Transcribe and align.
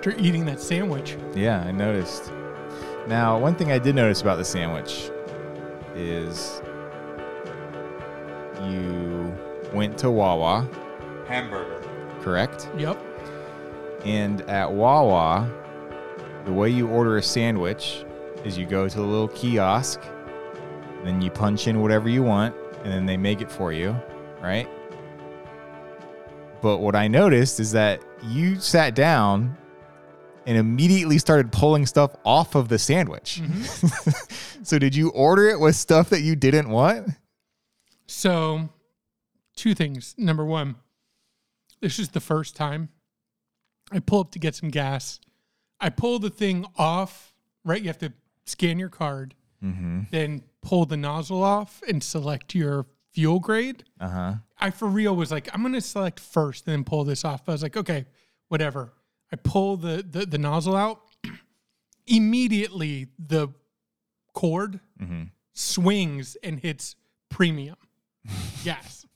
After 0.00 0.16
eating 0.18 0.46
that 0.46 0.58
sandwich. 0.58 1.18
Yeah, 1.34 1.60
I 1.60 1.72
noticed. 1.72 2.32
Now, 3.06 3.38
one 3.38 3.54
thing 3.54 3.70
I 3.70 3.78
did 3.78 3.94
notice 3.94 4.22
about 4.22 4.36
the 4.36 4.44
sandwich 4.46 5.10
is 5.94 6.62
you 8.62 9.30
went 9.74 9.98
to 9.98 10.10
Wawa, 10.10 10.66
Hamburger. 11.28 11.86
correct? 12.22 12.70
Yep. 12.78 12.98
And 14.06 14.40
at 14.48 14.72
Wawa, 14.72 15.52
the 16.46 16.52
way 16.54 16.70
you 16.70 16.88
order 16.88 17.18
a 17.18 17.22
sandwich 17.22 18.06
is 18.42 18.56
you 18.56 18.64
go 18.64 18.88
to 18.88 18.96
the 18.96 19.02
little 19.02 19.28
kiosk, 19.28 20.00
then 21.04 21.20
you 21.20 21.30
punch 21.30 21.68
in 21.68 21.82
whatever 21.82 22.08
you 22.08 22.22
want, 22.22 22.56
and 22.84 22.90
then 22.90 23.04
they 23.04 23.18
make 23.18 23.42
it 23.42 23.52
for 23.52 23.70
you, 23.70 23.94
right? 24.40 24.66
But 26.62 26.78
what 26.78 26.96
I 26.96 27.06
noticed 27.06 27.60
is 27.60 27.72
that 27.72 28.00
you 28.22 28.58
sat 28.58 28.94
down 28.94 29.58
and 30.46 30.56
immediately 30.56 31.18
started 31.18 31.52
pulling 31.52 31.86
stuff 31.86 32.14
off 32.24 32.54
of 32.54 32.68
the 32.68 32.78
sandwich. 32.78 33.42
so 34.62 34.78
did 34.78 34.94
you 34.94 35.10
order 35.10 35.48
it 35.48 35.60
with 35.60 35.76
stuff 35.76 36.10
that 36.10 36.20
you 36.22 36.34
didn't 36.36 36.68
want? 36.70 37.08
So, 38.06 38.68
two 39.54 39.74
things. 39.74 40.14
Number 40.18 40.44
one, 40.44 40.76
this 41.80 41.98
is 41.98 42.08
the 42.10 42.20
first 42.20 42.56
time 42.56 42.88
I 43.92 43.98
pull 44.00 44.20
up 44.20 44.32
to 44.32 44.38
get 44.38 44.54
some 44.54 44.70
gas. 44.70 45.20
I 45.80 45.90
pull 45.90 46.18
the 46.18 46.30
thing 46.30 46.66
off, 46.76 47.34
right? 47.64 47.80
You 47.80 47.88
have 47.88 47.98
to 47.98 48.12
scan 48.44 48.78
your 48.78 48.88
card, 48.90 49.34
Mm-hmm. 49.62 50.00
then 50.10 50.42
pull 50.62 50.86
the 50.86 50.96
nozzle 50.96 51.42
off 51.44 51.82
and 51.86 52.02
select 52.02 52.54
your 52.54 52.86
fuel 53.12 53.40
grade. 53.40 53.84
Uh 54.00 54.08
huh. 54.08 54.34
I 54.58 54.70
for 54.70 54.88
real 54.88 55.14
was 55.14 55.30
like, 55.30 55.50
I'm 55.54 55.60
gonna 55.62 55.82
select 55.82 56.18
first 56.18 56.66
and 56.66 56.72
then 56.72 56.84
pull 56.84 57.04
this 57.04 57.26
off. 57.26 57.44
But 57.44 57.52
I 57.52 57.54
was 57.56 57.62
like, 57.62 57.76
okay, 57.76 58.06
whatever. 58.48 58.94
I 59.32 59.36
pull 59.36 59.76
the 59.76 60.04
the, 60.08 60.26
the 60.26 60.38
nozzle 60.38 60.76
out. 60.76 61.02
Immediately 62.06 63.08
the 63.18 63.48
cord 64.32 64.80
Mm-hmm. 65.00 65.22
swings 65.54 66.36
and 66.42 66.58
hits 66.60 66.94
premium 67.30 67.76
gas. 68.64 69.06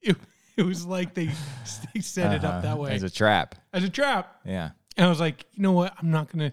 It, 0.00 0.16
it 0.56 0.62
was 0.62 0.86
like 0.86 1.14
they 1.14 1.26
they 1.94 2.00
set 2.00 2.32
it 2.32 2.44
up 2.44 2.62
that 2.62 2.78
way 2.78 2.88
Uh-huh. 2.90 2.94
As 2.96 3.02
a 3.02 3.10
trap. 3.10 3.56
as 3.72 3.82
a 3.82 3.88
trap. 3.88 4.40
Yeah. 4.44 4.70
And 4.96 5.06
I 5.06 5.08
was 5.08 5.18
like, 5.20 5.44
you 5.54 5.62
know 5.62 5.72
what? 5.72 5.94
I'm 5.98 6.10
not 6.10 6.30
gonna 6.30 6.52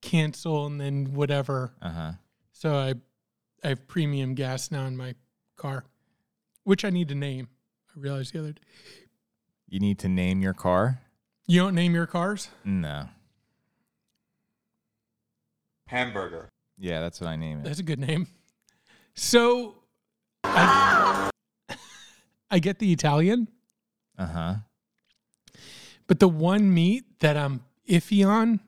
cancel 0.00 0.66
and 0.66 0.80
then 0.80 1.12
whatever. 1.14 1.72
Uh 1.82 1.90
huh. 1.90 2.12
So 2.52 2.74
I 2.76 2.94
I 3.64 3.68
have 3.70 3.88
premium 3.88 4.34
gas 4.34 4.70
now 4.70 4.86
in 4.86 4.96
my 4.96 5.14
car, 5.56 5.84
which 6.64 6.84
I 6.84 6.90
need 6.90 7.08
to 7.08 7.14
name. 7.16 7.48
I 7.96 8.00
realized 8.00 8.32
the 8.34 8.38
other 8.40 8.52
day. 8.52 8.62
You 9.68 9.80
need 9.80 9.98
to 10.00 10.08
name 10.08 10.40
your 10.40 10.54
car? 10.54 11.00
You 11.50 11.60
don't 11.62 11.74
name 11.74 11.94
your 11.94 12.06
cars? 12.06 12.50
No. 12.64 13.08
Hamburger. 15.86 16.50
Yeah, 16.76 17.00
that's 17.00 17.20
what 17.20 17.28
I 17.28 17.36
name 17.36 17.60
it. 17.60 17.64
That's 17.64 17.78
a 17.80 17.82
good 17.82 17.98
name. 17.98 18.26
So 19.14 19.74
I, 20.44 21.30
I 22.50 22.58
get 22.58 22.78
the 22.78 22.92
Italian, 22.92 23.48
Uh 24.18 24.26
huh. 24.26 24.54
but 26.06 26.20
the 26.20 26.28
one 26.28 26.72
meat 26.72 27.04
that 27.20 27.36
I'm 27.36 27.64
iffy 27.88 28.24
on 28.26 28.60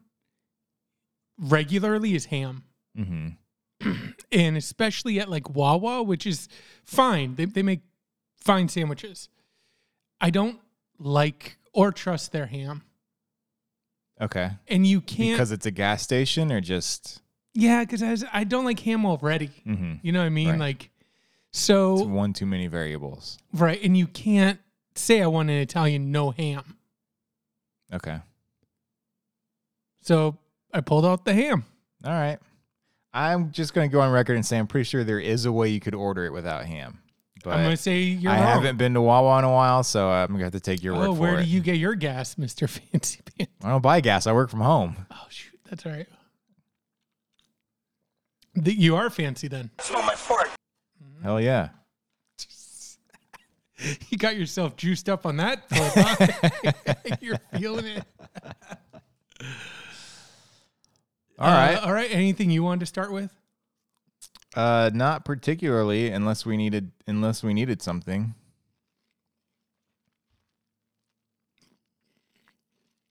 regularly 1.39 2.15
is 2.15 2.27
ham. 2.27 2.65
Mm-hmm. 2.99 3.29
And 4.33 4.57
especially 4.57 5.19
at 5.19 5.29
like 5.29 5.51
Wawa, 5.51 6.03
which 6.05 6.25
is 6.27 6.49
fine. 6.85 7.35
They, 7.35 7.47
they 7.47 7.63
make 7.65 7.81
fine 8.37 8.69
sandwiches. 8.69 9.29
I 10.21 10.31
don't 10.31 10.61
like 11.01 11.57
or 11.73 11.93
trust 11.93 12.33
their 12.33 12.47
ham. 12.47 12.83
Okay. 14.21 14.51
And 14.69 14.87
you 14.87 15.01
can't. 15.01 15.33
Because 15.37 15.53
it's 15.53 15.67
a 15.67 15.71
gas 15.71 16.03
station 16.03 16.53
or 16.53 16.61
just 16.61 17.23
yeah, 17.55 17.83
because 17.85 18.03
I, 18.03 18.11
was- 18.11 18.25
I 18.33 18.45
don't 18.45 18.65
like 18.65 18.81
ham 18.81 19.05
already. 19.07 19.51
mm-hmm. 19.67 19.95
You 20.03 20.13
know 20.13 20.21
what 20.21 20.27
I 20.27 20.31
mean? 20.31 20.51
Right. 20.51 20.59
Like, 20.59 20.91
it's 21.51 21.59
so, 21.61 22.05
one 22.05 22.33
too 22.33 22.47
many 22.47 22.67
variables. 22.69 23.39
right. 23.53 23.83
And 23.83 23.97
you 23.97 24.07
can't 24.07 24.61
say 24.95 25.21
I 25.23 25.27
want 25.27 25.51
an 25.51 25.57
Italian 25.57 26.13
no 26.13 26.31
ham. 26.31 26.77
Okay. 27.93 28.19
So 30.03 30.37
I 30.73 30.81
pulled 30.81 31.05
out 31.05 31.25
the 31.25 31.35
ham. 31.35 31.65
All 32.05 32.13
right. 32.13 32.39
I'm 33.13 33.51
just 33.51 33.75
gonna 33.75 33.89
go 33.89 34.01
on 34.01 34.13
record 34.13 34.37
and 34.37 34.47
say 34.47 34.57
I'm 34.59 34.69
pretty 34.69 34.85
sure 34.85 35.03
there 35.03 35.19
is 35.19 35.45
a 35.45 35.51
way 35.53 35.69
you 35.69 35.81
could 35.81 35.95
order 35.97 36.25
it 36.27 36.33
without 36.33 36.65
ham. 36.67 37.01
But 37.43 37.55
I'm 37.55 37.65
going 37.65 37.77
to 37.77 37.83
say 37.83 38.01
you're 38.01 38.31
I 38.33 38.37
wrong. 38.37 38.47
haven't 38.47 38.77
been 38.77 38.95
to 38.95 39.01
Wawa 39.01 39.39
in 39.39 39.45
a 39.45 39.51
while, 39.53 39.83
so 39.83 40.11
I'm 40.11 40.29
gonna 40.29 40.45
have 40.45 40.53
to 40.53 40.61
take 40.61 40.83
your 40.83 40.95
word 40.95 41.07
Oh, 41.09 41.15
for 41.15 41.21
where 41.21 41.39
it. 41.39 41.45
do 41.45 41.49
you 41.51 41.61
get 41.61 41.77
your 41.77 41.95
gas, 41.95 42.35
Mr. 42.35 42.69
Fancy 42.91 43.21
Pants? 43.39 43.53
I 43.65 43.69
don't 43.71 43.81
buy 43.83 44.01
gas. 44.01 44.27
I 44.27 44.33
work 44.33 44.51
from 44.51 44.61
home. 44.61 44.97
Oh, 45.11 45.27
shoot. 45.31 45.59
That's 45.69 45.87
all 45.87 45.93
right. 45.93 46.07
The, 48.55 48.75
you 48.75 48.97
are 48.97 49.09
fancy 49.11 49.49
then. 49.49 49.71
Smell 49.81 50.03
my 50.03 50.15
fart. 50.15 50.49
Hell 51.23 51.41
yeah. 51.41 51.69
You 54.11 54.19
got 54.19 54.37
yourself 54.37 54.77
juiced 54.77 55.09
up 55.09 55.25
on 55.25 55.39
that. 55.39 55.67
flip, 55.71 55.93
huh? 55.97 57.15
You're 57.23 57.39
feeling 57.59 57.87
it. 57.87 58.05
All 61.39 61.49
right. 61.51 61.77
Uh, 61.77 61.87
all 61.87 61.93
right. 61.95 62.11
Anything 62.13 62.51
you 62.51 62.63
wanted 62.63 62.81
to 62.81 62.87
start 62.87 63.11
with? 63.11 63.31
Uh, 64.57 64.91
not 64.93 65.25
particularly, 65.25 66.09
unless 66.11 66.45
we 66.45 66.57
needed 66.57 66.91
unless 67.07 67.43
we 67.43 67.55
needed 67.55 67.81
something. 67.83 68.35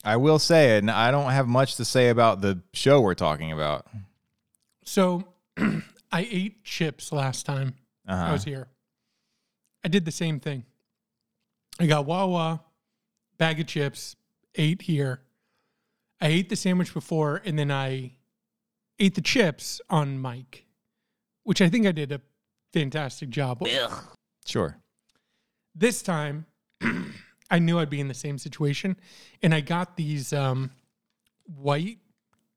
I 0.03 0.16
will 0.17 0.39
say, 0.39 0.77
and 0.77 0.89
I 0.89 1.11
don't 1.11 1.31
have 1.31 1.47
much 1.47 1.75
to 1.75 1.85
say 1.85 2.09
about 2.09 2.41
the 2.41 2.61
show 2.73 3.01
we're 3.01 3.16
talking 3.16 3.51
about. 3.51 3.85
So 4.85 5.25
I 6.11 6.27
ate 6.31 6.63
chips 6.63 7.11
last 7.11 7.45
time 7.45 7.75
I 8.07 8.13
Uh-huh. 8.13 8.31
was 8.33 8.44
here. 8.44 8.67
I 9.83 9.88
did 9.89 10.06
the 10.06 10.11
same 10.11 10.39
thing. 10.39 10.66
I 11.79 11.85
got 11.85 12.06
Wawa, 12.06 12.61
bag 13.38 13.59
of 13.59 13.67
chips, 13.67 14.16
ate 14.56 14.81
here. 14.83 15.21
I 16.21 16.27
ate 16.27 16.50
the 16.50 16.56
sandwich 16.56 16.94
before, 16.94 17.41
and 17.45 17.57
then 17.59 17.71
I 17.71 18.13
ate 19.00 19.16
the 19.16 19.21
chips 19.21 19.79
on 19.89 20.21
mic, 20.21 20.66
which 21.49 21.63
I 21.63 21.67
think 21.69 21.87
I 21.87 21.91
did 21.91 22.11
a 22.11 22.21
fantastic 22.73 23.31
job. 23.31 23.59
with. 23.59 23.71
Sure. 24.45 24.77
This 25.73 26.03
time, 26.03 26.45
I 27.49 27.57
knew 27.57 27.79
I'd 27.79 27.89
be 27.89 27.99
in 27.99 28.07
the 28.07 28.13
same 28.13 28.37
situation, 28.37 28.95
and 29.41 29.51
I 29.51 29.61
got 29.61 29.97
these 29.97 30.31
um, 30.31 30.69
white 31.45 31.97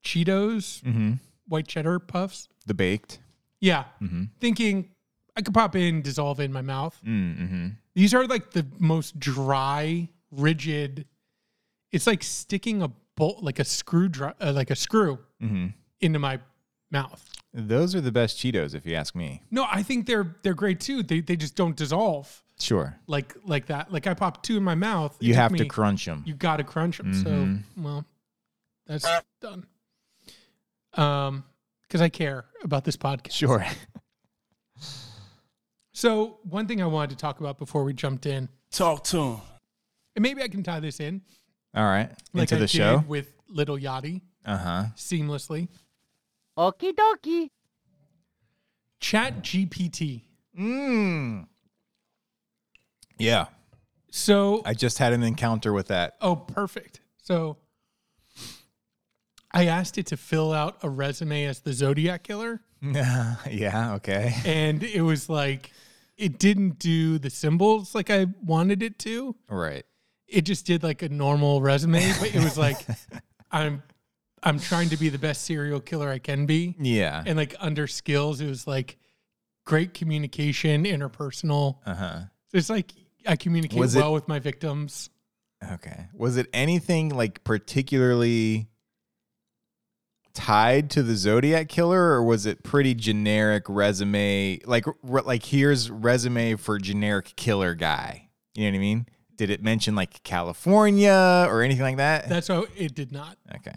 Cheetos, 0.03 0.83
Mm-hmm. 0.83 1.13
white 1.47 1.67
cheddar 1.67 1.97
puffs. 1.97 2.47
The 2.67 2.75
baked. 2.75 3.17
Yeah, 3.59 3.85
Mm-hmm. 3.99 4.25
thinking 4.39 4.89
I 5.35 5.41
could 5.41 5.55
pop 5.55 5.75
in, 5.75 6.03
dissolve 6.03 6.39
in 6.39 6.53
my 6.53 6.61
mouth. 6.61 6.95
Mm-hmm. 7.03 7.69
These 7.95 8.13
are 8.13 8.27
like 8.27 8.51
the 8.51 8.67
most 8.77 9.19
dry, 9.19 10.07
rigid. 10.29 11.07
It's 11.91 12.05
like 12.05 12.21
sticking 12.21 12.83
a 12.83 12.89
bolt, 13.15 13.41
like 13.43 13.57
a 13.57 13.65
screw, 13.65 14.07
dri- 14.07 14.33
uh, 14.39 14.53
like 14.53 14.69
a 14.69 14.75
screw 14.75 15.17
Mm-hmm. 15.41 15.67
into 16.01 16.19
my 16.19 16.39
mouth. 16.93 17.29
Those 17.53 17.93
are 17.95 18.01
the 18.01 18.11
best 18.11 18.37
Cheetos, 18.37 18.73
if 18.73 18.85
you 18.85 18.95
ask 18.95 19.13
me. 19.15 19.41
No, 19.51 19.65
I 19.69 19.83
think 19.83 20.05
they're 20.07 20.35
they're 20.43 20.53
great 20.53 20.79
too. 20.79 21.03
They 21.03 21.19
they 21.19 21.35
just 21.35 21.55
don't 21.55 21.75
dissolve 21.75 22.41
Sure. 22.59 22.97
like 23.07 23.35
like 23.43 23.65
that. 23.67 23.91
Like 23.91 24.07
I 24.07 24.13
popped 24.13 24.45
two 24.45 24.55
in 24.57 24.63
my 24.63 24.75
mouth. 24.75 25.15
It 25.19 25.25
You 25.27 25.33
took 25.33 25.41
have 25.41 25.55
to 25.55 25.63
me- 25.63 25.69
crunch 25.69 26.05
them. 26.05 26.23
You 26.25 26.33
got 26.35 26.57
to 26.57 26.63
crunch 26.63 26.97
them. 26.99 27.11
Mhm. 27.13 27.23
So 27.23 27.81
well, 27.81 28.05
that's 28.87 29.05
done. 29.41 29.65
Um, 30.95 31.43
because 31.83 32.01
I 32.01 32.09
care 32.09 32.45
about 32.63 32.85
this 32.85 32.95
podcast. 32.97 33.33
Sure. 33.33 33.65
So 35.95 36.39
one 36.43 36.67
thing 36.67 36.81
I 36.81 36.87
wanted 36.87 37.11
to 37.11 37.15
talk 37.17 37.39
about 37.39 37.59
before 37.59 37.83
we 37.83 37.93
jumped 37.93 38.25
in, 38.25 38.49
Talk 38.71 39.03
to 39.05 39.21
him. 39.21 39.41
and 40.15 40.23
maybe 40.23 40.41
I 40.41 40.47
can 40.47 40.63
tie 40.63 40.79
this 40.79 40.99
in 40.99 41.21
All 41.75 41.83
right. 41.83 42.09
like 42.33 42.51
Into 42.51 42.55
I 42.55 42.59
the 42.59 42.65
did 42.65 42.71
show. 42.71 43.03
with 43.07 43.31
Lil 43.47 43.77
Yachty 43.77 44.21
Uh 44.45 44.57
huh. 44.57 44.83
seamlessly. 44.97 45.67
Okie 46.57 46.93
dokie. 46.93 47.49
Chat 48.99 49.41
GPT. 49.43 50.21
Mm. 50.59 51.47
Yeah. 53.17 53.45
So 54.11 54.61
I 54.65 54.73
just 54.73 54.97
had 54.99 55.13
an 55.13 55.23
encounter 55.23 55.73
with 55.73 55.87
that. 55.87 56.15
oh, 56.21 56.35
perfect. 56.35 57.01
So 57.17 57.57
I 59.51 59.65
asked 59.67 59.97
it 59.97 60.07
to 60.07 60.17
fill 60.17 60.53
out 60.53 60.77
a 60.83 60.89
resume 60.89 61.45
as 61.45 61.59
the 61.61 61.73
Zodiac 61.73 62.23
killer, 62.23 62.61
Yeah, 62.81 63.35
yeah. 63.49 63.93
Okay. 63.95 64.33
and 64.45 64.83
it 64.83 65.01
was 65.01 65.29
like 65.29 65.71
it 66.17 66.37
didn't 66.39 66.77
do 66.79 67.17
the 67.17 67.29
symbols 67.29 67.95
like 67.95 68.09
I 68.09 68.27
wanted 68.43 68.83
it 68.83 68.99
to. 68.99 69.35
Right. 69.49 69.83
it 70.27 70.41
just 70.41 70.65
did 70.65 70.83
like 70.83 71.01
a 71.01 71.09
normal 71.09 71.61
resume, 71.61 72.11
but 72.19 72.33
it 72.35 72.43
was 72.43 72.57
like 72.57 72.77
I'm 73.51 73.81
I'm 74.43 74.59
trying 74.59 74.89
to 74.89 74.97
be 74.97 75.09
the 75.09 75.17
best 75.17 75.43
serial 75.43 75.79
killer 75.79 76.09
I 76.09 76.19
can 76.19 76.45
be. 76.45 76.75
Yeah. 76.79 77.23
And 77.25 77.37
like 77.37 77.55
under 77.59 77.87
skills, 77.87 78.41
it 78.41 78.47
was 78.47 78.67
like 78.67 78.97
great 79.65 79.93
communication, 79.93 80.83
interpersonal. 80.85 81.77
Uh 81.85 81.95
huh. 81.95 82.19
So 82.51 82.57
it's 82.57 82.69
like 82.69 82.91
I 83.27 83.35
communicate 83.35 83.79
Was 83.79 83.95
it- 83.95 83.99
well 83.99 84.13
with 84.13 84.27
my 84.27 84.39
victims. 84.39 85.09
Okay. 85.71 86.07
Was 86.13 86.35
it 86.35 86.47
anything 86.51 87.07
like 87.09 87.43
particularly 87.45 88.67
tied 90.33 90.89
to 90.89 91.03
the 91.03 91.15
Zodiac 91.15 91.69
killer 91.69 92.01
or 92.13 92.23
was 92.23 92.45
it 92.45 92.63
pretty 92.63 92.95
generic 92.95 93.63
resume 93.69 94.59
like 94.65 94.85
like 95.03 95.43
here's 95.45 95.91
resume 95.91 96.55
for 96.55 96.79
generic 96.79 97.33
killer 97.35 97.75
guy. 97.75 98.29
You 98.55 98.63
know 98.65 98.71
what 98.71 98.75
I 98.75 98.79
mean? 98.79 99.05
Did 99.35 99.49
it 99.51 99.63
mention 99.63 99.95
like 99.95 100.21
California 100.23 101.45
or 101.47 101.61
anything 101.61 101.83
like 101.83 101.97
that? 101.97 102.29
That's 102.29 102.47
how 102.47 102.65
it 102.75 102.93
did 102.95 103.11
not. 103.11 103.37
okay. 103.55 103.75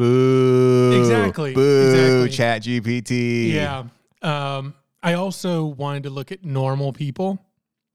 Boo. 0.00 0.98
Exactly, 0.98 1.52
Boo. 1.52 1.90
exactly. 1.90 2.30
Chat 2.30 2.62
GPT. 2.62 3.52
Yeah. 3.52 3.84
Um, 4.22 4.72
I 5.02 5.12
also 5.12 5.66
wanted 5.66 6.04
to 6.04 6.10
look 6.10 6.32
at 6.32 6.42
normal 6.42 6.94
people. 6.94 7.38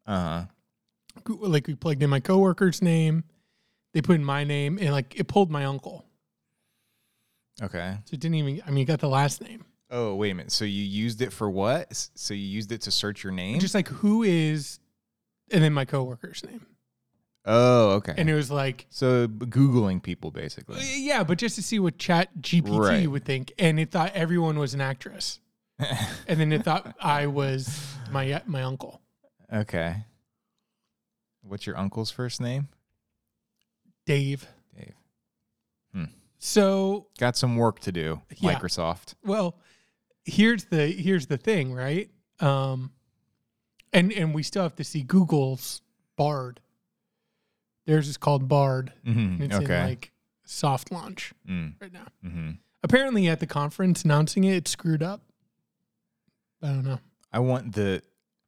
Uh-huh. 0.05 0.45
Like 1.27 1.65
we 1.65 1.73
plugged 1.73 2.03
in 2.03 2.11
my 2.11 2.19
coworker's 2.19 2.83
name, 2.83 3.23
they 3.95 4.03
put 4.03 4.17
in 4.17 4.23
my 4.23 4.43
name, 4.43 4.77
and 4.79 4.91
like 4.91 5.19
it 5.19 5.27
pulled 5.27 5.49
my 5.49 5.65
uncle. 5.65 6.05
Okay. 7.63 7.97
So 8.05 8.13
it 8.13 8.19
didn't 8.19 8.35
even. 8.35 8.61
I 8.67 8.69
mean, 8.69 8.83
it 8.83 8.85
got 8.85 8.99
the 8.99 9.09
last 9.09 9.41
name. 9.41 9.65
Oh, 9.89 10.13
wait 10.13 10.29
a 10.29 10.35
minute. 10.35 10.51
So 10.51 10.63
you 10.63 10.83
used 10.83 11.23
it 11.23 11.33
for 11.33 11.49
what? 11.49 11.91
So 12.13 12.35
you 12.35 12.45
used 12.45 12.71
it 12.71 12.81
to 12.81 12.91
search 12.91 13.23
your 13.23 13.33
name? 13.33 13.59
Just 13.59 13.73
like 13.73 13.87
who 13.87 14.21
is, 14.21 14.79
and 15.49 15.63
then 15.63 15.73
my 15.73 15.85
coworker's 15.85 16.43
name, 16.43 16.67
oh, 17.45 17.91
okay. 17.91 18.13
and 18.17 18.29
it 18.29 18.33
was 18.35 18.49
like, 18.51 18.85
so 18.89 19.27
googling 19.27 20.01
people 20.01 20.31
basically. 20.31 20.79
yeah, 20.97 21.23
but 21.23 21.37
just 21.37 21.55
to 21.55 21.63
see 21.63 21.79
what 21.79 21.97
Chat 21.97 22.29
GPT 22.41 22.77
Right. 22.79 23.07
would 23.09 23.25
think, 23.25 23.53
and 23.59 23.79
it 23.79 23.91
thought 23.91 24.11
everyone 24.13 24.57
was 24.59 24.73
an 24.73 24.81
actress, 24.81 25.39
and 25.79 26.39
then 26.39 26.51
it 26.51 26.63
thought 26.63 26.95
I 26.99 27.27
was 27.27 27.85
my 28.11 28.41
my 28.45 28.63
uncle, 28.63 29.01
okay. 29.53 30.05
What's 31.41 31.67
your 31.67 31.77
uncle's 31.77 32.09
first 32.11 32.41
name? 32.41 32.69
Dave. 34.05 34.47
Dave. 34.75 34.93
So 36.37 37.07
Got 37.17 37.35
some 37.37 37.55
work 37.55 37.79
to 37.81 37.91
do, 37.91 38.21
Yeah. 38.37 38.53
Microsoft. 38.53 39.15
Well, 39.23 39.57
here's 40.25 40.65
the 40.65 40.85
here's 40.87 41.25
the 41.25 41.37
thing, 41.37 41.73
right? 41.73 42.09
Um, 42.39 42.91
and 43.91 44.11
and 44.13 44.33
we 44.35 44.43
still 44.43 44.61
have 44.63 44.75
to 44.75 44.83
see 44.83 45.01
Google's 45.01 45.81
Bard. 46.17 46.59
Theirs 47.85 48.07
is 48.07 48.17
called 48.17 48.47
Bard. 48.47 48.93
Mhm, 49.05 49.41
it's 49.41 49.55
Okay. 49.55 49.79
in 49.81 49.85
like 49.89 50.11
soft 50.45 50.91
launch 50.91 51.33
Mm, 51.47 51.73
right 51.79 51.93
now. 51.93 52.07
mhm. 52.25 52.57
Apparently, 52.83 53.27
at 53.27 53.39
the 53.39 53.47
conference 53.47 54.03
announcing 54.03 54.43
it, 54.43 54.55
it 54.55 54.67
screwed 54.67 55.01
up. 55.03 55.21
I 56.61 56.67
don't 56.67 56.83
know. 56.85 56.99
I 57.31 57.39
want 57.39 57.73
the 57.75 58.01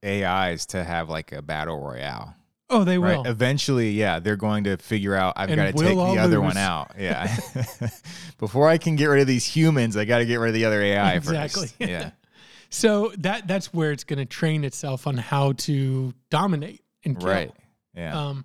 AIs 0.05 0.65
to 0.67 0.83
have 0.83 1.09
like 1.09 1.31
a 1.31 1.41
battle 1.41 1.79
royale. 1.79 2.35
Oh, 2.69 2.83
they 2.83 2.97
Right. 2.97 3.17
will. 3.17 3.25
Eventually, 3.27 3.91
yeah, 3.91 4.19
they're 4.19 4.35
going 4.35 4.65
to 4.65 4.77
figure 4.77 5.15
out 5.15 5.33
I've 5.37 5.47
got 5.49 5.55
to 5.55 5.71
take 5.73 5.95
the 5.95 6.17
other 6.19 6.37
lose. 6.39 6.43
one 6.55 6.57
out. 6.57 6.91
Yeah. 6.97 7.35
Before 8.37 8.67
I 8.67 8.77
can 8.77 8.95
get 8.95 9.05
rid 9.05 9.21
of 9.21 9.27
these 9.27 9.45
humans, 9.45 9.95
I 9.95 10.05
got 10.05 10.17
to 10.19 10.25
get 10.25 10.35
rid 10.39 10.49
of 10.49 10.53
the 10.55 10.65
other 10.65 10.81
AI 10.81 11.13
Exactly. 11.13 11.67
first. 11.67 11.75
Yeah. 11.79 12.11
So 12.69 13.13
that 13.19 13.47
that's 13.47 13.73
where 13.73 13.93
it's 13.93 14.03
going 14.03 14.19
to 14.19 14.25
train 14.25 14.65
itself 14.65 15.07
on 15.07 15.15
how 15.15 15.53
to 15.53 16.13
dominate 16.29 16.83
and 17.05 17.17
kill. 17.17 17.29
Right. 17.29 17.51
Yeah. 17.95 18.13
Um, 18.27 18.43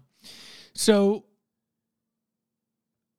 so 0.74 1.24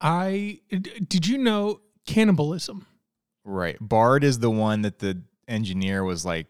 I 0.02 0.60
did 0.70 1.28
you 1.28 1.38
know 1.38 1.82
cannibalism? 2.06 2.86
right. 3.46 3.78
Bard 3.80 4.24
is 4.24 4.40
the 4.40 4.50
one 4.52 4.82
that 4.84 5.00
the 5.00 5.22
engineer 5.48 6.04
was 6.04 6.26
like, 6.26 6.48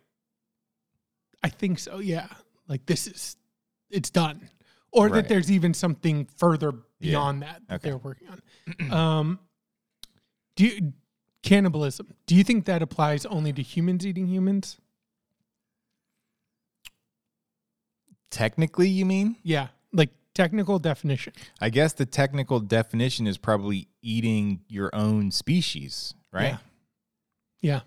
I 1.43 1.49
think 1.49 1.79
so. 1.79 1.99
Yeah, 1.99 2.27
like 2.67 2.85
this 2.85 3.07
is 3.07 3.35
it's 3.89 4.09
done, 4.09 4.49
or 4.91 5.05
Right. 5.05 5.15
that 5.15 5.27
there's 5.27 5.51
even 5.51 5.73
something 5.73 6.25
further 6.37 6.71
Yeah. 6.71 7.11
beyond 7.11 7.41
that 7.43 7.61
that 7.67 7.75
Okay. 7.75 7.89
they're 7.89 7.97
working 7.97 8.27
on. 8.29 8.91
um, 8.91 9.39
do 10.55 10.65
you, 10.65 10.93
cannibalism? 11.43 12.13
Do 12.25 12.35
you 12.35 12.43
think 12.43 12.65
that 12.65 12.81
applies 12.81 13.25
only 13.25 13.51
to 13.53 13.61
humans 13.61 14.05
eating 14.05 14.27
humans? 14.27 14.77
technically, 18.31 18.89
you 18.89 19.05
mean? 19.05 19.35
Yeah, 19.43 19.67
technical 20.33 20.79
definition. 20.79 21.33
I 21.61 21.69
guess 21.69 21.93
the 21.93 22.05
technical 22.05 22.59
definition 22.59 23.27
is 23.27 23.37
probably 23.37 23.87
eating 24.01 24.61
your 24.67 24.89
own 24.93 25.31
species, 25.31 26.13
right? 26.31 26.51
Yeah. 26.51 26.57
Yeah. 27.61 27.79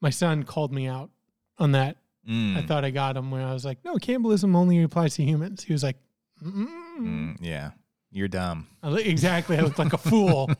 My 0.00 0.10
son 0.10 0.44
called 0.44 0.72
me 0.72 0.86
out 0.86 1.10
on 1.58 1.72
that. 1.72 1.96
Mm, 2.28 2.56
I 2.56 2.62
thought 2.62 2.84
I 2.84 2.90
got 2.90 3.16
him 3.16 3.30
when 3.30 3.42
I 3.42 3.52
was 3.52 3.64
like, 3.64 3.84
no, 3.84 3.96
cannibalism 3.96 4.54
only 4.54 4.82
applies 4.82 5.14
to 5.16 5.22
humans. 5.22 5.64
He 5.64 5.72
was 5.72 5.82
like, 5.82 5.96
mm 6.42 7.36
yeah. 7.40 7.70
You're 8.12 8.28
dumb. 8.28 8.66
I 8.82 8.88
li- 8.88 9.04
exactly. 9.04 9.56
I 9.56 9.60
looked 9.60 9.78
like 9.78 9.92
a 9.92 9.98
fool. 10.10 10.50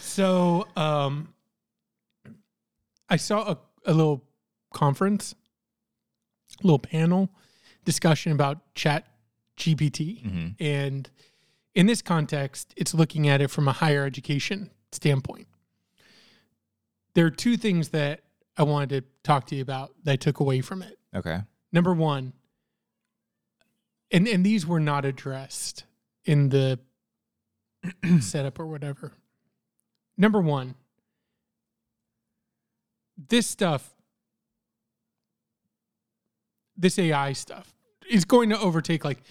so 0.00 0.66
um, 0.74 1.34
I 3.10 3.16
saw 3.16 3.52
a, 3.52 3.58
a 3.84 3.92
little 3.92 4.24
conference, 4.72 5.34
a 6.62 6.66
little 6.66 6.78
panel 6.78 7.28
discussion 7.84 8.32
about 8.32 8.74
chat 8.74 9.04
GPT. 9.62 10.22
hmm 10.22 10.48
And 10.60 11.08
in 11.74 11.86
this 11.86 12.02
context, 12.02 12.74
it's 12.76 12.94
looking 12.94 13.28
at 13.28 13.40
it 13.40 13.48
from 13.50 13.68
a 13.68 13.72
higher 13.72 14.04
education 14.04 14.70
standpoint. 14.90 15.46
There 17.14 17.26
are 17.26 17.30
two 17.30 17.56
things 17.56 17.90
that 17.90 18.20
I 18.56 18.62
wanted 18.64 18.88
to 18.90 19.04
talk 19.22 19.46
to 19.46 19.54
you 19.54 19.62
about 19.62 19.92
that 20.04 20.12
I 20.12 20.16
took 20.16 20.40
away 20.40 20.60
from 20.60 20.82
it. 20.82 20.98
Okay. 21.14 21.40
Number 21.72 21.94
one, 21.94 22.34
and, 24.10 24.28
and 24.28 24.44
these 24.44 24.66
were 24.66 24.80
not 24.80 25.04
addressed 25.04 25.84
in 26.24 26.50
the 26.50 26.78
setup 28.20 28.60
or 28.60 28.66
whatever. 28.66 29.12
Number 30.18 30.40
one, 30.40 30.74
this 33.28 33.46
stuff, 33.46 33.94
this 36.76 36.98
AI 36.98 37.32
stuff, 37.32 37.72
is 38.12 38.24
going 38.24 38.50
to 38.50 38.58
overtake 38.60 39.04
like 39.04 39.22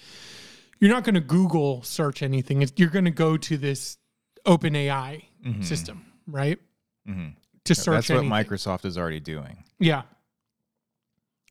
you're 0.79 0.89
not 0.91 1.03
going 1.03 1.15
to 1.15 1.21
Google 1.21 1.83
search 1.83 2.23
anything. 2.23 2.61
It's, 2.63 2.73
you're 2.75 2.89
going 2.89 3.05
to 3.05 3.11
go 3.11 3.37
to 3.37 3.57
this 3.57 3.97
open 4.45 4.75
AI 4.75 5.23
Mhm. 5.45 5.63
system, 5.63 6.03
right? 6.27 6.59
hmm 7.05 7.29
To 7.65 7.75
search 7.75 8.07
That's 8.07 8.09
what 8.09 8.17
anything. 8.25 8.31
Microsoft 8.31 8.85
is 8.85 8.97
already 8.97 9.19
doing. 9.19 9.63
Yeah. 9.79 10.03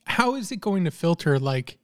How 0.04 0.34
is 0.34 0.50
it 0.50 0.60
going 0.60 0.84
to 0.84 0.90
filter 0.90 1.38
like 1.38 1.78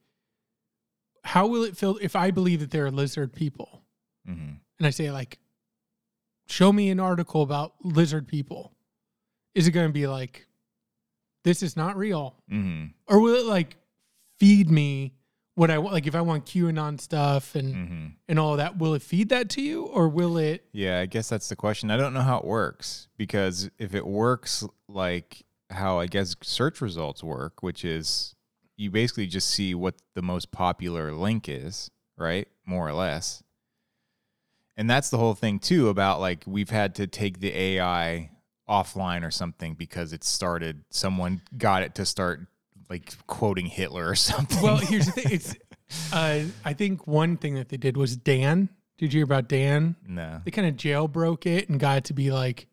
how 1.25 1.47
will 1.49 1.65
it 1.65 1.77
filter 1.77 2.01
if 2.03 2.15
I 2.17 2.31
believe 2.31 2.61
that 2.61 2.71
there 2.71 2.87
are 2.87 2.91
lizard 2.91 3.33
people 3.33 3.83
hmm 4.25 4.55
and 4.79 4.87
I 4.87 4.91
say 4.91 5.11
like 5.11 5.39
show 6.49 6.73
me 6.73 6.91
an 6.91 7.01
article 7.01 7.43
about 7.43 7.75
lizard 7.83 8.27
people? 8.29 8.73
Is 9.55 9.67
it 9.67 9.73
going 9.73 9.89
to 9.89 9.93
be 9.93 10.07
like 10.07 10.47
this 11.45 11.63
is 11.63 11.77
not 11.77 11.97
real? 11.97 12.37
hmm 12.49 12.87
Or 13.07 13.21
will 13.21 13.35
it 13.37 13.45
like 13.47 13.77
feed 14.41 14.71
me 14.71 15.15
what 15.57 15.71
I 15.71 15.79
want 15.79 15.95
like 15.95 16.07
if 16.07 16.15
I 16.15 16.21
want 16.21 16.47
QAnon 16.47 17.01
stuff 17.01 17.57
and 17.57 17.75
hmm 17.75 18.07
and 18.29 18.39
all 18.39 18.57
that 18.57 18.79
will 18.79 18.95
it 18.95 19.03
feed 19.03 19.31
that 19.31 19.49
to 19.51 19.63
you 19.63 19.85
or 19.85 20.09
will 20.09 20.37
it 20.37 20.65
Yeah, 20.73 21.01
I 21.01 21.07
guess 21.07 21.29
that's 21.29 21.49
the 21.49 21.57
question. 21.57 21.91
I 21.91 21.97
don't 21.97 22.15
know 22.15 22.21
how 22.21 22.39
it 22.39 22.45
works 22.45 23.09
because 23.17 23.69
if 23.79 23.95
it 23.95 24.07
works 24.07 24.65
like 24.89 25.45
how 25.71 25.99
I 25.99 26.07
guess 26.07 26.37
search 26.43 26.81
results 26.81 27.25
work, 27.25 27.63
which 27.63 27.85
is 27.85 28.35
you 28.77 28.91
basically 28.91 29.27
just 29.27 29.51
see 29.51 29.75
what 29.75 29.95
the 30.15 30.23
most 30.23 30.53
popular 30.53 31.13
link 31.13 31.49
is, 31.49 31.91
right? 32.17 32.47
More 32.67 32.87
or 32.87 32.93
less. 32.93 33.43
And 34.77 34.91
that's 34.91 35.09
the 35.09 35.17
whole 35.19 35.35
thing 35.35 35.59
too 35.59 35.89
about 35.89 36.21
like 36.21 36.45
we've 36.47 36.71
had 36.71 36.95
to 36.97 37.07
take 37.07 37.41
the 37.41 37.57
AI 37.57 38.31
offline 38.69 39.25
or 39.27 39.31
something 39.31 39.75
because 39.75 40.13
it 40.13 40.23
started 40.23 40.85
someone 40.91 41.41
got 41.57 41.83
it 41.83 41.95
to 41.95 42.05
start 42.05 42.47
like 42.91 43.15
quoting 43.27 43.67
Hitler 43.67 44.09
or 44.09 44.15
something. 44.31 44.63
Well, 44.63 44.77
here's 44.77 45.07
the 45.07 45.13
thing. 45.13 45.33
It's 45.33 45.55
uh, 46.13 46.45
I 46.65 46.73
think 46.73 47.07
one 47.07 47.37
thing 47.37 47.55
that 47.55 47.69
they 47.69 47.77
did 47.77 47.97
was 47.97 48.17
Dan. 48.17 48.69
Did 48.99 49.13
you 49.13 49.19
hear 49.19 49.25
about 49.25 49.49
Dan? 49.49 49.95
no. 50.09 50.41
they 50.45 50.51
kind 50.51 50.67
of 50.69 50.75
jailbroke 50.77 51.47
it 51.47 51.69
and 51.69 51.79
got 51.79 51.99
it 51.99 52.05
to 52.05 52.15
be 52.15 52.31
like 52.33 52.67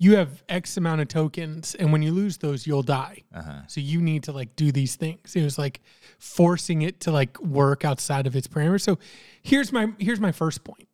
you 0.00 0.16
have 0.16 0.42
x 0.48 0.76
amount 0.76 1.00
of 1.00 1.06
tokens 1.08 1.74
and 1.76 1.92
when 1.92 2.02
you 2.02 2.10
lose 2.12 2.38
those 2.38 2.66
you'll 2.66 2.82
die 2.82 3.22
Uh-huh. 3.32 3.60
so 3.68 3.80
you 3.80 4.00
need 4.00 4.24
to 4.24 4.32
like 4.32 4.56
do 4.56 4.72
these 4.72 4.96
things 4.96 5.36
it 5.36 5.42
was 5.44 5.56
like 5.56 5.80
forcing 6.18 6.82
it 6.82 6.98
to 7.00 7.12
like 7.12 7.40
work 7.40 7.84
outside 7.84 8.26
of 8.26 8.34
its 8.34 8.48
parameters 8.48 8.80
so 8.80 8.98
here's 9.42 9.70
my 9.70 9.92
here's 9.98 10.18
my 10.18 10.32
first 10.32 10.64
point 10.64 10.88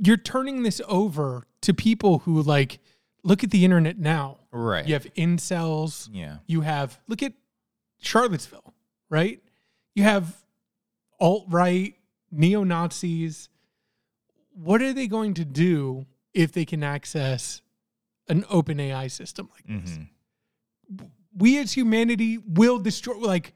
you're 0.00 0.16
turning 0.18 0.62
this 0.62 0.80
over 0.88 1.46
to 1.62 1.72
people 1.72 2.18
who 2.20 2.42
like 2.42 2.78
look 3.24 3.42
at 3.44 3.50
the 3.50 3.64
internet 3.64 3.98
now 3.98 4.38
Right. 4.50 4.86
you 4.86 4.92
have 4.94 5.04
incels 5.14 6.08
Yeah. 6.12 6.36
you 6.46 6.60
have 6.60 6.98
look 7.08 7.22
at 7.22 7.32
Charlottesville, 8.02 8.74
right? 9.08 9.40
You 9.94 10.02
have 10.02 10.36
alt 11.20 11.46
right, 11.48 11.94
neo 12.30 12.64
Nazis. 12.64 13.48
What 14.54 14.82
are 14.82 14.92
they 14.92 15.06
going 15.06 15.34
to 15.34 15.44
do 15.44 16.04
if 16.34 16.52
they 16.52 16.64
can 16.66 16.82
access 16.82 17.62
an 18.28 18.44
open 18.50 18.78
AI 18.80 19.06
system 19.08 19.48
like 19.54 19.66
this? 19.82 19.98
Mhm. 19.98 20.08
We 21.34 21.58
as 21.58 21.72
humanity 21.72 22.36
will 22.38 22.78
destroy, 22.78 23.16
like, 23.16 23.54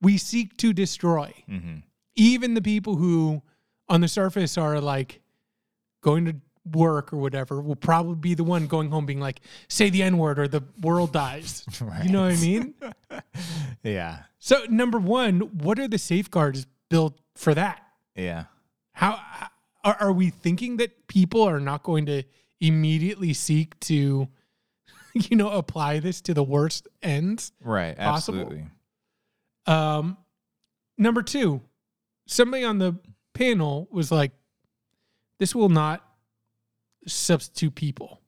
we 0.00 0.16
seek 0.16 0.56
to 0.58 0.72
destroy 0.72 1.32
Mhm. 1.48 1.82
even 2.14 2.54
the 2.54 2.62
people 2.62 2.96
who 2.96 3.42
on 3.88 4.00
the 4.00 4.08
surface 4.08 4.56
are 4.56 4.80
like 4.80 5.20
going 6.02 6.24
to 6.24 6.36
work 6.72 7.12
or 7.12 7.16
whatever 7.16 7.60
will 7.60 7.74
probably 7.76 8.14
be 8.14 8.34
the 8.34 8.44
one 8.44 8.66
going 8.66 8.90
home 8.90 9.06
being 9.06 9.20
like, 9.20 9.40
say 9.68 9.88
the 9.90 10.02
N 10.02 10.18
word 10.18 10.38
or 10.38 10.46
the 10.46 10.62
world 10.80 11.12
dies. 11.12 11.64
You 12.04 12.10
know 12.12 12.22
what 12.22 12.32
I 12.32 12.36
mean? 12.36 12.74
Yeah. 13.82 14.20
So, 14.38 14.64
number 14.68 14.98
one, 14.98 15.40
what 15.40 15.78
are 15.78 15.88
the 15.88 15.98
safeguards 15.98 16.66
built 16.88 17.18
for 17.34 17.54
that? 17.54 17.82
Yeah. 18.14 18.44
How 18.92 19.20
are, 19.84 19.96
are 20.00 20.12
we 20.12 20.30
thinking 20.30 20.76
that 20.78 21.06
people 21.08 21.42
are 21.42 21.60
not 21.60 21.82
going 21.82 22.06
to 22.06 22.22
immediately 22.60 23.32
seek 23.32 23.78
to, 23.80 24.28
you 25.14 25.36
know, 25.36 25.50
apply 25.50 26.00
this 26.00 26.20
to 26.22 26.34
the 26.34 26.42
worst 26.42 26.88
ends? 27.02 27.52
Right. 27.62 27.96
Possible. 27.96 28.40
Absolutely. 28.40 28.66
Um, 29.66 30.16
number 30.96 31.22
two, 31.22 31.60
somebody 32.26 32.64
on 32.64 32.78
the 32.78 32.98
panel 33.34 33.86
was 33.90 34.10
like, 34.10 34.32
"This 35.38 35.54
will 35.54 35.68
not 35.68 36.04
substitute 37.06 37.74
people," 37.74 38.22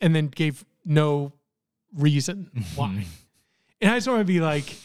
and 0.00 0.14
then 0.16 0.28
gave 0.28 0.64
no 0.84 1.34
reason 1.94 2.50
why. 2.74 3.04
and 3.80 3.90
I 3.92 3.96
just 3.96 4.08
want 4.08 4.20
to 4.20 4.24
be 4.24 4.40
like, 4.40 4.76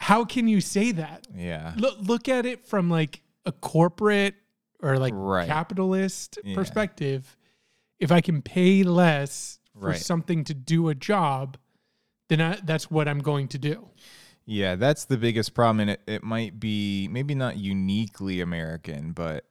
"How 0.00 0.24
can 0.24 0.48
you 0.48 0.60
say 0.60 0.92
that? 0.92 1.26
Yeah. 1.34 1.74
Look, 1.76 1.96
look 2.00 2.28
at 2.28 2.46
it 2.46 2.66
from 2.66 2.90
like 2.90 3.22
a 3.44 3.52
corporate 3.52 4.34
or 4.82 4.98
like 4.98 5.12
Right. 5.16 5.46
capitalist 5.46 6.38
Yeah. 6.44 6.54
perspective. 6.54 7.36
If 7.98 8.12
I 8.12 8.20
can 8.20 8.42
pay 8.42 8.82
less 8.82 9.58
for 9.78 9.88
Right. 9.88 10.00
something 10.00 10.44
to 10.44 10.54
do 10.54 10.88
a 10.88 10.94
job, 10.94 11.56
then 12.28 12.40
I, 12.40 12.60
that's 12.62 12.90
what 12.90 13.08
I'm 13.08 13.20
going 13.20 13.48
to 13.48 13.58
do. 13.58 13.88
Yeah, 14.44 14.74
that's 14.76 15.06
the 15.06 15.16
biggest 15.16 15.54
problem. 15.54 15.80
And 15.80 15.90
it, 15.90 16.00
it 16.06 16.22
might 16.22 16.60
be 16.60 17.08
maybe 17.08 17.34
not 17.34 17.56
uniquely 17.56 18.40
American, 18.40 19.12
but 19.12 19.44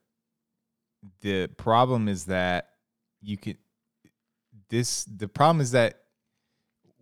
the 1.21 1.47
problem 1.57 2.07
is 2.07 2.25
that 2.25 2.69
you 3.21 3.37
could 3.37 3.57
this 4.69 5.03
the 5.05 5.27
problem 5.27 5.61
is 5.61 5.71
that 5.71 6.01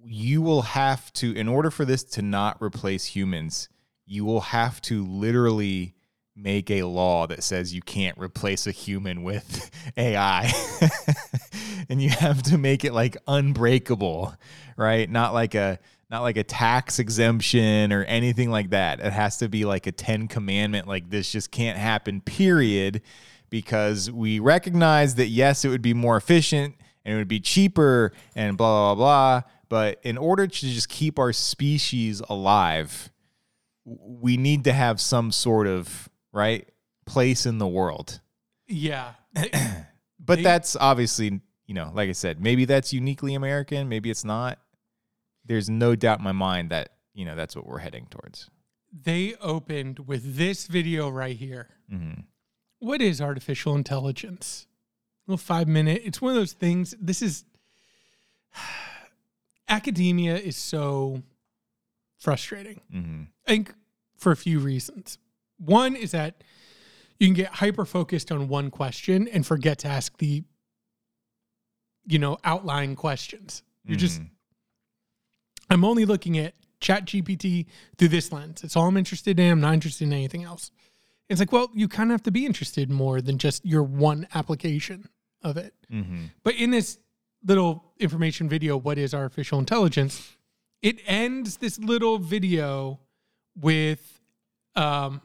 you 0.06 0.42
will 0.42 0.62
have 0.62 1.12
to 1.14 1.34
in 1.36 1.48
order 1.48 1.72
for 1.72 1.86
this 1.86 2.04
to 2.04 2.22
not 2.22 2.62
replace 2.62 3.06
humans, 3.06 3.70
you 4.06 4.26
will 4.26 4.42
have 4.42 4.82
to 4.82 5.06
literally 5.06 5.96
make 6.36 6.72
a 6.72 6.84
law 6.84 7.28
that 7.28 7.44
says 7.44 7.74
you 7.74 7.82
can't 7.82 8.18
replace 8.18 8.66
a 8.66 8.72
human 8.72 9.24
with 9.24 9.70
AI. 9.98 10.52
and 11.90 12.02
you 12.02 12.10
have 12.10 12.42
to 12.44 12.58
make 12.58 12.84
it 12.84 12.94
like 12.94 13.18
unbreakable, 13.28 14.34
right? 14.78 15.10
Not 15.10 15.34
like 15.34 15.56
a 15.56 15.80
not 16.10 16.22
like 16.22 16.38
a 16.38 16.44
tax 16.44 17.00
exemption 17.00 17.92
or 17.92 18.04
anything 18.04 18.52
like 18.52 18.70
that. 18.70 19.00
It 19.00 19.14
has 19.14 19.38
to 19.38 19.50
be 19.50 19.66
like 19.66 19.88
a 19.88 19.92
10 19.92 20.28
commandment 20.28 20.88
like 20.88 21.10
this 21.10 21.32
just 21.32 21.50
can't 21.50 21.78
happen 21.78 22.22
period 22.22 23.02
because 23.50 24.12
we 24.12 24.40
recognize 24.40 25.16
that 25.16 25.28
yes, 25.28 25.66
it 25.66 25.70
would 25.70 25.82
be 25.82 25.94
more 25.94 26.18
efficient 26.18 26.76
and 27.06 27.16
it 27.16 27.18
would 27.18 27.28
be 27.28 27.40
cheaper 27.40 28.14
and 28.36 28.58
blah 28.58 28.94
blah 28.94 28.96
blah, 28.96 29.50
but 29.74 30.00
in 30.04 30.20
order 30.20 30.46
to 30.46 30.60
just 30.78 30.88
keep 30.88 31.18
our 31.18 31.34
species 31.34 32.22
alive, 32.30 33.10
we 33.86 34.38
need 34.38 34.64
to 34.66 34.72
have 34.74 35.02
some 35.02 35.32
sort 35.32 35.66
of 35.66 36.08
right 36.32 36.70
place 37.08 37.48
in 37.48 37.58
the 37.58 37.68
world. 37.68 38.22
Yeah. 38.68 39.14
But 40.20 40.36
They- 40.38 40.44
that's 40.44 40.76
obviously, 40.76 41.42
you 41.66 41.74
know, 41.74 41.92
like 41.94 42.08
I 42.08 42.12
said, 42.14 42.40
maybe 42.40 42.66
that's 42.66 42.94
uniquely 42.94 43.34
American, 43.34 43.90
maybe 43.90 44.12
it's 44.12 44.24
not. 44.24 44.60
There's 45.44 45.70
no 45.72 45.96
doubt 45.96 46.20
in 46.20 46.24
my 46.24 46.32
mind 46.34 46.70
that, 46.70 46.90
you 47.16 47.26
know, 47.26 47.36
that's 47.36 47.56
what 47.56 47.66
we're 47.66 47.80
heading 47.80 48.06
towards. 48.12 48.50
they 48.94 49.34
opened 49.42 50.00
with 50.08 50.38
this 50.38 50.68
video 50.68 51.10
right 51.10 51.36
here. 51.36 51.70
hmm 51.90 52.22
What 52.78 53.02
is 53.02 53.20
artificial 53.22 53.74
intelligence? 53.76 54.68
A 55.28 55.32
little 55.32 55.44
five 55.44 55.68
minute. 55.68 56.04
It's 56.06 56.22
one 56.22 56.32
of 56.32 56.38
those 56.38 56.54
things. 56.54 56.94
This 57.02 57.22
is 57.24 57.44
academia 59.68 60.36
is 60.38 60.58
so 60.58 61.22
frustrating. 62.20 62.82
hmm 62.92 63.24
I 63.48 63.52
think 63.52 63.74
for 64.18 64.32
a 64.32 64.38
few 64.38 64.60
reasons. 64.60 65.18
One 65.58 65.96
is 65.96 66.12
that 66.12 66.44
you 67.20 67.28
can 67.28 67.34
get 67.34 67.48
hyper 67.56 67.86
focused 67.86 68.32
on 68.32 68.48
one 68.48 68.72
question 68.72 69.28
and 69.28 69.46
forget 69.46 69.80
to 69.80 69.88
ask 69.88 70.18
the, 70.18 70.44
you 72.08 72.20
know, 72.20 72.38
outline 72.44 72.96
questions. 72.96 73.64
You're 73.86 73.98
just, 73.98 74.22
Mhm. 74.22 74.30
I'm 75.70 75.84
only 75.84 76.06
looking 76.06 76.38
at 76.38 76.54
Chat 76.80 77.06
GPT 77.06 77.66
through 77.98 78.10
this 78.10 78.32
lens. 78.32 78.64
It's 78.64 78.76
all 78.76 78.88
I'm 78.88 78.98
interested 78.98 79.40
in. 79.40 79.52
I'm 79.52 79.62
not 79.62 79.74
interested 79.74 80.06
in 80.06 80.14
anything 80.14 80.44
else. 80.44 80.72
It's 81.30 81.40
like, 81.40 81.52
well, 81.52 81.70
you 81.74 81.88
kind 81.88 82.10
of 82.12 82.16
have 82.16 82.24
to 82.24 82.32
be 82.32 82.46
interested 82.46 82.90
more 82.90 83.22
than 83.22 83.38
just 83.38 83.66
your 83.66 83.84
one 83.84 84.28
application 84.34 85.08
of 85.42 85.58
it. 85.58 85.74
hmm 85.90 86.26
But 86.44 86.56
in 86.56 86.72
this 86.72 87.00
little 87.46 87.94
information 88.00 88.50
video, 88.50 88.78
what 88.78 88.98
is 88.98 89.14
artificial 89.14 89.60
intelligence? 89.60 90.38
It 90.82 91.00
ends 91.06 91.58
this 91.58 91.80
little 91.80 92.18
video 92.18 93.00
with 93.56 94.20
um 94.76 95.22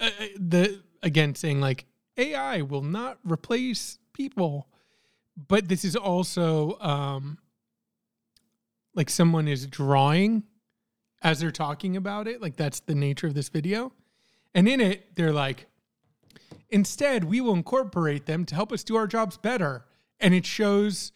uh, 0.00 0.06
uh, 0.06 0.26
the 0.38 0.82
again 1.02 1.34
saying 1.34 1.60
like 1.60 1.84
AI 2.16 2.62
will 2.62 2.82
not 2.82 3.18
replace 3.24 3.98
people, 4.12 4.68
but 5.48 5.68
this 5.68 5.84
is 5.84 5.94
also 5.94 6.78
um 6.80 7.38
like 8.94 9.10
someone 9.10 9.48
is 9.48 9.66
drawing 9.66 10.42
as 11.22 11.40
they're 11.40 11.50
talking 11.50 11.96
about 11.96 12.26
it. 12.26 12.40
Like 12.42 12.56
that's 12.56 12.80
the 12.80 12.94
nature 12.94 13.26
of 13.26 13.34
this 13.34 13.48
video. 13.48 13.92
And 14.54 14.68
in 14.68 14.80
it, 14.80 15.14
they're 15.16 15.32
like, 15.32 15.66
Instead, 16.72 17.24
we 17.24 17.40
will 17.40 17.52
incorporate 17.52 18.24
them 18.24 18.46
to 18.46 18.54
help 18.54 18.72
us 18.72 18.82
do 18.82 18.96
our 18.96 19.06
jobs 19.06 19.36
better. 19.36 19.84
And 20.22 20.32
it 20.32 20.46
shows 20.46 21.12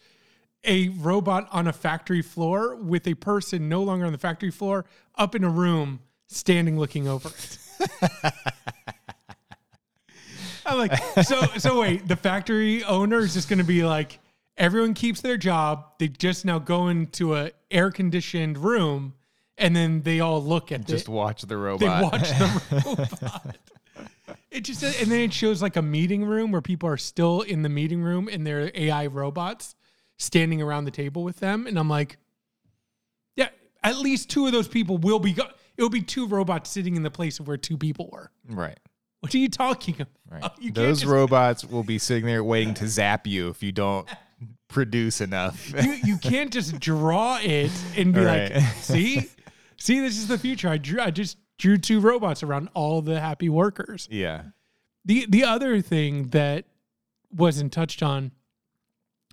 a 0.63 0.89
robot 0.89 1.47
on 1.51 1.65
a 1.67 1.73
factory 1.73 2.21
floor 2.21 2.75
with 2.75 3.07
a 3.07 3.13
person 3.15 3.69
no 3.69 3.81
longer 3.81 4.05
on 4.05 4.11
the 4.11 4.17
factory 4.19 4.51
floor 4.51 4.85
up 5.15 5.33
in 5.33 5.43
a 5.43 5.49
room 5.49 6.01
standing 6.27 6.77
looking 6.77 7.07
over 7.07 7.29
it. 7.29 7.57
I'm 10.65 10.77
like, 10.77 10.97
so 11.23 11.41
so 11.57 11.79
wait, 11.79 12.07
the 12.07 12.17
factory 12.17 12.83
owner 12.83 13.19
is 13.19 13.33
just 13.33 13.47
gonna 13.47 13.63
be 13.63 13.85
like, 13.85 14.19
everyone 14.57 14.93
keeps 14.93 15.21
their 15.21 15.37
job. 15.37 15.85
They 15.99 16.09
just 16.09 16.43
now 16.43 16.59
go 16.59 16.89
into 16.89 17.35
a 17.35 17.51
air 17.71 17.89
conditioned 17.91 18.57
room 18.57 19.13
and 19.57 19.75
then 19.75 20.01
they 20.01 20.19
all 20.19 20.43
look 20.43 20.71
at 20.71 20.85
Just 20.85 21.05
the, 21.05 21.11
watch 21.11 21.41
the 21.41 21.47
they 21.47 21.55
robot. 21.55 22.03
watch 22.03 22.29
the 22.29 22.83
robot. 23.21 23.57
It 24.49 24.61
just 24.61 24.81
and 24.83 25.11
then 25.11 25.21
it 25.21 25.33
shows 25.33 25.61
like 25.61 25.75
a 25.75 25.81
meeting 25.81 26.23
room 26.25 26.51
where 26.51 26.61
people 26.61 26.87
are 26.89 26.97
still 26.97 27.41
in 27.41 27.61
the 27.63 27.69
meeting 27.69 28.01
room 28.01 28.29
and 28.31 28.47
there 28.47 28.63
are 28.63 28.71
AI 28.73 29.07
robots 29.07 29.75
standing 30.17 30.61
around 30.61 30.85
the 30.85 30.91
table 30.91 31.23
with 31.23 31.39
them, 31.39 31.67
and 31.67 31.77
I'm 31.77 31.89
like, 31.89 32.17
yeah, 33.35 33.49
at 33.83 33.97
least 33.97 34.29
two 34.29 34.45
of 34.47 34.51
those 34.53 34.67
people 34.67 34.97
will 34.97 35.19
be. 35.19 35.33
Go- 35.33 35.49
it 35.75 35.81
will 35.83 35.89
be 35.89 36.01
two 36.01 36.25
robots 36.27 36.71
sitting 36.71 36.95
in 36.95 37.03
the 37.03 37.11
place 37.11 37.39
of 37.39 37.47
where 37.47 37.57
two 37.57 37.77
people 37.77 38.09
were. 38.11 38.31
right. 38.49 38.79
What 39.19 39.33
are 39.33 39.37
you 39.39 39.49
talking 39.49 39.95
about? 39.95 40.07
Right. 40.43 40.51
You 40.61 40.71
Those 40.71 41.01
just- 41.01 41.11
robots 41.11 41.65
will 41.65 41.83
be 41.83 41.97
sitting 41.99 42.25
there 42.25 42.43
waiting 42.43 42.73
to 42.75 42.87
zap 42.87 43.25
you 43.27 43.49
if 43.49 43.61
you 43.63 43.71
don't 43.71 44.07
produce 44.69 45.21
enough. 45.21 45.71
you, 45.83 45.91
you 46.03 46.17
can't 46.17 46.51
just 46.53 46.79
draw 46.79 47.37
it 47.41 47.71
and 47.97 48.13
be 48.13 48.21
Right. 48.21 48.53
like, 48.53 48.63
see, 48.75 49.27
see, 49.77 49.99
this 49.99 50.17
is 50.17 50.27
the 50.27 50.37
future. 50.37 50.69
I 50.69 50.77
drew, 50.77 51.01
I 51.01 51.11
just 51.11 51.37
drew 51.57 51.77
two 51.77 51.99
robots 51.99 52.43
around 52.43 52.69
all 52.73 53.01
the 53.01 53.19
happy 53.19 53.49
workers. 53.49 54.07
yeah. 54.11 54.43
The 55.05 55.25
the 55.29 55.43
other 55.45 55.81
thing 55.81 56.29
that 56.29 56.65
wasn't 57.31 57.71
touched 57.71 58.03
on 58.03 58.31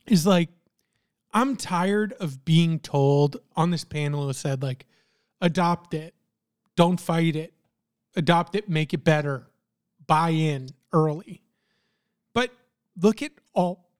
is 0.07 0.25
like 0.26 0.49
I'm 1.33 1.57
tired 1.57 2.12
of 2.14 2.45
being 2.45 2.78
told 2.78 3.38
on 3.57 3.71
this 3.71 3.85
panel 3.85 4.31
it 4.31 4.35
said 4.35 4.62
like 4.62 4.87
adopt 5.40 5.93
it, 5.95 6.14
don't 6.76 7.00
fight 7.00 7.35
it, 7.35 7.52
adopt 8.14 8.54
it, 8.54 8.69
make 8.69 8.95
it 8.95 9.02
better, 9.02 9.49
buy 10.07 10.31
in 10.31 10.69
early. 10.93 11.43
But 12.35 12.52
look 13.00 13.21
at 13.21 13.33
all 13.52 13.90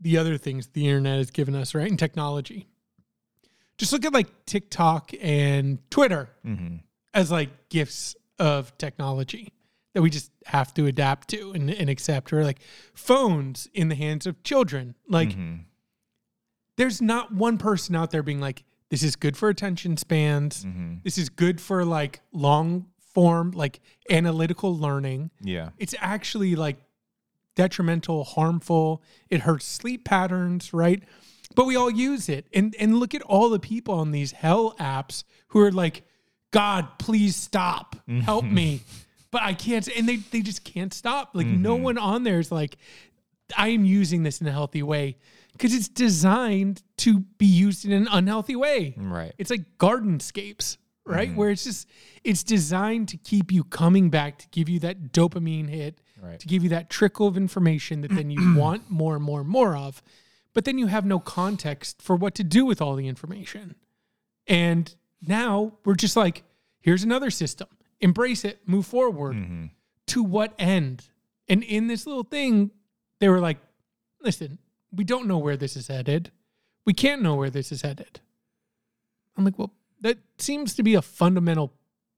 the 0.00 0.18
other 0.18 0.36
things 0.36 0.66
the 0.68 0.86
internet 0.88 1.18
has 1.18 1.30
given 1.30 1.54
us, 1.54 1.74
right? 1.76 1.88
And 1.88 1.98
technology. 1.98 2.66
Just 3.78 3.92
look 3.92 4.04
at 4.04 4.12
like 4.12 4.46
TikTok 4.46 5.12
and 5.22 5.78
Twitter 5.90 6.28
hmm 6.44 6.78
as 7.14 7.30
like 7.30 7.68
gifts 7.68 8.16
of 8.38 8.76
technology 8.78 9.52
that 9.94 10.02
we 10.02 10.10
just 10.10 10.30
have 10.46 10.72
to 10.74 10.86
adapt 10.86 11.28
to 11.28 11.52
and, 11.52 11.68
and 11.70 11.90
accept 11.90 12.32
or 12.32 12.44
like 12.44 12.60
phones 12.94 13.68
in 13.74 13.88
the 13.88 13.94
hands 13.94 14.26
of 14.26 14.42
children. 14.42 14.94
Like 15.08 15.32
hmm 15.32 15.54
there's 16.76 17.02
not 17.02 17.30
one 17.34 17.58
person 17.58 17.94
out 17.94 18.10
there 18.10 18.22
being 18.22 18.40
like 18.40 18.64
this 18.88 19.02
is 19.02 19.14
good 19.14 19.36
for 19.36 19.48
attention 19.48 19.96
spans. 19.96 20.62
Hmm 20.62 20.94
this 21.02 21.18
is 21.18 21.28
good 21.28 21.60
for 21.60 21.84
like 21.84 22.20
long 22.32 22.86
form 23.12 23.50
like 23.50 23.80
analytical 24.08 24.76
learning. 24.76 25.30
Yeah. 25.42 25.70
it's 25.78 25.94
actually 25.98 26.54
like 26.56 26.76
detrimental 27.56 28.24
harmful. 28.24 29.02
It 29.28 29.40
hurts 29.40 29.66
sleep 29.66 30.04
patterns 30.04 30.72
right? 30.72 31.02
But 31.56 31.66
we 31.66 31.74
all 31.76 31.90
use 31.90 32.28
it. 32.28 32.46
And 32.54 32.74
and 32.78 32.98
look 32.98 33.14
at 33.14 33.22
all 33.22 33.50
the 33.50 33.58
people 33.58 33.94
on 33.94 34.12
these 34.12 34.32
hell 34.32 34.74
apps 34.78 35.24
who 35.48 35.60
are 35.60 35.72
like 35.72 36.04
God, 36.50 36.98
please 36.98 37.36
stop. 37.36 37.96
Mm-hmm. 38.08 38.20
Help 38.20 38.44
me. 38.44 38.82
But 39.30 39.42
I 39.42 39.54
can't 39.54 39.86
and 39.88 40.08
they 40.08 40.16
they 40.16 40.40
just 40.40 40.64
can't 40.64 40.92
stop. 40.92 41.30
Like 41.34 41.46
no 41.46 41.74
mm-hmm. 41.74 41.84
one 41.84 41.98
on 41.98 42.24
there 42.24 42.40
is 42.40 42.50
like 42.50 42.76
I 43.56 43.68
am 43.68 43.84
using 43.84 44.22
this 44.22 44.40
in 44.40 44.46
a 44.46 44.52
healthy 44.52 44.82
way 44.82 45.16
because 45.52 45.74
it's 45.74 45.88
designed 45.88 46.82
to 46.98 47.20
be 47.20 47.46
used 47.46 47.84
in 47.84 47.92
an 47.92 48.08
unhealthy 48.10 48.56
way. 48.56 48.94
Right. 48.96 49.32
It's 49.38 49.50
like 49.50 49.78
gardenscapes, 49.78 50.78
right? 51.04 51.28
Mm-hmm. 51.28 51.36
Where 51.36 51.50
it's 51.50 51.64
just 51.64 51.88
it's 52.24 52.42
designed 52.42 53.08
to 53.10 53.16
keep 53.16 53.52
you 53.52 53.64
coming 53.64 54.10
back 54.10 54.38
to 54.38 54.48
give 54.48 54.68
you 54.68 54.80
that 54.80 55.12
dopamine 55.12 55.68
hit, 55.68 56.00
Right. 56.22 56.38
to 56.38 56.46
give 56.46 56.62
you 56.62 56.68
that 56.70 56.90
trickle 56.90 57.26
of 57.26 57.36
information 57.36 58.02
that 58.02 58.10
then 58.10 58.30
you 58.30 58.54
want 58.58 58.90
more 58.90 59.14
and 59.14 59.24
more 59.24 59.40
and 59.40 59.48
more 59.48 59.76
of. 59.76 60.02
But 60.52 60.64
then 60.64 60.78
you 60.78 60.88
have 60.88 61.06
no 61.06 61.20
context 61.20 62.02
for 62.02 62.16
what 62.16 62.34
to 62.34 62.44
do 62.44 62.64
with 62.64 62.82
all 62.82 62.96
the 62.96 63.06
information. 63.06 63.76
And 64.46 64.94
now 65.22 65.72
we're 65.84 65.94
just 65.94 66.16
like, 66.16 66.42
here's 66.80 67.02
another 67.02 67.30
system. 67.30 67.68
Embrace 68.00 68.44
it, 68.44 68.60
move 68.66 68.86
forward. 68.86 69.36
Mm-hmm. 69.36 69.66
To 70.08 70.22
what 70.22 70.54
end? 70.58 71.04
And 71.48 71.62
in 71.62 71.86
this 71.86 72.06
little 72.06 72.24
thing, 72.24 72.70
they 73.20 73.28
were 73.28 73.40
like, 73.40 73.58
listen, 74.22 74.58
we 74.92 75.04
don't 75.04 75.26
know 75.26 75.38
where 75.38 75.56
this 75.56 75.76
is 75.76 75.88
headed. 75.88 76.32
We 76.84 76.92
can't 76.92 77.22
know 77.22 77.34
where 77.34 77.50
this 77.50 77.70
is 77.70 77.82
headed. 77.82 78.20
I'm 79.36 79.44
like, 79.44 79.58
well, 79.58 79.72
that 80.00 80.18
seems 80.38 80.74
to 80.74 80.82
be 80.82 80.94
a 80.94 81.02
fundamental 81.02 81.72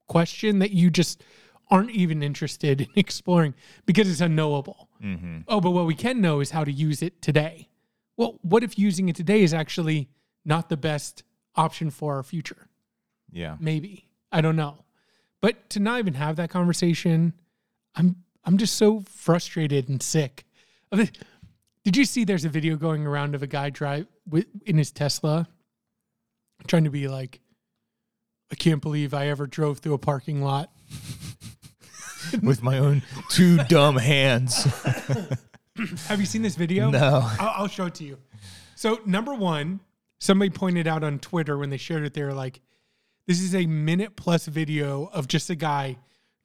question 0.06 0.60
that 0.60 0.70
you 0.70 0.90
just 0.90 1.22
aren't 1.70 1.90
even 1.90 2.22
interested 2.22 2.82
in 2.82 2.88
exploring 2.96 3.54
because 3.86 4.08
it's 4.08 4.20
unknowable. 4.20 4.88
Mm-hmm. 5.02 5.38
Oh, 5.48 5.60
but 5.60 5.70
what 5.70 5.86
we 5.86 5.94
can 5.94 6.20
know 6.20 6.40
is 6.40 6.50
how 6.50 6.64
to 6.64 6.72
use 6.72 7.02
it 7.02 7.20
today. 7.22 7.68
Well, 8.16 8.38
what 8.42 8.62
if 8.62 8.78
using 8.78 9.08
it 9.08 9.16
today 9.16 9.42
is 9.42 9.54
actually 9.54 10.08
not 10.44 10.68
the 10.68 10.76
best 10.76 11.24
option 11.56 11.90
for 11.90 12.16
our 12.16 12.22
future? 12.22 12.68
Yeah. 13.32 13.56
Maybe. 13.58 14.06
I 14.30 14.40
don't 14.40 14.56
know. 14.56 14.84
But 15.40 15.70
to 15.70 15.80
not 15.80 15.98
even 15.98 16.14
have 16.14 16.36
that 16.36 16.50
conversation, 16.50 17.32
I'm 17.94 18.16
I'm 18.44 18.58
just 18.58 18.76
so 18.76 19.00
frustrated 19.00 19.88
and 19.88 20.02
sick. 20.02 20.44
of 20.90 21.00
it. 21.00 21.18
Did 21.84 21.96
you 21.96 22.04
see 22.04 22.24
there's 22.24 22.44
a 22.44 22.48
video 22.48 22.76
going 22.76 23.06
around 23.06 23.34
of 23.34 23.42
a 23.42 23.46
guy 23.46 23.70
drive 23.70 24.06
with 24.28 24.46
in 24.64 24.78
his 24.78 24.92
Tesla 24.92 25.48
trying 26.68 26.84
to 26.84 26.90
be 26.90 27.08
like 27.08 27.40
I 28.52 28.54
can't 28.54 28.82
believe 28.82 29.14
I 29.14 29.28
ever 29.28 29.46
drove 29.46 29.78
through 29.78 29.94
a 29.94 29.98
parking 29.98 30.42
lot. 30.42 30.70
With 32.42 32.62
my 32.62 32.78
own 32.78 33.02
two 33.30 33.56
dumb 33.64 33.96
hands. 33.96 34.64
Have 36.06 36.20
you 36.20 36.26
seen 36.26 36.42
this 36.42 36.54
video? 36.54 36.90
no. 36.90 37.20
I'll, 37.40 37.62
I'll 37.62 37.68
show 37.68 37.86
it 37.86 37.94
to 37.96 38.04
you. 38.04 38.18
So, 38.76 39.00
number 39.06 39.34
one, 39.34 39.80
somebody 40.20 40.50
pointed 40.50 40.86
out 40.86 41.02
on 41.02 41.18
Twitter 41.18 41.58
when 41.58 41.70
they 41.70 41.78
shared 41.78 42.04
it, 42.04 42.14
they 42.14 42.22
were 42.22 42.34
like, 42.34 42.60
this 43.26 43.40
is 43.40 43.54
a 43.54 43.66
minute 43.66 44.16
plus 44.16 44.46
video 44.46 45.06
of 45.12 45.28
just 45.28 45.50
a 45.50 45.54
guy 45.54 45.96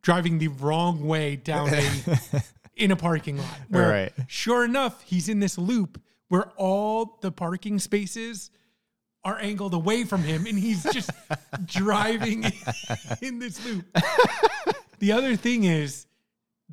driving 0.02 0.38
the 0.40 0.48
wrong 0.50 1.06
way 1.08 1.36
down 1.36 1.70
a 1.74 1.90
in 2.76 2.92
a 2.92 2.96
parking 2.96 3.38
lot. 3.38 3.60
Where, 3.70 3.90
Right. 3.90 4.14
sure 4.28 4.64
enough, 4.64 5.02
he's 5.04 5.28
in 5.30 5.40
this 5.40 5.58
loop 5.58 6.02
where 6.30 6.52
all 6.58 7.18
the 7.22 7.32
parking 7.32 7.80
spaces 7.80 8.52
are 9.24 9.40
angled 9.40 9.74
away 9.74 10.04
from 10.04 10.22
him 10.24 10.46
and 10.46 10.58
he's 10.58 10.84
just 10.94 11.10
driving 11.66 12.46
in 13.22 13.40
this 13.40 13.63
loop. 13.66 13.86
The 15.00 15.12
other 15.12 15.36
thing 15.36 15.63
is 15.66 16.06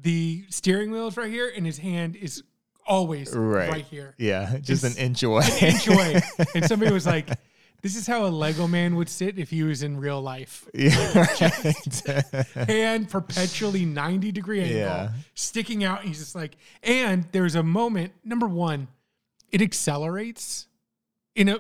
the 0.01 0.45
steering 0.51 0.90
wheel 0.90 1.09
is 1.09 1.17
right 1.17 1.31
here 1.31 1.51
and 1.57 1.64
his 1.64 1.79
hand 1.79 2.17
is 2.17 2.43
always 2.87 3.35
Right. 3.35 3.71
right 3.71 3.85
here 3.87 4.14
Yeah. 4.19 4.59
Just 4.59 4.85
an 4.85 4.97
inch 5.03 5.23
away. 5.23 5.45
An 5.61 5.69
inch 5.75 5.87
away. 5.88 6.21
And 6.55 6.64
somebody 6.67 6.93
was 6.93 7.07
like, 7.07 7.29
"This 7.85 7.94
is 7.97 8.07
how 8.09 8.25
a 8.27 8.29
Lego 8.29 8.66
man 8.66 8.97
would 8.97 9.09
sit 9.09 9.38
if 9.38 9.51
he 9.51 9.62
was 9.62 9.83
in 9.85 9.99
real 9.99 10.20
life. 10.20 10.66
yeah. 10.75 11.27
Hand 12.66 13.11
perpetually 13.11 13.85
ninety 13.85 14.33
degree 14.33 14.61
angle, 14.62 14.77
Yeah. 14.79 15.11
sticking 15.35 15.85
out. 15.85 16.03
He's 16.03 16.18
just 16.18 16.35
like, 16.35 16.57
and 16.83 17.25
there's 17.33 17.55
a 17.55 17.62
moment. 17.62 18.12
Number 18.25 18.49
one, 18.49 18.88
it 19.53 19.61
accelerates. 19.62 20.66
In 21.37 21.49
a, 21.49 21.59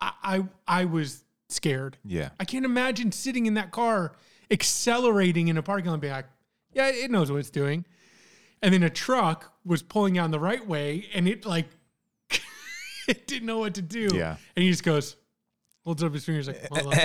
I, 0.00 0.12
I, 0.22 0.44
I 0.66 0.84
was 0.84 1.24
scared. 1.48 1.96
yeah. 2.04 2.28
I 2.38 2.44
can't 2.44 2.64
imagine 2.64 3.10
sitting 3.10 3.46
in 3.46 3.54
that 3.54 3.70
car 3.70 4.12
accelerating 4.50 5.48
in 5.48 5.56
a 5.56 5.62
parking 5.62 5.86
lot 5.88 5.94
and 5.94 6.00
being 6.02 6.12
like, 6.12 6.26
yeah, 6.72 6.88
it 6.88 7.10
knows 7.10 7.30
what 7.32 7.38
it's 7.38 7.50
doing. 7.50 7.84
And 8.62 8.72
then 8.74 8.82
a 8.82 8.90
truck 8.90 9.52
was 9.64 9.82
pulling 9.82 10.18
out 10.18 10.30
the 10.30 10.38
right 10.40 10.66
way 10.66 11.06
and 11.14 11.26
it 11.26 11.46
like 11.46 11.68
it 13.08 13.26
didn't 13.26 13.46
know 13.46 13.58
what 13.58 13.74
to 13.74 13.82
do. 13.82 14.08
Yeah. 14.14 14.36
And 14.56 14.62
he 14.62 14.70
just 14.70 14.84
goes, 14.84 15.16
holds 15.88 16.02
up 16.02 16.12
his 16.12 16.22
fingers 16.22 16.48
like, 16.48 16.68
hold 16.70 16.92
on. 16.92 17.00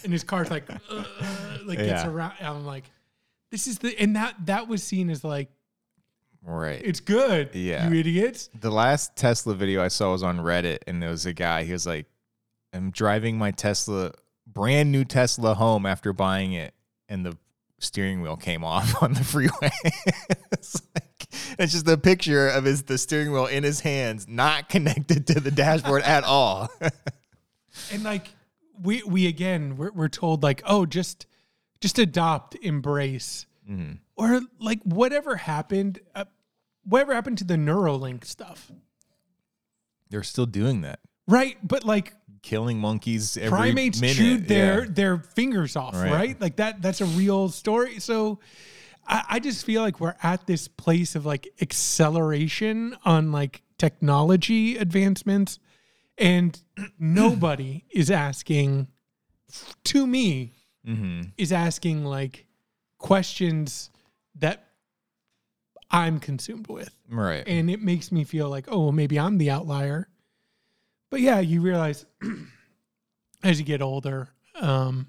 and 0.02 0.10
his 0.14 0.24
car's 0.24 0.50
like, 0.50 0.64
uh, 0.70 1.04
like 1.66 1.76
gets 1.76 2.04
Yeah. 2.04 2.08
around. 2.08 2.32
And 2.38 2.48
I'm 2.48 2.64
like, 2.64 2.84
this 3.50 3.66
is 3.66 3.80
the 3.80 3.94
and 4.00 4.16
that 4.16 4.34
that 4.46 4.66
was 4.66 4.82
seen 4.82 5.10
as 5.10 5.22
like, 5.22 5.50
right. 6.42 6.80
it's 6.82 7.00
good. 7.00 7.50
Yeah. 7.54 7.86
You 7.90 8.00
idiots. 8.00 8.48
The 8.58 8.70
last 8.70 9.14
Tesla 9.14 9.54
video 9.54 9.84
I 9.84 9.88
saw 9.88 10.12
was 10.12 10.22
on 10.22 10.38
Reddit, 10.38 10.78
and 10.86 11.02
there 11.02 11.10
was 11.10 11.26
a 11.26 11.34
guy. 11.34 11.64
He 11.64 11.72
was 11.72 11.86
like, 11.86 12.06
"I'm 12.72 12.92
driving 12.92 13.36
my 13.36 13.50
Tesla, 13.50 14.12
brand 14.46 14.90
new 14.90 15.04
Tesla, 15.04 15.52
home 15.52 15.84
after 15.84 16.14
buying 16.14 16.54
it, 16.54 16.72
and 17.10 17.26
the 17.26 17.36
steering 17.78 18.22
wheel 18.22 18.38
came 18.38 18.64
off 18.64 19.02
on 19.02 19.12
the 19.12 19.22
freeway." 19.22 19.70
it's, 20.50 20.80
like, 20.94 21.26
it's 21.58 21.72
just 21.72 21.86
a 21.86 21.98
picture 21.98 22.48
of 22.48 22.64
his 22.64 22.84
the 22.84 22.96
steering 22.96 23.32
wheel 23.32 23.44
in 23.48 23.64
his 23.64 23.80
hands, 23.80 24.26
not 24.26 24.70
connected 24.70 25.26
to 25.26 25.40
the 25.40 25.50
dashboard 25.50 26.00
at 26.04 26.24
all. 26.24 26.70
and 27.92 28.02
like 28.04 28.28
we 28.82 29.02
we 29.04 29.26
again 29.26 29.76
we're, 29.76 29.90
we're 29.92 30.08
told 30.08 30.42
like 30.42 30.62
oh 30.66 30.86
just 30.86 31.26
just 31.80 31.98
adopt 31.98 32.54
embrace 32.62 33.46
Mhm. 33.70 33.98
or 34.16 34.40
like 34.60 34.80
whatever 34.82 35.36
happened 35.36 36.00
uh, 36.14 36.24
whatever 36.84 37.14
happened 37.14 37.38
to 37.38 37.44
the 37.44 37.54
neuralink 37.54 38.24
stuff 38.24 38.70
They're 40.10 40.22
still 40.24 40.46
doing 40.46 40.80
that, 40.82 41.00
right 41.28 41.56
but 41.62 41.84
like 41.84 42.12
killing 42.42 42.78
monkeys 42.78 43.36
every 43.36 43.50
primates 43.50 44.00
minute. 44.00 44.16
chewed 44.16 44.48
their 44.48 44.80
Yeah. 44.84 44.90
their 44.90 45.18
fingers 45.18 45.76
off 45.76 45.94
Right. 45.94 46.10
right. 46.12 46.40
like 46.40 46.56
that 46.56 46.82
that's 46.82 47.00
a 47.00 47.06
real 47.06 47.48
story 47.50 48.00
so 48.00 48.40
I, 49.06 49.24
I 49.30 49.38
just 49.38 49.64
feel 49.64 49.80
like 49.82 50.00
we're 50.00 50.16
at 50.22 50.46
this 50.46 50.66
place 50.68 51.14
of 51.14 51.24
like 51.24 51.48
acceleration 51.62 52.96
on 53.04 53.30
like 53.32 53.62
technology 53.78 54.76
advancements 54.76 55.58
and 56.18 56.60
nobody 56.98 57.84
is 57.90 58.10
asking 58.10 58.88
to 59.84 60.06
me 60.06 60.52
Mhm. 60.86 61.32
is 61.38 61.52
asking 61.52 62.04
like 62.04 62.46
questions 62.98 63.90
that 64.36 64.68
I'm 65.90 66.18
consumed 66.20 66.68
with. 66.68 66.90
right. 67.08 67.46
And 67.46 67.70
it 67.70 67.80
makes 67.82 68.10
me 68.10 68.24
feel 68.24 68.48
like, 68.48 68.64
oh, 68.68 68.84
well, 68.84 68.92
maybe 68.92 69.18
I'm 69.18 69.36
the 69.38 69.50
outlier. 69.50 70.08
But 71.10 71.20
yeah, 71.20 71.38
you 71.40 71.60
realize 71.60 72.06
as 73.44 73.58
you 73.58 73.64
get 73.66 73.82
older, 73.82 74.30
um, 74.60 75.08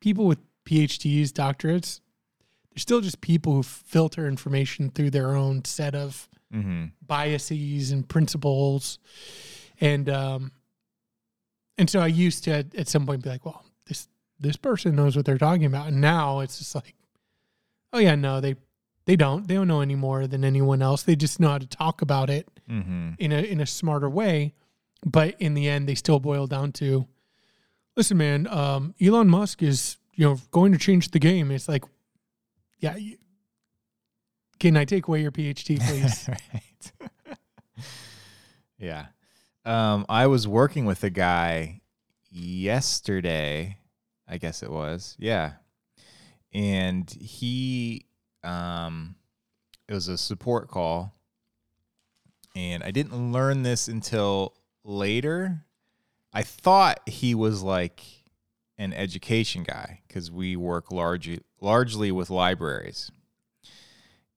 people 0.00 0.26
with 0.26 0.38
PhDs, 0.66 1.30
doctorates, 1.30 2.00
they're 2.70 2.80
still 2.80 3.00
just 3.00 3.20
people 3.20 3.54
who 3.54 3.62
filter 3.62 4.26
information 4.28 4.90
through 4.90 5.10
their 5.10 5.34
own 5.34 5.64
set 5.64 5.94
of 5.94 6.28
hmm 6.52 6.86
biases 7.06 7.90
and 7.90 8.08
principles. 8.08 8.98
And 9.80 10.08
um 10.08 10.52
and 11.78 11.88
so 11.88 12.00
i 12.00 12.06
used 12.06 12.44
to 12.44 12.50
at, 12.52 12.74
at 12.74 12.88
some 12.88 13.06
point 13.06 13.22
be 13.22 13.30
like 13.30 13.44
well 13.44 13.64
this 13.86 14.08
this 14.38 14.56
person 14.56 14.94
knows 14.94 15.16
what 15.16 15.24
they're 15.24 15.38
talking 15.38 15.64
about. 15.64 15.88
And 15.88 16.00
now 16.00 16.40
it's 16.40 16.58
just 16.58 16.74
like 16.74 16.94
oh 17.92 17.98
yeah 17.98 18.14
no 18.14 18.40
they 18.40 18.56
they 19.06 19.16
don't 19.16 19.48
they 19.48 19.54
don't 19.54 19.68
know 19.68 19.80
any 19.80 19.96
more 19.96 20.26
than 20.26 20.44
anyone 20.44 20.82
else. 20.82 21.02
They 21.02 21.16
just 21.16 21.40
know 21.40 21.48
how 21.48 21.58
to 21.58 21.66
talk 21.66 22.02
about 22.02 22.30
it 22.30 22.48
hmm 22.68 23.10
in 23.18 23.32
a 23.32 23.42
in 23.42 23.60
a 23.60 23.66
smarter 23.66 24.08
way. 24.08 24.54
But 25.04 25.34
in 25.40 25.54
the 25.54 25.68
end 25.68 25.88
they 25.88 25.94
still 25.96 26.20
boil 26.20 26.46
down 26.46 26.72
to 26.72 27.08
listen 27.96 28.16
man 28.18 28.46
um 28.48 28.94
elon 29.00 29.28
musk 29.28 29.62
is 29.62 29.96
you 30.14 30.24
know 30.26 30.38
going 30.50 30.72
to 30.72 30.78
change 30.78 31.10
the 31.10 31.18
game. 31.18 31.50
It's 31.50 31.68
like 31.68 31.84
yeah 32.78 32.96
you, 32.96 33.16
can 34.62 34.76
i 34.76 34.84
take 34.84 35.08
away 35.08 35.20
your 35.20 35.32
phd 35.32 35.78
please 35.88 36.28
right. 36.28 37.08
yeah. 38.82 39.06
Um, 39.64 40.04
I 40.08 40.26
was 40.26 40.48
working 40.48 40.84
with 40.86 41.04
a 41.04 41.10
guy 41.10 41.80
yesterday, 42.30 43.78
I 44.28 44.38
guess 44.38 44.62
it 44.62 44.70
was. 44.70 45.16
Yeah. 45.18 45.52
And 46.52 47.10
he 47.10 48.06
um 48.42 49.14
it 49.88 49.94
was 49.94 50.08
a 50.08 50.18
support 50.18 50.68
call. 50.68 51.14
And 52.54 52.82
I 52.82 52.90
didn't 52.90 53.32
learn 53.32 53.62
this 53.62 53.88
until 53.88 54.54
later. 54.84 55.64
I 56.34 56.42
thought 56.42 57.08
he 57.08 57.34
was 57.34 57.62
like 57.62 58.02
an 58.78 58.92
education 58.92 59.62
guy 59.62 60.00
because 60.08 60.30
we 60.30 60.56
work 60.56 60.90
largely 60.90 61.40
largely 61.60 62.10
with 62.10 62.30
libraries 62.30 63.12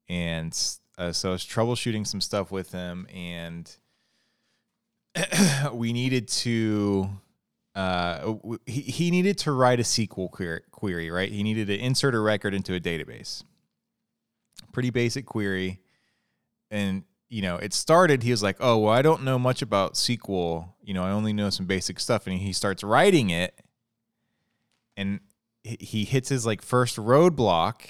and 0.10 0.58
uh, 0.98 1.12
so 1.12 1.30
I 1.30 1.32
was 1.34 1.44
troubleshooting 1.44 2.06
some 2.08 2.22
stuff 2.22 2.52
with 2.52 2.72
him, 2.72 3.08
and 3.14 3.70
we 5.74 5.94
needed 5.94 6.28
to 6.30 7.10
uh, 7.76 8.36
he, 8.66 8.82
he 8.82 9.12
needed 9.12 9.38
to 9.40 9.52
write 9.52 9.80
a 9.82 9.84
SQL 9.84 10.32
query, 10.32 10.62
query, 10.72 11.12
right? 11.12 11.30
He 11.30 11.44
needed 11.44 11.68
to 11.68 11.78
insert 11.78 12.16
a 12.16 12.20
record 12.20 12.54
into 12.54 12.74
a 12.74 12.80
database. 12.80 13.44
Pretty 14.72 14.92
basic 14.92 15.26
query. 15.26 15.82
And, 16.72 17.04
you 17.28 17.42
know, 17.42 17.58
it 17.58 17.74
started, 17.74 18.24
he 18.24 18.32
was 18.32 18.42
like, 18.42 18.56
oh, 18.62 18.78
well, 18.78 18.94
I 18.94 19.02
don't 19.02 19.24
know 19.24 19.38
much 19.38 19.62
about 19.62 19.96
SQL. 19.96 20.70
You 20.84 20.94
know, 20.94 21.04
I 21.04 21.12
only 21.12 21.34
know 21.34 21.50
some 21.50 21.66
basic 21.66 22.00
stuff. 22.00 22.28
And 22.28 22.38
he 22.38 22.54
starts 22.54 22.82
writing 22.82 23.30
it. 23.30 23.54
And 24.96 25.20
he- 25.64 25.78
he 25.82 26.06
hits 26.06 26.30
his 26.30 26.46
like 26.46 26.62
first 26.62 26.96
roadblock. 26.96 27.82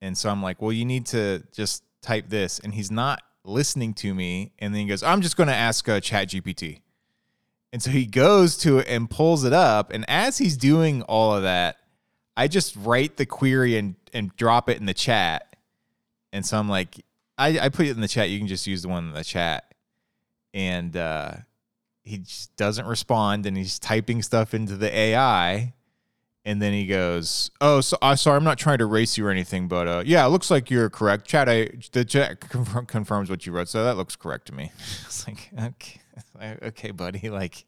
And 0.00 0.16
so 0.16 0.30
I'm 0.30 0.42
like, 0.42 0.62
well, 0.62 0.72
you 0.72 0.84
need 0.84 1.06
to 1.06 1.42
just 1.52 1.82
type 2.02 2.28
this. 2.28 2.58
And 2.58 2.74
he's 2.74 2.90
not 2.90 3.22
listening 3.44 3.94
to 3.94 4.14
me. 4.14 4.52
And 4.58 4.74
then 4.74 4.82
he 4.82 4.86
goes, 4.86 5.02
I'm 5.02 5.20
just 5.20 5.36
going 5.36 5.48
to 5.48 5.54
ask 5.54 5.88
uh, 5.88 6.00
ChatGPT. 6.00 6.80
And 7.72 7.82
so 7.82 7.90
he 7.90 8.06
goes 8.06 8.56
to 8.58 8.78
it 8.78 8.88
and 8.88 9.10
pulls 9.10 9.44
it 9.44 9.52
up. 9.52 9.92
And 9.92 10.04
as 10.08 10.38
he's 10.38 10.56
doing 10.56 11.02
all 11.02 11.34
of 11.34 11.42
that, 11.42 11.76
I 12.36 12.48
just 12.48 12.76
write 12.76 13.16
the 13.16 13.26
query 13.26 13.76
and, 13.76 13.96
and 14.12 14.34
drop 14.36 14.68
it 14.68 14.78
in 14.78 14.86
the 14.86 14.94
chat. 14.94 15.56
And 16.32 16.46
so 16.46 16.58
I'm 16.58 16.68
like, 16.68 17.04
I, 17.36 17.58
I 17.58 17.68
put 17.68 17.86
it 17.86 17.90
in 17.90 18.00
the 18.00 18.08
chat. 18.08 18.30
You 18.30 18.38
can 18.38 18.48
just 18.48 18.66
use 18.66 18.82
the 18.82 18.88
one 18.88 19.08
in 19.08 19.12
the 19.12 19.24
chat. 19.24 19.74
And 20.54 20.96
uh, 20.96 21.32
he 22.04 22.18
just 22.18 22.56
doesn't 22.56 22.86
respond 22.86 23.44
and 23.44 23.56
he's 23.56 23.78
typing 23.78 24.22
stuff 24.22 24.54
into 24.54 24.76
the 24.76 24.94
AI. 24.96 25.74
And 26.44 26.62
then 26.62 26.72
he 26.72 26.86
goes, 26.86 27.50
"Oh, 27.60 27.80
so 27.80 27.98
I 28.00 28.12
uh, 28.12 28.16
sorry, 28.16 28.36
I'm 28.36 28.44
not 28.44 28.58
trying 28.58 28.78
to 28.78 28.86
race 28.86 29.18
you 29.18 29.26
or 29.26 29.30
anything, 29.30 29.68
but 29.68 29.86
uh, 29.86 30.02
yeah, 30.06 30.24
it 30.24 30.30
looks 30.30 30.50
like 30.50 30.70
you're 30.70 30.88
correct. 30.88 31.26
Chad, 31.26 31.48
I 31.48 31.68
the 31.92 32.04
chat 32.04 32.40
confirm, 32.48 32.86
confirms 32.86 33.28
what 33.28 33.44
you 33.44 33.52
wrote, 33.52 33.68
so 33.68 33.84
that 33.84 33.96
looks 33.96 34.16
correct 34.16 34.46
to 34.46 34.54
me." 34.54 34.72
It's 35.04 35.26
like, 35.26 35.50
okay, 35.60 36.00
okay, 36.62 36.90
buddy. 36.90 37.28
Like, 37.28 37.64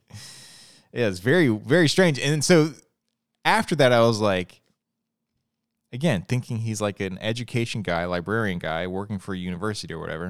yeah, 0.92 1.08
it's 1.08 1.18
very, 1.18 1.48
very 1.48 1.88
strange. 1.88 2.18
And 2.18 2.44
so 2.44 2.72
after 3.44 3.74
that, 3.76 3.92
I 3.92 4.00
was 4.00 4.20
like, 4.20 4.60
again, 5.92 6.24
thinking 6.28 6.58
he's 6.58 6.80
like 6.80 7.00
an 7.00 7.18
education 7.18 7.82
guy, 7.82 8.04
librarian 8.04 8.58
guy, 8.58 8.86
working 8.86 9.18
for 9.18 9.34
a 9.34 9.38
university 9.38 9.92
or 9.92 9.98
whatever. 9.98 10.26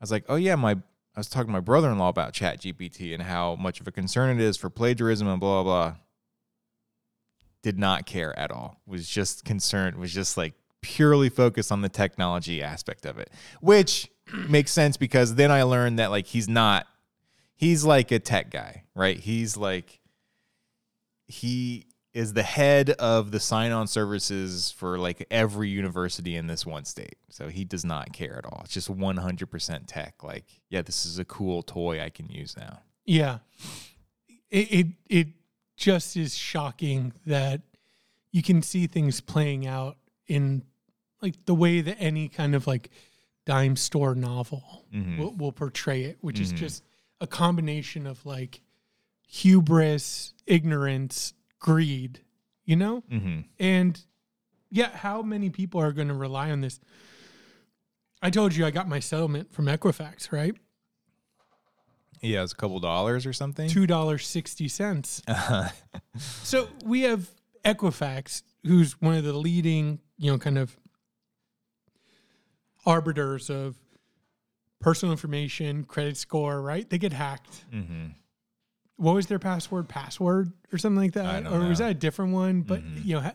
I 0.00 0.02
was 0.02 0.10
like, 0.10 0.24
oh 0.28 0.36
yeah, 0.36 0.56
my 0.56 0.72
I 1.14 1.20
was 1.20 1.28
talking 1.28 1.48
to 1.48 1.52
my 1.52 1.60
brother-in-law 1.60 2.08
about 2.08 2.32
Chat 2.32 2.60
GPT 2.60 3.12
and 3.12 3.22
how 3.22 3.54
much 3.56 3.80
of 3.80 3.86
a 3.86 3.92
concern 3.92 4.38
it 4.38 4.42
is 4.42 4.56
for 4.56 4.70
plagiarism 4.70 5.28
and 5.28 5.38
blah 5.38 5.62
blah 5.62 5.90
blah 5.90 5.96
did 7.62 7.78
not 7.78 8.06
care 8.06 8.36
at 8.38 8.50
all. 8.50 8.80
Was 8.86 9.08
just 9.08 9.44
concerned, 9.44 9.96
was 9.96 10.12
just 10.12 10.36
like 10.36 10.54
purely 10.80 11.28
focused 11.28 11.70
on 11.70 11.80
the 11.80 11.88
technology 11.88 12.62
aspect 12.62 13.06
of 13.06 13.18
it, 13.18 13.30
which 13.60 14.10
makes 14.48 14.72
sense 14.72 14.96
because 14.96 15.34
then 15.36 15.50
I 15.50 15.62
learned 15.62 15.98
that 15.98 16.10
like 16.10 16.26
he's 16.26 16.48
not 16.48 16.86
he's 17.54 17.84
like 17.84 18.10
a 18.10 18.18
tech 18.18 18.50
guy, 18.50 18.84
right? 18.94 19.18
He's 19.18 19.56
like 19.56 20.00
he 21.26 21.86
is 22.12 22.34
the 22.34 22.42
head 22.42 22.90
of 22.90 23.30
the 23.30 23.40
sign-on 23.40 23.86
services 23.86 24.70
for 24.70 24.98
like 24.98 25.26
every 25.30 25.70
university 25.70 26.36
in 26.36 26.46
this 26.46 26.66
one 26.66 26.84
state. 26.84 27.16
So 27.30 27.48
he 27.48 27.64
does 27.64 27.84
not 27.84 28.12
care 28.12 28.36
at 28.36 28.44
all. 28.44 28.60
It's 28.64 28.74
just 28.74 28.94
100% 28.94 29.80
tech. 29.86 30.22
Like, 30.22 30.44
yeah, 30.68 30.82
this 30.82 31.06
is 31.06 31.18
a 31.18 31.24
cool 31.24 31.62
toy 31.62 32.02
I 32.02 32.10
can 32.10 32.28
use 32.28 32.54
now. 32.54 32.80
Yeah. 33.06 33.38
It, 34.50 34.70
it 34.70 34.86
it 35.08 35.26
just 35.82 36.16
is 36.16 36.36
shocking 36.36 37.12
that 37.26 37.60
you 38.30 38.40
can 38.40 38.62
see 38.62 38.86
things 38.86 39.20
playing 39.20 39.66
out 39.66 39.96
in 40.28 40.62
like 41.20 41.34
the 41.44 41.54
way 41.54 41.80
that 41.80 41.96
any 41.98 42.28
kind 42.28 42.54
of 42.54 42.66
like 42.68 42.88
dime 43.46 43.74
store 43.74 44.14
novel 44.14 44.86
Mhm. 44.94 45.18
will, 45.18 45.32
will 45.34 45.52
portray 45.52 46.04
it, 46.04 46.18
which 46.20 46.38
is 46.38 46.52
Mhm. 46.52 46.56
just 46.56 46.84
a 47.20 47.26
combination 47.26 48.06
of 48.06 48.24
like 48.24 48.62
hubris, 49.26 50.34
ignorance, 50.46 51.34
greed, 51.58 52.20
you 52.64 52.76
know? 52.76 53.02
Mhm. 53.10 53.44
And 53.58 54.00
yeah, 54.70 54.96
how 54.96 55.20
many 55.22 55.50
people 55.50 55.80
are 55.80 55.92
going 55.92 56.08
to 56.08 56.14
rely 56.14 56.50
on 56.52 56.60
this? 56.60 56.78
I 58.22 58.30
told 58.30 58.54
you 58.54 58.64
I 58.64 58.70
got 58.70 58.88
my 58.88 59.00
settlement 59.00 59.52
from 59.52 59.66
Equifax, 59.66 60.30
right? 60.30 60.54
Yeah, 62.22 62.42
it's 62.44 62.52
a 62.52 62.56
couple 62.56 62.78
dollars 62.80 63.26
or 63.26 63.32
something. 63.32 63.68
Two 63.68 63.86
dollars 63.86 64.26
sixty 64.26 64.68
cents. 64.68 65.22
So 66.44 66.68
we 66.84 67.02
have 67.02 67.28
Equifax, 67.64 68.42
who's 68.64 69.00
one 69.00 69.14
of 69.16 69.24
the 69.24 69.32
leading, 69.32 69.98
you 70.18 70.30
know, 70.30 70.38
kind 70.38 70.58
of 70.58 70.76
arbiters 72.86 73.50
of 73.50 73.76
personal 74.80 75.12
information, 75.12 75.84
credit 75.84 76.16
score, 76.16 76.60
right? 76.60 76.88
They 76.88 76.98
get 76.98 77.12
hacked. 77.12 77.64
mm-hmm. 77.72 78.06
What 78.96 79.14
was 79.14 79.26
their 79.26 79.38
password? 79.38 79.88
Password 79.88 80.52
or 80.72 80.78
something 80.78 81.00
like 81.02 81.12
that? 81.14 81.46
Or 81.46 81.60
was 81.60 81.78
that 81.78 81.90
a 81.90 81.94
different 81.94 82.32
one? 82.34 82.60
But 82.62 82.82
Mhm. 82.82 83.04
you 83.04 83.20
know, 83.20 83.32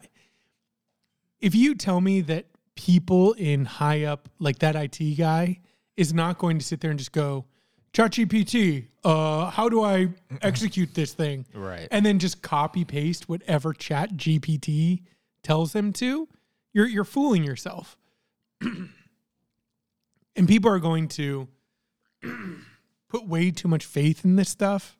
if 1.41 1.55
you 1.55 1.75
tell 1.75 1.99
me 1.99 2.21
that 2.21 2.45
people 2.75 3.33
in 3.33 3.65
high 3.65 4.03
up, 4.03 4.29
like 4.39 4.59
that 4.59 4.75
IT 4.75 5.15
guy, 5.15 5.59
is 5.97 6.13
not 6.13 6.37
going 6.37 6.59
to 6.59 6.63
sit 6.65 6.79
there 6.79 6.91
and 6.91 6.99
just 6.99 7.11
go, 7.11 7.45
ChatGPT, 7.97 8.85
uh, 9.03 9.49
how 9.49 9.69
do 9.69 9.83
I 9.83 10.09
execute 10.43 10.93
this 10.93 11.13
thing? 11.13 11.47
Right. 11.51 11.87
and 11.89 12.05
then 12.05 12.19
just 12.19 12.43
copy 12.43 12.85
paste 12.85 13.27
whatever 13.27 13.73
chat 13.73 14.13
GPT 14.15 15.01
tells 15.41 15.73
them 15.73 15.91
to, 15.93 16.27
you're 16.73 16.85
you're 16.85 17.03
fooling 17.03 17.43
yourself. 17.43 17.97
and 18.61 20.47
people 20.47 20.69
are 20.69 20.77
going 20.77 21.07
to 21.07 21.47
put 23.09 23.27
way 23.27 23.49
too 23.49 23.67
much 23.67 23.83
faith 23.83 24.23
in 24.23 24.35
this 24.35 24.49
stuff. 24.49 24.95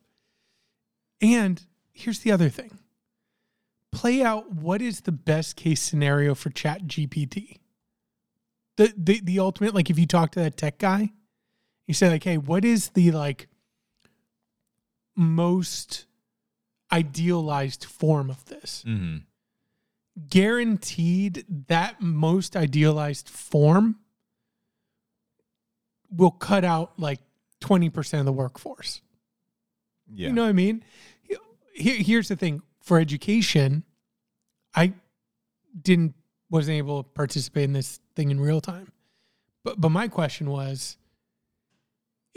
And 1.20 1.64
here's 1.92 2.18
the 2.20 2.32
other 2.32 2.48
thing. 2.48 2.78
Play 3.92 4.24
out 4.24 4.52
what 4.52 4.82
is 4.82 5.02
the 5.02 5.12
best 5.12 5.54
case 5.54 5.80
scenario 5.80 6.34
for 6.34 6.50
chat 6.50 6.88
GPT. 6.88 7.58
The, 8.76 8.92
the 8.96 9.20
the 9.20 9.38
ultimate, 9.38 9.72
like 9.72 9.88
if 9.88 10.00
you 10.00 10.06
talk 10.06 10.32
to 10.32 10.40
that 10.40 10.56
tech 10.56 10.78
guy, 10.78 11.12
you 11.88 11.94
say 11.94 12.08
like, 12.08 12.22
hey, 12.22 12.38
what 12.38 12.64
is 12.64 12.90
the 12.90 13.10
like 13.10 13.48
most 15.16 16.06
idealized 16.92 17.84
form 17.84 18.30
of 18.30 18.44
this. 18.46 18.84
Mm-hmm. 18.86 19.18
Guaranteed 20.28 21.44
that 21.66 22.00
most 22.00 22.56
idealized 22.56 23.28
form 23.28 23.96
will 26.10 26.30
cut 26.30 26.64
out 26.64 26.92
like 26.98 27.20
20% 27.60 28.20
of 28.20 28.26
the 28.26 28.32
workforce. 28.32 29.02
Yeah. 30.12 30.28
You 30.28 30.34
know 30.34 30.42
what 30.42 30.48
I 30.48 30.52
mean? 30.52 30.82
Here, 31.74 31.96
here's 31.96 32.28
the 32.28 32.36
thing 32.36 32.62
for 32.80 32.98
education, 32.98 33.84
I 34.74 34.94
didn't 35.80 36.14
wasn't 36.50 36.78
able 36.78 37.02
to 37.02 37.08
participate 37.10 37.64
in 37.64 37.74
this 37.74 38.00
thing 38.16 38.30
in 38.30 38.40
real 38.40 38.60
time. 38.60 38.90
But 39.62 39.80
but 39.80 39.90
my 39.90 40.08
question 40.08 40.50
was 40.50 40.96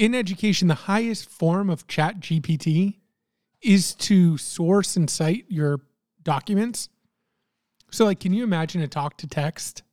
in 0.02 0.16
education, 0.16 0.68
the 0.68 0.74
highest 0.74 1.30
form 1.30 1.70
of 1.70 1.86
chat 1.86 2.20
GPT 2.20 2.98
is 3.62 3.94
to 3.94 4.36
source 4.36 4.96
and 4.96 5.08
cite 5.08 5.46
your 5.48 5.82
documents. 6.24 6.90
So 7.92 8.06
like 8.06 8.20
can 8.20 8.34
you 8.34 8.44
imagine 8.44 8.82
a 8.82 8.88
talk 8.88 9.18
to 9.18 9.28
text 9.28 9.84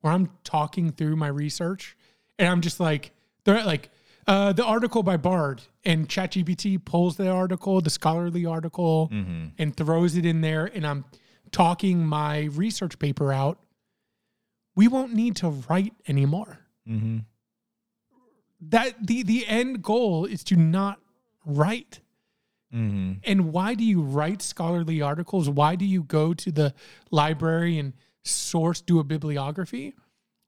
where 0.00 0.14
I'm 0.14 0.30
talking 0.42 0.90
through 0.90 1.16
my 1.16 1.28
research 1.28 1.98
and 2.38 2.48
I'm 2.48 2.62
just 2.62 2.80
like 2.80 3.10
they're 3.44 3.62
like 3.62 3.90
uh, 4.26 4.54
the 4.54 4.64
article 4.64 5.02
by 5.02 5.18
Bard 5.18 5.60
and 5.84 6.08
ChatGPT 6.08 6.82
pulls 6.82 7.18
the 7.18 7.28
article, 7.28 7.82
the 7.82 7.90
scholarly 7.90 8.46
article, 8.46 9.10
mm-hmm. 9.12 9.48
and 9.58 9.76
throws 9.76 10.16
it 10.16 10.26
in 10.26 10.40
there, 10.40 10.68
and 10.74 10.84
I'm 10.84 11.04
talking 11.52 12.04
my 12.04 12.44
research 12.46 12.98
paper 12.98 13.32
out. 13.32 13.60
We 14.74 14.88
won't 14.88 15.14
need 15.14 15.36
to 15.36 15.50
write 15.50 15.92
anymore. 16.08 16.58
Mm-hmm. 16.88 17.18
That 18.60 19.06
the 19.06 19.22
the 19.22 19.46
end 19.46 19.82
goal 19.82 20.24
is 20.24 20.42
to 20.44 20.56
not 20.56 21.00
write. 21.44 22.00
Mm-hmm. 22.74 23.12
And 23.24 23.52
why 23.52 23.74
do 23.74 23.84
you 23.84 24.02
write 24.02 24.42
scholarly 24.42 25.00
articles? 25.00 25.48
Why 25.48 25.76
do 25.76 25.84
you 25.84 26.02
go 26.02 26.34
to 26.34 26.50
the 26.50 26.74
library 27.10 27.78
and 27.78 27.92
source 28.24 28.80
do 28.80 28.98
a 28.98 29.04
bibliography? 29.04 29.94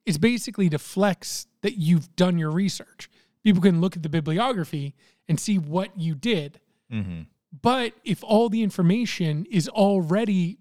It's 0.04 0.18
basically 0.18 0.68
to 0.70 0.78
flex 0.78 1.46
that 1.62 1.78
you've 1.78 2.14
done 2.16 2.38
your 2.38 2.50
research. 2.50 3.10
People 3.44 3.62
can 3.62 3.80
look 3.80 3.96
at 3.96 4.02
the 4.02 4.08
bibliography 4.08 4.94
and 5.28 5.38
see 5.38 5.58
what 5.58 5.98
you 5.98 6.14
did. 6.14 6.60
Mm-hmm. 6.92 7.22
But 7.62 7.92
if 8.04 8.24
all 8.24 8.48
the 8.48 8.62
information 8.62 9.46
is 9.50 9.68
already 9.68 10.58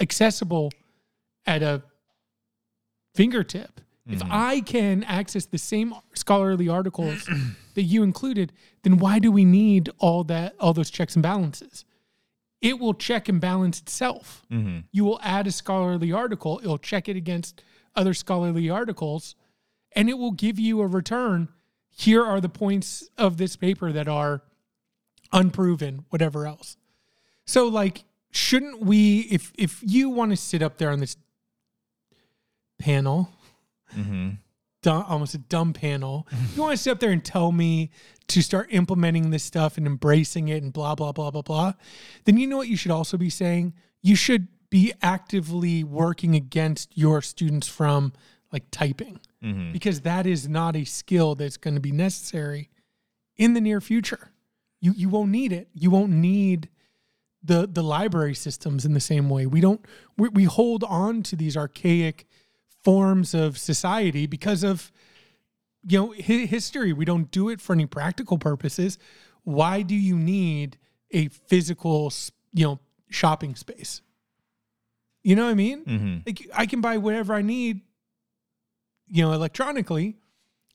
accessible 0.00 0.72
at 1.46 1.62
a 1.62 1.82
fingertip, 3.14 3.80
if 4.06 4.22
I 4.22 4.60
can 4.60 5.02
access 5.04 5.46
the 5.46 5.58
same 5.58 5.94
scholarly 6.14 6.68
articles 6.68 7.26
that 7.74 7.82
you 7.82 8.02
included, 8.02 8.52
then 8.82 8.98
why 8.98 9.18
do 9.18 9.32
we 9.32 9.44
need 9.44 9.90
all 9.98 10.24
that 10.24 10.54
all 10.60 10.74
those 10.74 10.90
checks 10.90 11.16
and 11.16 11.22
balances? 11.22 11.84
It 12.60 12.78
will 12.78 12.94
check 12.94 13.28
and 13.28 13.40
balance 13.40 13.80
itself. 13.80 14.44
Mm-hmm. 14.50 14.80
You 14.92 15.04
will 15.04 15.20
add 15.22 15.46
a 15.46 15.52
scholarly 15.52 16.12
article, 16.12 16.60
it'll 16.62 16.78
check 16.78 17.08
it 17.08 17.16
against 17.16 17.62
other 17.96 18.12
scholarly 18.12 18.68
articles, 18.68 19.36
and 19.92 20.10
it 20.10 20.18
will 20.18 20.32
give 20.32 20.58
you 20.58 20.80
a 20.82 20.86
return. 20.86 21.48
Here 21.88 22.24
are 22.24 22.40
the 22.40 22.48
points 22.48 23.08
of 23.16 23.36
this 23.38 23.56
paper 23.56 23.92
that 23.92 24.08
are 24.08 24.42
unproven, 25.32 26.04
whatever 26.10 26.46
else. 26.46 26.76
So 27.46 27.68
like 27.68 28.04
shouldn't 28.30 28.80
we 28.80 29.20
if 29.30 29.52
if 29.56 29.80
you 29.82 30.10
want 30.10 30.32
to 30.32 30.36
sit 30.36 30.60
up 30.60 30.76
there 30.76 30.90
on 30.90 31.00
this 31.00 31.16
panel, 32.78 33.30
Mm-hmm. 33.96 34.30
dumb, 34.82 35.04
almost 35.08 35.34
a 35.34 35.38
dumb 35.38 35.72
panel, 35.72 36.26
you 36.54 36.62
want 36.62 36.72
to 36.72 36.82
sit 36.82 36.90
up 36.90 37.00
there 37.00 37.10
and 37.10 37.24
tell 37.24 37.52
me 37.52 37.90
to 38.28 38.42
start 38.42 38.68
implementing 38.70 39.30
this 39.30 39.42
stuff 39.44 39.76
and 39.76 39.86
embracing 39.86 40.48
it 40.48 40.62
and 40.62 40.72
blah 40.72 40.94
blah 40.94 41.12
blah 41.12 41.30
blah 41.30 41.42
blah, 41.42 41.72
then 42.24 42.36
you 42.36 42.46
know 42.46 42.56
what 42.56 42.68
you 42.68 42.76
should 42.76 42.90
also 42.90 43.16
be 43.16 43.30
saying? 43.30 43.74
You 44.02 44.16
should 44.16 44.48
be 44.70 44.92
actively 45.02 45.84
working 45.84 46.34
against 46.34 46.96
your 46.96 47.22
students 47.22 47.68
from 47.68 48.12
like 48.52 48.64
typing 48.70 49.20
Mm-hmm. 49.44 49.72
because 49.72 50.00
that 50.00 50.26
is 50.26 50.48
not 50.48 50.74
a 50.74 50.84
skill 50.84 51.34
that's 51.34 51.58
going 51.58 51.74
to 51.74 51.80
be 51.80 51.92
necessary 51.92 52.70
in 53.36 53.52
the 53.52 53.60
near 53.60 53.78
future. 53.78 54.30
You 54.80 54.92
you 54.96 55.10
won't 55.10 55.30
need 55.30 55.52
it. 55.52 55.68
You 55.74 55.90
won't 55.90 56.12
need 56.12 56.70
the 57.42 57.68
the 57.70 57.82
library 57.82 58.34
systems 58.34 58.86
in 58.86 58.94
the 58.94 59.00
same 59.00 59.28
way. 59.28 59.44
We 59.44 59.60
don't 59.60 59.84
we, 60.16 60.30
we 60.30 60.44
hold 60.44 60.82
on 60.84 61.22
to 61.24 61.36
these 61.36 61.58
archaic 61.58 62.26
forms 62.84 63.34
of 63.34 63.58
society 63.58 64.26
because 64.26 64.62
of 64.62 64.92
you 65.86 65.98
know 65.98 66.14
hi- 66.14 66.46
history. 66.46 66.92
We 66.92 67.04
don't 67.04 67.30
do 67.30 67.48
it 67.48 67.60
for 67.60 67.72
any 67.72 67.86
practical 67.86 68.38
purposes. 68.38 68.98
Why 69.42 69.82
do 69.82 69.94
you 69.94 70.16
need 70.16 70.78
a 71.10 71.28
physical 71.28 72.12
you 72.52 72.66
know 72.66 72.80
shopping 73.10 73.56
space? 73.56 74.02
You 75.22 75.36
know 75.36 75.44
what 75.44 75.50
I 75.50 75.54
mean? 75.54 75.84
Mm-hmm. 75.84 76.16
like 76.26 76.48
I 76.54 76.66
can 76.66 76.80
buy 76.82 76.98
whatever 76.98 77.32
I 77.32 77.40
need, 77.40 77.80
you 79.08 79.22
know, 79.24 79.32
electronically, 79.32 80.18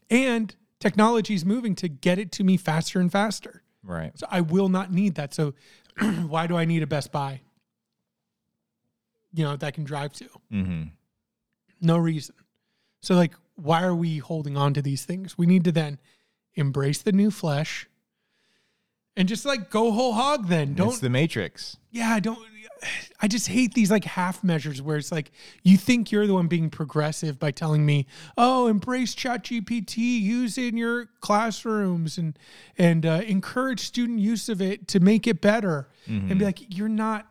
and 0.09 0.55
technology 0.79 1.35
is 1.35 1.45
moving 1.45 1.75
to 1.75 1.87
get 1.87 2.17
it 2.17 2.31
to 2.33 2.43
me 2.43 2.57
faster 2.57 2.99
and 2.99 3.11
faster. 3.11 3.61
Right. 3.83 4.17
So 4.17 4.25
I 4.29 4.41
will 4.41 4.69
not 4.69 4.91
need 4.91 5.15
that. 5.15 5.33
So 5.35 5.53
why 6.27 6.47
do 6.47 6.57
I 6.57 6.65
need 6.65 6.81
a 6.81 6.87
Best 6.87 7.11
Buy? 7.11 7.41
You 9.33 9.43
know, 9.43 9.55
that 9.55 9.67
I 9.67 9.71
can 9.71 9.83
drive 9.83 10.13
to. 10.13 10.25
Mm-hmm. 10.51 10.83
No 11.81 11.97
reason. 11.97 12.35
So 13.01 13.15
like, 13.15 13.33
why 13.55 13.83
are 13.83 13.95
we 13.95 14.17
holding 14.17 14.57
on 14.57 14.73
to 14.73 14.81
these 14.81 15.05
things? 15.05 15.37
We 15.37 15.45
need 15.45 15.63
to 15.65 15.71
then 15.71 15.99
embrace 16.55 17.01
the 17.01 17.11
new 17.11 17.31
flesh 17.31 17.87
and 19.15 19.27
just 19.27 19.45
like 19.45 19.69
go 19.69 19.91
whole 19.91 20.13
hog 20.13 20.47
then. 20.47 20.73
Don't 20.73 20.89
It's 20.89 20.99
the 20.99 21.09
Matrix. 21.09 21.77
yeah, 21.91 22.13
I 22.13 22.19
don't. 22.19 22.39
I 23.21 23.27
just 23.27 23.49
hate 23.49 23.73
these 23.73 23.91
like 23.91 24.05
half 24.05 24.41
measures 24.41 24.81
where 24.81 24.95
it's 24.95 25.11
like 25.11 25.31
you 25.63 25.75
think 25.75 26.13
you're 26.13 26.25
the 26.25 26.33
one 26.33 26.47
being 26.47 26.69
progressive 26.69 27.37
by 27.37 27.51
telling 27.51 27.85
me, 27.85 28.05
"Oh, 28.37 28.67
embrace 28.67 29.13
ChatGPT, 29.13 29.97
use 29.97 30.57
it 30.57 30.69
in 30.69 30.77
your 30.77 31.07
classrooms, 31.19 32.17
and 32.17 32.39
and 32.77 33.05
uh, 33.05 33.21
encourage 33.27 33.81
student 33.81 34.19
use 34.19 34.47
of 34.47 34.61
it 34.61 34.87
to 34.89 35.01
make 35.01 35.27
it 35.27 35.41
better." 35.41 35.89
And 36.07 36.39
be 36.39 36.45
like, 36.45 36.73
"You're 36.73 36.87
not, 36.87 37.27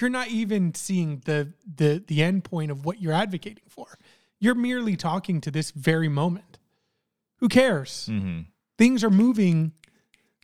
you're 0.00 0.10
not 0.10 0.28
even 0.28 0.74
seeing 0.74 1.22
the 1.24 1.52
the 1.76 2.02
the 2.06 2.22
end 2.22 2.44
point 2.44 2.70
of 2.70 2.84
what 2.84 3.00
you're 3.00 3.12
advocating 3.12 3.64
for. 3.68 3.98
You're 4.40 4.54
merely 4.54 4.96
talking 4.96 5.40
to 5.42 5.50
this 5.50 5.70
very 5.70 6.08
moment. 6.08 6.58
Who 7.38 7.48
cares? 7.48 8.08
Mm-hmm. 8.10 8.40
things 8.78 9.04
are 9.04 9.10
moving 9.10 9.72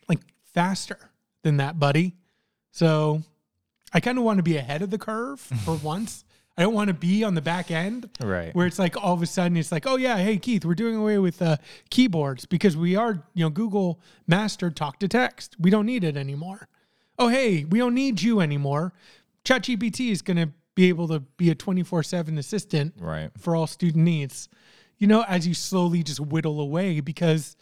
like 0.09 0.21
faster 0.55 0.99
than 1.43 1.57
that, 1.59 1.79
buddy. 1.79 2.15
So 2.71 3.23
I 3.93 4.01
kind 4.01 4.19
of 4.19 4.25
want 4.25 4.39
to 4.39 4.43
be 4.43 4.57
ahead 4.57 4.83
of 4.83 4.91
the 4.91 4.99
curve 4.99 5.41
for 5.65 5.75
once. 5.77 6.25
I 6.57 6.63
don't 6.63 6.75
want 6.75 6.89
to 6.89 6.95
be 6.95 7.25
on 7.25 7.35
the 7.35 7.41
back 7.41 7.71
end 7.71 8.11
Right. 8.21 8.55
where 8.55 8.67
it's 8.67 8.79
like 8.79 8.97
all 9.03 9.15
of 9.15 9.23
a 9.23 9.27
sudden 9.27 9.57
it's 9.57 9.73
like, 9.73 9.87
oh 9.87 9.97
yeah, 9.97 10.19
hey 10.19 10.37
Keith, 10.37 10.65
we're 10.65 10.75
doing 10.75 10.97
away 10.97 11.19
with 11.19 11.41
uh, 11.41 11.57
keyboards 11.89 12.45
because 12.45 12.77
we 12.77 12.97
are, 12.97 13.23
you 13.35 13.45
know, 13.45 13.51
Google 13.51 13.99
mastered 14.27 14.77
talk 14.77 14.99
to 15.01 15.09
text. 15.09 15.57
We 15.59 15.71
don't 15.71 15.87
need 15.87 16.05
it 16.05 16.17
anymore. 16.17 16.69
Oh 17.19 17.29
hey, 17.29 17.65
we 17.65 17.79
don't 17.79 17.95
need 17.95 18.21
you 18.21 18.41
anymore. 18.41 18.93
ChatGPT 19.45 20.11
is 20.11 20.23
going 20.23 20.37
to 20.37 20.51
be 20.75 20.89
able 20.89 21.09
to 21.09 21.21
be 21.21 21.51
a 21.51 21.55
twenty 21.55 21.83
four 21.83 22.03
seven 22.03 22.39
assistant 22.39 22.95
Right. 22.99 23.31
for 23.39 23.57
all 23.57 23.67
student 23.67 24.05
needs. 24.05 24.49
You 24.99 25.07
know, 25.07 25.25
as 25.27 25.47
you 25.49 25.55
slowly 25.55 26.03
just 26.03 26.21
whittle 26.21 26.61
away 26.61 27.01
because 27.01 27.57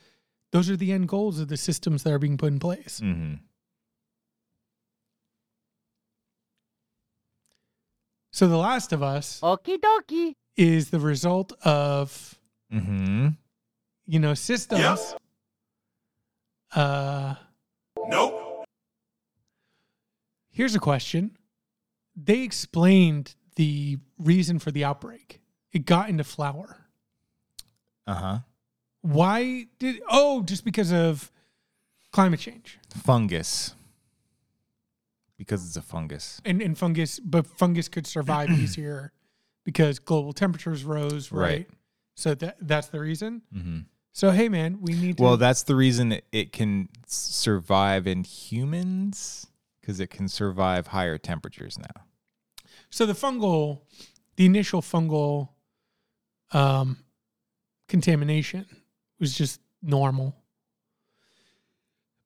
those 0.53 0.69
are 0.71 0.77
the 0.77 0.93
end 0.93 1.09
goals 1.09 1.39
of 1.39 1.49
the 1.49 1.57
systems 1.57 2.03
that 2.03 2.13
are 2.13 2.19
being 2.19 2.37
put 2.37 2.49
in 2.53 2.59
place. 2.59 3.01
Mm-hmm. 3.03 3.35
So 8.33 8.47
The 8.49 8.57
Last 8.57 8.93
of 8.93 9.03
Us 9.03 9.41
Okie 9.43 9.79
dokie. 9.79 10.35
is 10.57 10.91
the 10.91 11.01
result 11.01 11.53
of, 11.65 12.35
Mm-hmm. 12.73 13.29
you 14.07 14.19
know, 14.19 14.35
systems. 14.35 15.15
Uh 16.75 17.35
Nope. 18.09 18.65
here's 20.51 20.75
a 20.75 20.79
question. 20.79 21.37
They 22.21 22.41
explained 22.41 23.35
the 23.57 23.99
reason 24.19 24.59
for 24.59 24.71
the 24.71 24.85
outbreak. 24.85 25.41
It 25.73 25.85
got 25.87 26.09
into 26.09 26.25
flour. 26.25 26.87
Uh-huh. 28.07 28.39
Why 29.03 29.67
did 29.79 30.01
oh, 30.11 30.43
just 30.43 30.65
because 30.65 30.93
of 30.93 31.31
climate 32.13 32.41
change. 32.41 32.79
Fungus. 32.97 33.75
Because 35.37 35.65
it's 35.67 35.77
a 35.77 35.83
fungus. 35.83 36.41
and, 36.45 36.61
and 36.61 36.77
fungus, 36.77 37.21
but 37.21 37.47
fungus 37.47 37.89
could 37.89 38.07
survive 38.07 38.51
easier 38.59 39.13
because 39.65 39.99
global 39.99 40.33
temperatures 40.33 40.85
rose, 40.85 41.31
right? 41.31 41.43
Right. 41.43 41.69
So 42.15 42.35
that 42.35 42.57
that's 42.61 42.89
the 42.89 42.99
reason. 42.99 43.43
Mm-hmm. 43.55 43.79
So 44.13 44.33
hey, 44.33 44.49
man, 44.49 44.79
we 44.81 44.95
need 44.95 45.19
to. 45.19 45.23
Well, 45.23 45.37
that's 45.37 45.63
the 45.63 45.77
reason 45.77 46.19
it 46.33 46.53
can 46.53 46.89
survive 47.07 48.09
in 48.09 48.25
humans 48.25 49.47
because 49.81 50.01
it 50.01 50.09
can 50.11 50.27
survive 50.27 50.89
higher 50.89 51.19
temperatures 51.19 51.79
now. 51.79 52.03
So 52.91 53.07
the 53.07 53.13
fungal, 53.13 53.81
the 54.37 54.47
initial 54.47 54.83
fungal, 54.83 55.51
um, 56.53 56.99
contamination 57.89 58.67
was 59.19 59.35
just 59.35 59.61
normal, 59.83 60.35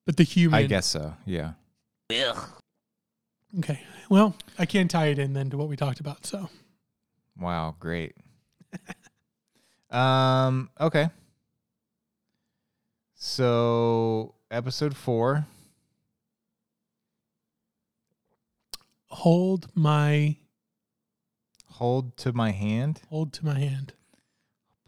but 0.07 0.17
the 0.17 0.23
human. 0.23 0.59
I 0.59 0.67
guess 0.67 0.87
so. 0.87 1.15
Yeah. 2.11 2.45
Okay. 3.59 3.81
Well, 4.09 4.37
I 4.59 4.67
can't 4.67 4.91
tie 4.91 5.07
it 5.07 5.19
in 5.19 5.33
then 5.33 5.51
to 5.51 5.57
what 5.57 5.69
we 5.69 5.77
talked 5.77 6.01
about. 6.01 6.27
So 6.27 6.49
Wow. 7.39 7.77
Great. 7.79 8.15
um. 9.91 10.71
Okay. 10.81 11.11
So 13.15 14.35
episode 14.51 14.97
four. 14.97 15.47
hold 19.13 19.69
my 19.75 20.37
Hold 21.73 22.17
to 22.19 22.33
my 22.33 22.51
hand. 22.51 23.01
hold 23.09 23.33
to 23.35 23.45
my 23.45 23.59
hand. 23.59 23.95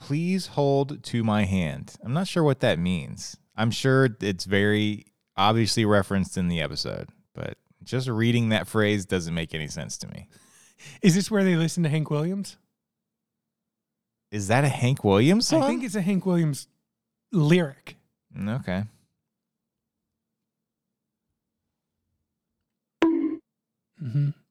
Please 0.01 0.49
hold 0.49 1.03
to 1.05 1.25
my 1.25 1.45
hand. 1.45 1.95
I'm 2.05 2.13
not 2.13 2.29
sure 2.29 2.43
what 2.43 2.61
that 2.61 2.79
means. 2.79 3.37
I'm 3.57 3.71
sure 3.71 4.09
it's 4.21 4.45
very 4.45 5.07
obviously 5.37 5.85
referenced 5.85 6.37
in 6.37 6.49
the 6.49 6.61
episode, 6.61 7.09
but 7.35 7.57
just 7.83 8.09
reading 8.09 8.51
that 8.51 8.67
phrase 8.69 9.07
doesn't 9.07 9.35
make 9.35 9.55
any 9.55 9.69
sense 9.69 9.97
to 9.99 10.09
me. 10.09 10.29
Is 11.03 11.15
this 11.15 11.31
where 11.31 11.45
they 11.45 11.57
listen 11.57 11.83
to 11.85 11.89
Hank 11.89 12.11
Williams? 12.11 12.57
Is 14.31 14.49
that 14.49 14.65
a 14.65 14.69
Hank 14.69 15.05
Williams 15.05 15.47
song? 15.49 15.63
I 15.63 15.67
think 15.69 15.85
it's 15.85 15.95
a 15.95 16.03
Hank 16.03 16.27
Williams 16.27 16.67
lyric. 17.33 17.97
Mm, 18.37 18.61
okay. 18.61 18.85
hmm 23.99 24.29
I, 24.31 24.44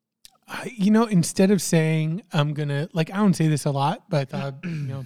you 0.75 0.91
know, 0.91 1.05
instead 1.05 1.51
of 1.51 1.61
saying 1.61 2.23
I'm 2.31 2.53
gonna 2.53 2.89
like, 2.93 3.11
I 3.11 3.17
don't 3.17 3.33
say 3.33 3.47
this 3.47 3.65
a 3.65 3.71
lot, 3.71 4.03
but 4.09 4.21
I 4.21 4.25
thought 4.25 4.55
you 4.63 4.69
know, 4.87 5.05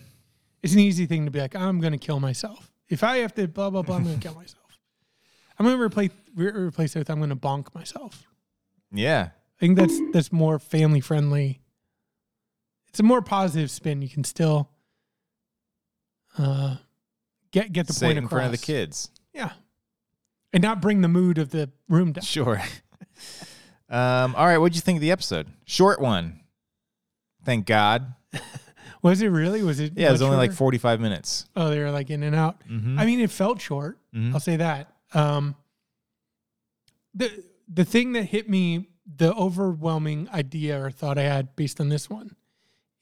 it's 0.61 0.73
an 0.73 0.79
easy 0.79 1.05
thing 1.05 1.25
to 1.25 1.31
be 1.31 1.39
like, 1.39 1.55
I'm 1.55 1.79
gonna 1.79 1.97
kill 1.97 2.19
myself. 2.19 2.71
If 2.89 3.03
I 3.03 3.17
have 3.17 3.33
to 3.35 3.47
blah 3.47 3.69
blah 3.69 3.81
blah, 3.81 3.97
I'm 3.97 4.03
gonna 4.03 4.17
kill 4.17 4.35
myself. 4.35 4.63
I'm 5.59 5.65
gonna 5.65 5.81
replace 5.81 6.11
re- 6.35 6.51
replace 6.51 6.95
it 6.95 6.99
with 6.99 7.09
I'm 7.09 7.19
gonna 7.19 7.35
bonk 7.35 7.73
myself. 7.73 8.23
Yeah. 8.91 9.29
I 9.31 9.59
think 9.59 9.77
that's 9.77 9.99
that's 10.13 10.31
more 10.31 10.59
family 10.59 11.01
friendly. 11.01 11.61
It's 12.89 12.99
a 12.99 13.03
more 13.03 13.21
positive 13.21 13.71
spin. 13.71 14.01
You 14.01 14.09
can 14.09 14.23
still 14.23 14.69
uh, 16.37 16.75
get 17.51 17.73
get 17.73 17.87
the 17.87 17.93
Say 17.93 18.07
point 18.07 18.17
it 18.17 18.19
in 18.19 18.25
across 18.25 18.37
front 18.39 18.53
of 18.53 18.59
the 18.59 18.65
kids. 18.65 19.09
Yeah, 19.33 19.51
and 20.53 20.61
not 20.61 20.81
bring 20.81 21.01
the 21.01 21.07
mood 21.07 21.37
of 21.37 21.49
the 21.49 21.71
room 21.89 22.11
down. 22.11 22.23
Sure. 22.23 22.61
um, 23.89 24.35
all 24.35 24.45
right. 24.45 24.57
What'd 24.57 24.75
you 24.75 24.81
think 24.81 24.97
of 24.97 25.01
the 25.01 25.11
episode? 25.11 25.47
Short 25.65 25.99
one. 26.01 26.41
Thank 27.45 27.65
God. 27.65 28.13
Was 29.01 29.21
it 29.21 29.27
really? 29.29 29.61
Was 29.63 29.79
it? 29.79 29.93
Yeah, 29.95 30.09
it 30.09 30.11
was 30.11 30.21
only 30.23 30.37
like 30.37 30.51
45 30.51 30.99
minutes. 30.99 31.45
Oh, 31.55 31.69
they 31.69 31.79
were 31.79 31.91
like 31.91 32.09
in 32.09 32.23
and 32.23 32.35
out. 32.35 32.61
Mhm. 32.67 32.99
I 32.99 33.05
mean, 33.05 33.19
it 33.19 33.29
felt 33.31 33.61
short. 33.61 33.99
Mhm. 34.13 34.33
I'll 34.33 34.39
say 34.39 34.57
that. 34.57 34.91
Um, 35.13 35.55
the 37.13 37.43
the 37.71 37.85
thing 37.85 38.13
that 38.13 38.23
hit 38.23 38.49
me, 38.49 38.89
the 39.05 39.33
overwhelming 39.35 40.27
idea 40.33 40.83
or 40.83 40.89
thought 40.91 41.17
I 41.17 41.23
had 41.23 41.55
based 41.55 41.79
on 41.79 41.89
this 41.89 42.09
one, 42.09 42.35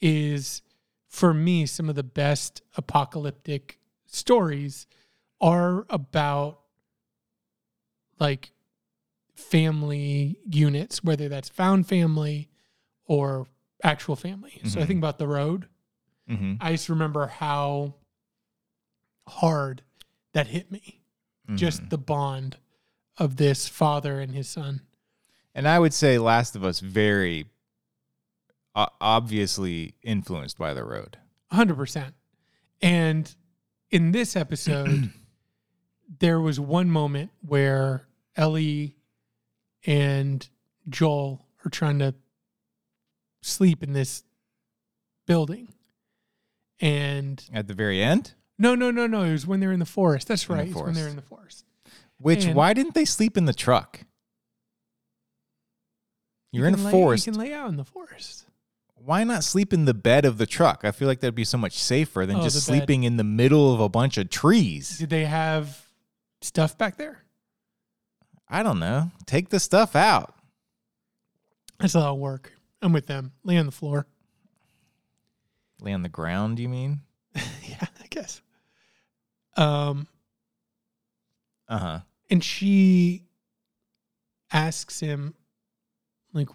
is 0.01 0.61
for 1.07 1.33
me 1.33 1.65
some 1.65 1.87
of 1.89 1.95
the 1.95 2.03
best 2.03 2.61
apocalyptic 2.75 3.79
stories 4.05 4.85
are 5.39 5.85
about 5.89 6.59
like 8.19 8.51
family 9.35 10.39
units, 10.49 11.03
whether 11.03 11.27
that's 11.29 11.49
found 11.49 11.87
family 11.87 12.49
or 13.05 13.45
actual 13.83 14.15
family. 14.15 14.59
So 14.65 14.79
I 14.79 14.83
Mhm. 14.83 14.87
think 14.87 14.97
about 14.99 15.19
the 15.19 15.27
road. 15.27 15.67
Mm-hmm. 16.29 16.55
I 16.59 16.71
just 16.71 16.89
remember 16.89 17.27
how 17.27 17.95
hard 19.27 19.83
that 20.33 20.47
hit 20.47 20.71
me. 20.71 21.01
Mm-hmm. 21.47 21.57
Just 21.57 21.89
the 21.89 21.97
bond 21.97 22.57
of 23.17 23.35
this 23.35 23.67
father 23.67 24.19
and 24.19 24.31
his 24.33 24.49
son. 24.49 24.81
And 25.53 25.67
I 25.67 25.79
would 25.79 25.93
say 25.93 26.17
Last 26.17 26.55
of 26.55 26.63
Us 26.63 26.79
very 26.79 27.45
obviously 28.75 29.95
influenced 30.03 30.57
by 30.57 30.73
the 30.73 30.83
road. 30.83 31.17
100%. 31.53 32.13
And 32.81 33.33
in 33.91 34.11
this 34.11 34.35
episode, 34.35 35.11
there 36.19 36.39
was 36.41 36.59
one 36.59 36.89
moment 36.89 37.31
where 37.41 38.07
Ellie 38.35 38.97
and 39.85 40.47
Joel 40.89 41.45
are 41.65 41.69
trying 41.69 41.99
to 41.99 42.15
sleep 43.41 43.83
in 43.83 43.93
this 43.93 44.23
building. 45.27 45.73
And 46.79 47.43
At 47.53 47.67
the 47.67 47.73
very 47.73 48.01
end, 48.03 48.33
no, 48.57 48.75
no, 48.75 48.91
no, 48.91 49.07
no. 49.07 49.23
It 49.23 49.31
was 49.31 49.47
when 49.47 49.59
they're 49.59 49.71
in 49.71 49.79
the 49.79 49.85
forest. 49.85 50.27
That's 50.27 50.47
In 50.47 50.55
right. 50.55 50.67
It's 50.67 50.75
when 50.75 50.93
they're 50.93 51.07
in 51.07 51.15
the 51.15 51.21
forest. 51.21 51.65
which 52.17 52.45
And- 52.45 52.55
why 52.55 52.73
didn't 52.73 52.93
they 52.95 53.05
sleep 53.05 53.37
in 53.37 53.45
the 53.45 53.53
truck? 53.53 54.01
You 56.51 56.59
You're 56.59 56.67
in 56.69 56.73
a 56.73 56.77
can 56.77 56.85
lay- 56.85 56.91
forest. 56.91 57.27
You 57.27 57.33
can 57.33 57.39
lay 57.41 57.53
out 57.53 57.69
in 57.69 57.75
the 57.77 57.83
forest. 57.85 58.45
Why 58.95 59.23
not 59.23 59.43
sleep 59.43 59.73
in 59.73 59.85
the 59.85 59.93
bed 59.93 60.25
of 60.25 60.37
the 60.37 60.45
truck? 60.47 60.83
I 60.83 60.91
feel 60.91 61.07
like 61.07 61.19
that'd 61.19 61.35
be 61.35 61.43
so 61.43 61.57
much 61.57 61.77
safer 61.77 62.25
than 62.25 62.37
Oh, 62.37 62.43
just 62.43 62.55
the 62.65 62.71
bed. 62.71 62.77
sleeping 62.79 63.03
in 63.03 63.17
the 63.17 63.23
middle 63.23 63.73
of 63.73 63.79
a 63.79 63.89
bunch 63.89 64.17
of 64.17 64.29
trees. 64.29 64.97
Did 64.97 65.09
they 65.09 65.25
have 65.25 65.85
stuff 66.41 66.77
back 66.77 66.97
there? 66.97 67.24
I 68.47 68.63
don't 68.63 68.79
know. 68.79 69.11
Take 69.25 69.49
the 69.49 69.59
stuff 69.59 69.95
out. 69.95 70.35
That's 71.79 71.95
a 71.95 71.99
lot 71.99 72.11
of 72.13 72.17
work. 72.19 72.53
I'm 72.81 72.93
with 72.93 73.07
them. 73.07 73.31
Lay 73.43 73.57
on 73.57 73.65
the 73.65 73.71
floor. 73.71 74.05
Lay 75.81 75.93
on 75.93 76.03
the 76.03 76.09
ground, 76.09 76.59
you 76.59 76.69
mean? 76.69 77.01
yeah, 77.35 77.85
I 78.01 78.07
guess. 78.09 78.41
Um, 79.57 80.07
Uh 81.67 81.77
huh. 81.77 81.99
and 82.29 82.43
she 82.43 83.23
asks 84.51 84.99
him, 84.99 85.33
like, 86.33 86.49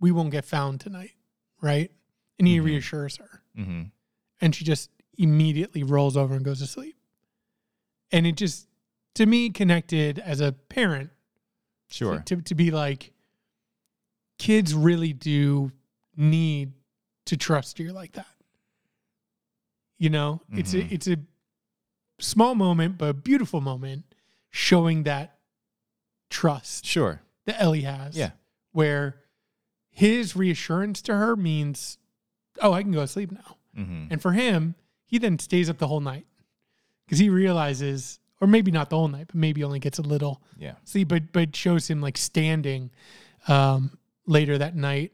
"We 0.00 0.10
won't 0.10 0.30
get 0.32 0.44
found 0.44 0.80
tonight, 0.80 1.12
right?" 1.60 1.90
And 2.38 2.48
he 2.48 2.58
Mhm. 2.58 2.64
reassures 2.64 3.16
her, 3.16 3.42
Mm-hmm. 3.56 3.82
and 4.40 4.54
she 4.54 4.64
just 4.64 4.90
immediately 5.18 5.82
rolls 5.82 6.16
over 6.16 6.34
and 6.34 6.44
goes 6.44 6.58
to 6.58 6.66
sleep. 6.66 6.96
And 8.10 8.26
it 8.26 8.36
just, 8.36 8.66
to 9.14 9.26
me, 9.26 9.50
connected 9.50 10.18
as 10.18 10.40
a 10.40 10.52
parent 10.52 11.10
Sure. 11.90 12.20
to, 12.26 12.36
to 12.42 12.54
be 12.54 12.70
like, 12.70 13.12
kids 14.38 14.74
really 14.74 15.12
do 15.12 15.70
need 16.16 16.72
to 17.26 17.36
trust 17.36 17.78
you 17.78 17.92
like 17.92 18.12
that. 18.12 18.26
You 19.98 20.10
know, 20.10 20.42
it's 20.52 20.74
a 20.74 20.78
Mhm. 20.82 20.92
it's 20.92 21.06
a 21.06 21.16
small 22.18 22.54
moment, 22.54 22.98
but 22.98 23.08
a 23.10 23.14
beautiful 23.14 23.60
moment, 23.60 24.04
showing 24.50 25.04
that 25.04 25.38
trust 26.30 26.84
Sure. 26.86 27.22
that 27.44 27.60
Ellie 27.60 27.82
has. 27.82 28.16
Yeah. 28.16 28.32
where 28.74 29.20
his 29.90 30.34
reassurance 30.34 31.02
to 31.02 31.14
her 31.14 31.36
means, 31.36 31.98
"Oh, 32.62 32.72
I 32.72 32.82
can 32.82 32.90
go 32.90 33.02
to 33.02 33.06
sleep 33.06 33.30
now." 33.30 33.58
Mm-hmm. 33.76 34.06
And 34.10 34.22
for 34.22 34.32
him, 34.32 34.74
he 35.04 35.18
then 35.18 35.38
stays 35.38 35.68
up 35.68 35.76
the 35.76 35.88
whole 35.88 36.00
night 36.00 36.26
because 37.04 37.18
he 37.18 37.28
realizes, 37.28 38.18
or 38.42 38.46
maybe 38.48 38.70
not 38.72 38.90
the 38.90 38.96
whole 38.96 39.08
night, 39.08 39.28
but 39.28 39.36
maybe 39.36 39.62
only 39.64 39.78
gets 39.78 39.98
a 39.98 40.02
little 40.02 40.42
Yeah. 40.58 40.74
See, 40.84 41.04
but 41.04 41.32
but 41.32 41.54
shows 41.56 41.88
him 41.88 42.00
like 42.02 42.18
standing 42.18 42.90
um, 43.48 43.96
later 44.26 44.58
that 44.58 44.74
night, 44.76 45.12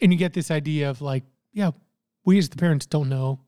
and 0.00 0.12
you 0.12 0.18
get 0.18 0.32
this 0.34 0.50
idea 0.50 0.90
of 0.90 1.00
like, 1.00 1.22
yeah, 1.52 1.70
we 2.24 2.36
as 2.38 2.48
the 2.50 2.56
parents 2.56 2.84
don't 2.84 3.08
know 3.08 3.38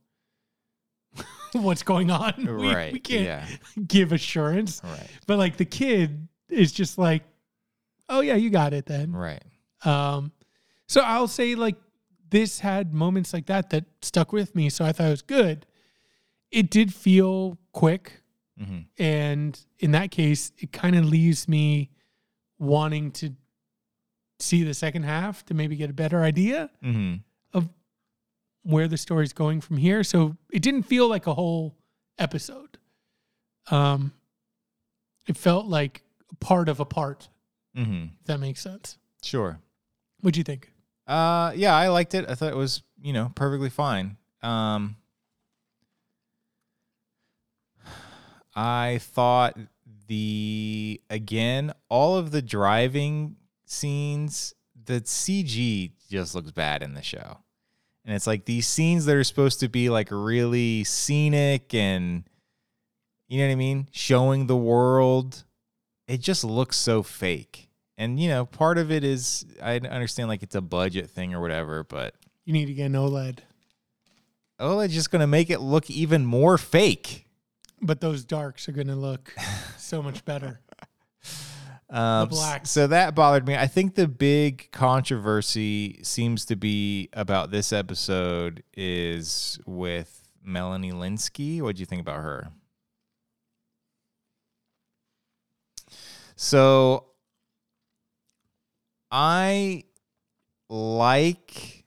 what's 1.52 1.82
going 1.82 2.10
on. 2.10 2.34
We, 2.60 2.72
right. 2.74 2.92
we 2.92 3.00
can't 3.00 3.24
Yeah. 3.24 3.46
give 3.86 4.12
assurance, 4.12 4.80
Right. 4.84 5.06
but 5.26 5.38
like 5.38 5.56
the 5.56 5.64
kid 5.64 6.28
is 6.48 6.72
just 6.72 6.96
like, 6.98 7.24
oh 8.08 8.20
yeah, 8.20 8.36
you 8.36 8.50
got 8.50 8.72
it 8.72 8.86
then. 8.86 9.12
Right. 9.12 9.42
Um, 9.84 10.32
so 10.86 11.00
I'll 11.00 11.28
say 11.28 11.54
like 11.54 11.76
this 12.30 12.60
had 12.60 12.92
moments 12.94 13.32
like 13.32 13.46
that 13.46 13.70
that 13.70 13.84
stuck 14.02 14.32
with 14.32 14.54
me, 14.54 14.70
so 14.70 14.84
I 14.84 14.92
thought 14.92 15.08
it 15.08 15.10
was 15.10 15.22
good. 15.22 15.66
It 16.52 16.70
did 16.70 16.92
feel 16.94 17.58
quick. 17.72 18.19
Mm-hmm. 18.60 19.02
And 19.02 19.58
in 19.78 19.92
that 19.92 20.10
case, 20.10 20.52
it 20.58 20.72
kind 20.72 20.96
of 20.96 21.04
leaves 21.04 21.48
me 21.48 21.90
wanting 22.58 23.10
to 23.12 23.30
see 24.38 24.64
the 24.64 24.74
second 24.74 25.04
half 25.04 25.44
to 25.46 25.54
maybe 25.54 25.76
get 25.76 25.90
a 25.90 25.94
better 25.94 26.22
idea 26.22 26.70
Mm-hmm. 26.84 27.16
of 27.54 27.68
where 28.62 28.86
the 28.88 28.96
story's 28.98 29.32
going 29.32 29.60
from 29.60 29.76
here. 29.78 30.04
So 30.04 30.36
it 30.52 30.60
didn't 30.62 30.82
feel 30.82 31.08
like 31.08 31.26
a 31.26 31.34
whole 31.34 31.74
episode. 32.18 32.76
Um, 33.70 34.12
it 35.26 35.36
felt 35.36 35.66
like 35.66 36.02
part 36.40 36.68
of 36.68 36.80
a 36.80 36.84
part, 36.84 37.28
Mm-hmm. 37.76 38.04
if 38.20 38.26
that 38.26 38.38
makes 38.40 38.60
sense. 38.60 38.98
Sure. 39.22 39.58
What'd 40.22 40.36
you 40.36 40.44
think? 40.44 40.70
Uh, 41.06 41.52
yeah, 41.54 41.74
I 41.74 41.88
liked 41.88 42.14
it. 42.14 42.28
I 42.28 42.34
thought 42.34 42.52
it 42.52 42.56
was, 42.56 42.82
you 43.00 43.12
know, 43.12 43.32
perfectly 43.34 43.70
fine. 43.70 44.16
Um, 44.42 44.96
I 48.54 48.98
thought 49.02 49.56
the 50.06 51.00
again 51.08 51.72
all 51.88 52.16
of 52.16 52.30
the 52.30 52.42
driving 52.42 53.36
scenes, 53.64 54.54
the 54.84 55.00
CG 55.00 55.92
just 56.10 56.34
looks 56.34 56.50
bad 56.50 56.82
in 56.82 56.94
the 56.94 57.02
show, 57.02 57.38
and 58.04 58.14
it's 58.14 58.26
like 58.26 58.44
these 58.44 58.66
scenes 58.66 59.04
that 59.06 59.16
are 59.16 59.24
supposed 59.24 59.60
to 59.60 59.68
be 59.68 59.88
like 59.88 60.08
really 60.10 60.84
scenic 60.84 61.74
and 61.74 62.24
you 63.28 63.38
know 63.38 63.46
what 63.46 63.52
I 63.52 63.56
mean, 63.56 63.86
showing 63.92 64.46
the 64.48 64.56
world. 64.56 65.44
It 66.08 66.20
just 66.20 66.42
looks 66.42 66.76
so 66.76 67.04
fake. 67.04 67.68
And 67.96 68.18
you 68.18 68.28
know, 68.28 68.46
part 68.46 68.78
of 68.78 68.90
it 68.90 69.04
is 69.04 69.46
I 69.62 69.76
understand 69.76 70.28
like 70.28 70.42
it's 70.42 70.56
a 70.56 70.60
budget 70.60 71.08
thing 71.10 71.34
or 71.34 71.40
whatever, 71.40 71.84
but 71.84 72.14
You 72.44 72.52
need 72.52 72.66
to 72.66 72.74
get 72.74 72.86
an 72.86 72.94
OLED. 72.94 73.38
OLED's 74.60 74.94
just 74.94 75.12
gonna 75.12 75.28
make 75.28 75.50
it 75.50 75.60
look 75.60 75.88
even 75.88 76.26
more 76.26 76.58
fake. 76.58 77.26
But 77.82 78.00
those 78.00 78.24
darks 78.24 78.68
are 78.68 78.72
going 78.72 78.88
to 78.88 78.96
look 78.96 79.34
so 79.76 80.02
much 80.02 80.24
better. 80.24 80.60
Um, 81.92 82.28
The 82.28 82.36
black. 82.36 82.66
So 82.68 82.86
that 82.86 83.16
bothered 83.16 83.44
me. 83.48 83.56
I 83.56 83.66
think 83.66 83.96
the 83.96 84.06
big 84.06 84.68
controversy 84.70 85.98
seems 86.04 86.44
to 86.44 86.54
be 86.54 87.08
about 87.12 87.50
this 87.50 87.72
episode 87.72 88.62
is 88.76 89.58
with 89.66 90.22
Melanie 90.40 90.92
Lynskey. 90.92 91.60
What 91.60 91.74
do 91.74 91.80
you 91.80 91.86
think 91.86 92.00
about 92.00 92.22
her? 92.22 92.52
So 96.36 97.06
I 99.10 99.84
like 100.68 101.84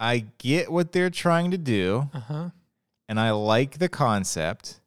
I 0.00 0.26
get 0.38 0.70
what 0.72 0.90
they're 0.90 1.10
trying 1.10 1.52
to 1.52 1.58
do 1.58 2.10
Uh 2.12 2.20
huh. 2.20 2.50
And 3.08 3.20
I 3.20 3.30
like 3.32 3.78
the 3.78 3.88
concept. 3.88 4.80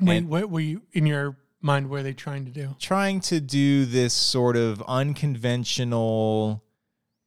Wait, 0.00 0.24
what 0.24 0.50
were 0.50 0.60
you 0.60 0.82
in 0.92 1.06
your 1.06 1.36
mind? 1.60 1.88
What 1.88 2.00
are 2.00 2.02
they 2.02 2.12
trying 2.12 2.44
to 2.46 2.50
do? 2.50 2.74
trying 2.78 3.20
to 3.20 3.40
do 3.40 3.84
this 3.84 4.14
sort 4.14 4.56
of 4.56 4.82
unconventional 4.82 6.64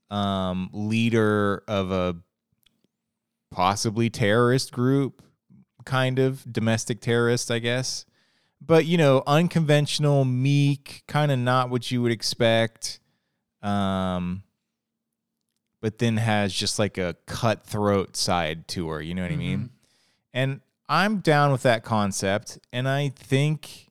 um, 0.10 0.70
leader 0.74 1.64
of 1.68 1.92
a 1.92 2.16
possibly 3.52 4.10
terrorist 4.10 4.72
group, 4.72 5.22
kind 5.86 6.20
of 6.20 6.52
domestic 6.52 7.00
terrorist, 7.00 7.50
I 7.50 7.60
guess. 7.60 8.06
But 8.60 8.86
you 8.86 8.98
know, 8.98 9.24
unconventional, 9.26 10.26
meek, 10.26 11.04
kind 11.08 11.32
of 11.32 11.40
not 11.40 11.70
what 11.70 11.90
you 11.92 12.02
would 12.02 12.12
expect. 12.12 13.00
Um, 13.62 14.44
but 15.82 16.00
then 16.00 16.18
has 16.18 16.54
just 16.54 16.80
like 16.80 16.98
a 16.98 17.16
cutthroat 17.28 18.18
side 18.18 18.68
to 18.70 18.90
her. 18.90 19.02
You 19.02 19.14
know 19.14 19.22
what 19.22 19.32
I 19.32 19.36
mean? 19.36 19.70
And 20.36 20.62
I'm 20.88 21.20
down 21.20 21.52
with 21.52 21.64
that 21.64 21.84
concept. 21.84 22.60
And 22.72 22.88
I 22.88 23.10
think 23.10 23.90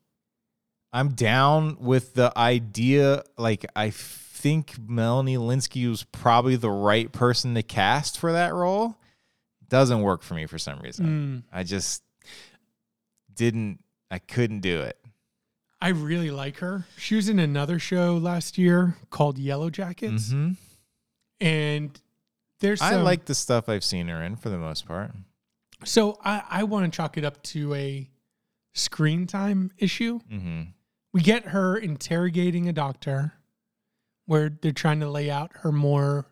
I'm 0.92 1.08
down 1.10 1.78
with 1.80 2.14
the 2.14 2.32
idea. 2.38 3.24
Like, 3.36 3.66
I 3.74 3.90
think 3.90 4.76
Melanie 4.78 5.36
Lynskey 5.36 5.88
was 5.88 6.04
probably 6.04 6.54
the 6.54 6.70
right 6.70 7.10
person 7.10 7.54
to 7.54 7.64
cast 7.64 8.18
for 8.18 8.30
that 8.30 8.54
role. 8.54 8.96
Doesn't 9.68 10.02
work 10.02 10.22
for 10.22 10.34
me 10.34 10.46
for 10.46 10.58
some 10.58 10.78
reason. 10.78 11.06
Mm. 11.06 11.56
I 11.56 11.64
just 11.64 12.04
didn't, 13.34 13.82
I 14.10 14.20
couldn't 14.20 14.60
do 14.60 14.82
it. 14.82 14.96
I 15.80 15.88
really 15.88 16.30
like 16.30 16.58
her. 16.58 16.86
She 16.96 17.16
was 17.16 17.28
in 17.28 17.38
another 17.38 17.78
show 17.78 18.16
last 18.16 18.56
year 18.56 18.96
called 19.10 19.38
Yellow 19.38 19.70
Jackets, 19.70 20.30
hmm 20.30 20.52
and 21.40 22.00
there's 22.60 22.80
I 22.80 22.94
like 22.94 23.26
the 23.26 23.34
stuff 23.34 23.68
I've 23.68 23.84
seen 23.84 24.08
her 24.08 24.22
in 24.22 24.36
for 24.36 24.48
the 24.48 24.56
most 24.56 24.86
part. 24.86 25.10
So 25.84 26.18
I 26.24 26.42
I 26.50 26.62
want 26.64 26.90
to 26.90 26.96
chalk 26.96 27.16
it 27.18 27.24
up 27.24 27.42
to 27.44 27.74
a 27.74 28.10
screen 28.72 29.26
time 29.26 29.70
issue 29.78 30.18
hmm 30.28 30.62
we 31.12 31.20
get 31.20 31.44
her 31.44 31.76
interrogating 31.76 32.68
a 32.68 32.72
doctor 32.72 33.34
where 34.26 34.48
they're 34.48 34.72
trying 34.72 34.98
to 34.98 35.08
lay 35.08 35.30
out 35.30 35.52
her 35.58 35.70
more 35.70 36.26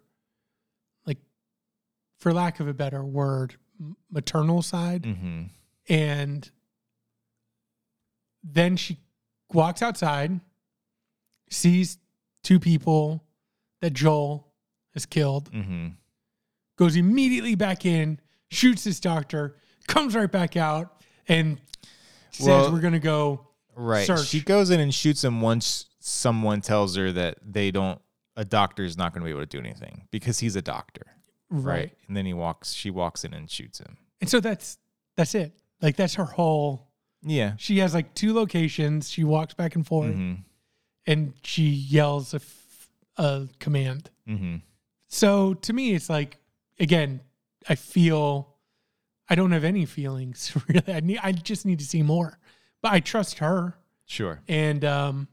like 1.07 1.19
for 2.19 2.33
lack 2.33 2.59
of 2.59 2.67
a 2.67 2.75
better 2.75 3.05
word 3.05 3.55
maternal 4.11 4.61
side 4.63 5.03
Mm-hmm. 5.05 5.43
and 5.89 6.51
then 8.43 8.77
she 8.77 8.99
walks 9.53 9.83
outside 9.83 10.41
sees 11.49 11.99
two 12.43 12.59
people 12.59 13.23
that 13.81 13.93
Joel 13.93 14.49
has 14.95 15.07
killed 15.07 15.51
Mm-hmm. 15.53 15.89
goes 16.77 16.97
immediately 16.97 17.55
back 17.55 17.85
in 17.87 18.19
shoots 18.53 18.85
his 18.85 19.01
doctor 19.01 19.57
comes 19.89 20.15
right 20.15 20.31
back 20.31 20.57
out 20.57 21.03
and 21.29 21.59
says 22.31 22.47
Well- 22.47 22.73
we're 22.73 22.81
going 22.81 22.93
to 22.95 22.99
go 23.01 23.47
Right. 23.75 24.07
Search. 24.07 24.27
She 24.27 24.41
goes 24.43 24.69
in 24.69 24.81
and 24.81 24.93
shoots 24.95 25.25
him 25.25 25.41
once 25.41 25.87
someone 25.99 26.61
tells 26.61 26.95
her 26.97 27.11
that 27.13 27.39
they 27.43 27.71
don't. 27.71 27.99
A 28.37 28.45
doctor 28.45 28.85
is 28.85 28.99
not 28.99 29.13
going 29.15 29.23
to 29.23 29.25
be 29.25 29.31
able 29.31 29.41
to 29.41 29.47
do 29.47 29.59
anything 29.59 30.09
because 30.11 30.39
he's 30.39 30.57
a 30.57 30.61
doctor, 30.63 31.07
right? 31.49 31.91
And 32.07 32.15
then 32.17 32.27
he 32.27 32.35
walks. 32.35 32.75
She 32.75 32.91
walks 32.91 33.25
in 33.25 33.33
and 33.33 33.51
shoots 33.51 33.79
him. 33.79 33.97
And 34.21 34.29
so 34.29 34.41
that's 34.41 34.77
that's 35.17 35.35
it. 35.35 35.53
Like 35.81 35.97
that's 35.97 36.15
her 36.17 36.25
whole. 36.27 36.89
Yeah. 37.23 37.55
She 37.57 37.79
has 37.79 37.95
like 37.95 38.13
two 38.15 38.35
locations. 38.35 39.11
She 39.11 39.25
walks 39.25 39.55
back 39.55 39.75
and 39.75 39.87
forth, 39.87 40.11
Mm-hmm. 40.11 40.43
and 41.07 41.33
she 41.43 41.65
yells 41.71 42.35
a, 42.35 42.37
f- 42.37 42.89
a 43.17 43.49
command. 43.59 44.11
Mm-hmm. 44.29 44.57
So 45.09 45.55
to 45.55 45.73
me, 45.73 45.95
it's 45.95 46.11
like 46.11 46.37
again, 46.79 47.21
I 47.69 47.75
feel 47.75 48.55
I 49.29 49.35
don't 49.35 49.53
have 49.53 49.65
any 49.65 49.85
feelings 49.87 50.53
really. 50.69 50.93
I 50.93 51.01
need. 51.01 51.19
I 51.23 51.33
just 51.33 51.65
need 51.67 51.79
to 51.79 51.85
see 51.85 52.03
more. 52.03 52.39
But 52.83 52.93
I 52.93 53.01
trust 53.01 53.39
her, 53.39 53.75
Sure. 54.07 54.41
and 54.49 54.85
um, 54.85 55.29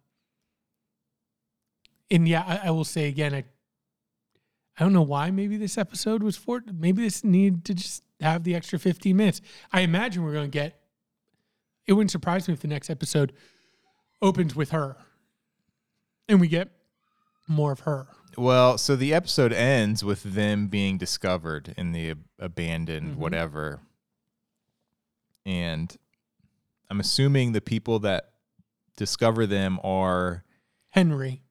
and 2.11 2.27
yeah, 2.27 2.43
I, 2.45 2.67
I 2.67 2.71
will 2.71 2.84
say 2.86 3.07
again, 3.07 3.34
I 3.34 3.43
I 4.77 4.84
don't 4.84 4.93
know 4.93 5.01
why. 5.01 5.32
Maybe 5.32 5.57
this 5.57 5.77
episode 5.77 6.23
was 6.23 6.38
for. 6.38 6.63
Maybe 6.71 7.01
this 7.03 7.23
need 7.23 7.65
to 7.65 7.73
just 7.73 8.03
have 8.21 8.43
the 8.43 8.55
extra 8.55 8.80
fifteen 8.80 9.17
minutes. 9.17 9.41
I 9.71 9.82
imagine 9.82 10.23
we're 10.23 10.34
going 10.34 10.49
to 10.49 10.57
get. 10.57 10.80
It 11.88 11.93
wouldn't 11.93 12.11
surprise 12.11 12.47
me 12.47 12.53
if 12.53 12.59
the 12.59 12.67
next 12.67 12.89
episode 12.89 13.34
opens 14.21 14.55
with 14.55 14.69
her, 14.71 14.95
and 16.27 16.39
we 16.39 16.47
get 16.47 16.69
more 17.50 17.74
of 17.74 17.82
her. 17.82 18.08
Well, 18.38 18.78
so 18.78 18.95
the 18.95 19.14
episode 19.14 19.52
ends 19.52 20.04
with 20.04 20.24
them 20.24 20.68
being 20.68 20.97
discovered 20.97 21.74
in 21.76 21.91
the 21.91 22.12
ab- 22.12 22.24
abandoned 22.38 23.16
Mhm. 23.16 23.18
whatever. 23.18 23.82
And 25.45 25.95
I'm 26.89 27.00
assuming 27.00 27.52
the 27.52 27.62
people 27.62 28.00
that 28.00 28.32
discover 28.95 29.45
them 29.45 29.80
are 29.84 30.43
Henry, 30.89 31.41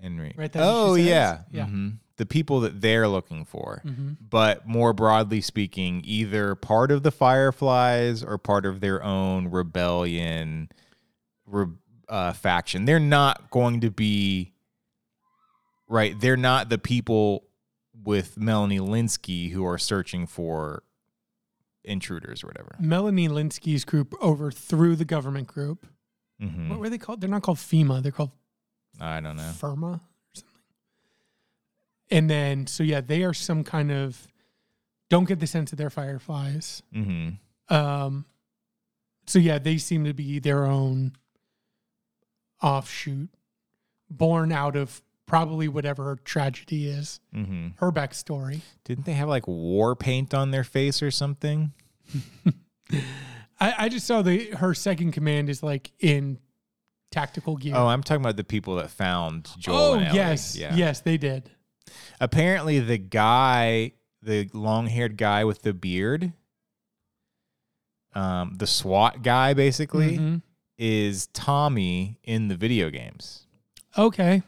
Henry. 0.00 0.34
Right, 0.36 0.50
oh, 0.54 0.94
yeah. 0.94 1.42
Yeah. 1.50 1.66
Mhm. 1.66 1.98
The 2.16 2.26
people 2.26 2.60
that 2.60 2.80
they're 2.80 3.08
looking 3.08 3.44
for. 3.44 3.80
hmm 3.84 4.12
But 4.20 4.66
more 4.66 4.92
broadly 4.92 5.40
speaking, 5.40 6.02
either 6.04 6.54
part 6.54 6.90
of 6.90 7.02
the 7.02 7.10
Fireflies 7.10 8.22
or 8.24 8.38
part 8.38 8.66
of 8.66 8.80
their 8.80 9.02
own 9.02 9.48
rebellion 9.48 10.68
re- 11.46 11.66
uh, 12.08 12.32
faction. 12.32 12.84
They're 12.84 12.98
not 13.00 13.50
going 13.50 13.80
to 13.82 13.90
be 13.90 14.52
right. 15.88 16.18
They're 16.18 16.36
not 16.36 16.68
the 16.68 16.78
people 16.78 17.44
with 18.04 18.36
Melanie 18.38 18.78
Lynskey 18.80 19.50
who 19.52 19.66
are 19.66 19.78
searching 19.78 20.26
for 20.26 20.82
intruders 21.84 22.44
or 22.44 22.48
whatever. 22.48 22.76
Melanie 22.78 23.28
Lynskey's 23.28 23.84
group 23.84 24.14
overthrew 24.22 24.94
the 24.96 25.04
government 25.04 25.46
group. 25.48 25.86
hmm 26.40 26.68
What 26.68 26.78
were 26.78 26.88
they 26.90 26.98
called? 26.98 27.20
They're 27.20 27.30
not 27.30 27.42
called 27.42 27.58
FEMA. 27.58 28.02
They're 28.02 28.12
called 28.12 28.30
I 29.00 29.20
don't 29.20 29.36
know. 29.36 29.50
Firma 29.56 29.86
or 29.86 30.00
something. 30.34 30.54
And 32.10 32.28
then, 32.30 32.66
so 32.66 32.82
yeah, 32.82 33.00
they 33.00 33.22
are 33.24 33.34
some 33.34 33.64
kind 33.64 33.92
of. 33.92 34.26
Don't 35.10 35.24
get 35.26 35.40
the 35.40 35.46
sense 35.46 35.70
that 35.70 35.76
they're 35.76 35.88
fireflies. 35.90 36.82
hmm 36.92 37.30
Um, 37.70 38.26
so 39.26 39.38
yeah, 39.38 39.58
they 39.58 39.78
seem 39.78 40.04
to 40.04 40.12
be 40.14 40.38
their 40.38 40.64
own 40.66 41.12
offshoot, 42.62 43.28
born 44.10 44.52
out 44.52 44.76
of 44.76 45.02
probably 45.26 45.68
whatever 45.68 46.04
her 46.04 46.16
tragedy 46.16 46.86
is, 46.88 47.20
hmm 47.32 47.68
her 47.76 47.92
backstory. 47.92 48.60
Didn't 48.84 49.04
they 49.04 49.12
have 49.14 49.28
like 49.28 49.46
war 49.46 49.94
paint 49.94 50.32
on 50.34 50.50
their 50.50 50.64
face 50.64 51.02
or 51.02 51.10
something? 51.10 51.72
I, 53.60 53.74
I 53.78 53.88
just 53.88 54.06
saw 54.06 54.22
the 54.22 54.50
her 54.52 54.72
second 54.74 55.12
command 55.12 55.50
is 55.50 55.62
like 55.62 55.90
in 56.00 56.38
tactical 57.10 57.56
gear. 57.56 57.74
Oh, 57.76 57.86
I'm 57.86 58.02
talking 58.02 58.22
about 58.22 58.36
the 58.36 58.44
people 58.44 58.76
that 58.76 58.90
found 58.90 59.48
Joel. 59.58 59.76
Oh, 59.76 59.94
and 59.94 60.14
yes, 60.14 60.56
Yeah. 60.56 60.74
yes, 60.74 61.00
they 61.00 61.16
did. 61.18 61.50
apparently 62.20 62.80
the 62.80 62.98
guy 62.98 63.92
the 64.22 64.48
long-haired 64.52 65.16
guy 65.16 65.44
with 65.44 65.62
the 65.62 65.72
beard 65.72 66.32
um 68.14 68.54
the 68.58 68.66
SWAT 68.66 69.22
guy 69.22 69.54
basically 69.54 70.18
Mhm. 70.18 70.42
Is 70.78 71.26
Tommy 71.28 72.18
in 72.24 72.48
the 72.48 72.56
video 72.56 72.88
games. 72.90 73.46
Okay. 73.96 74.42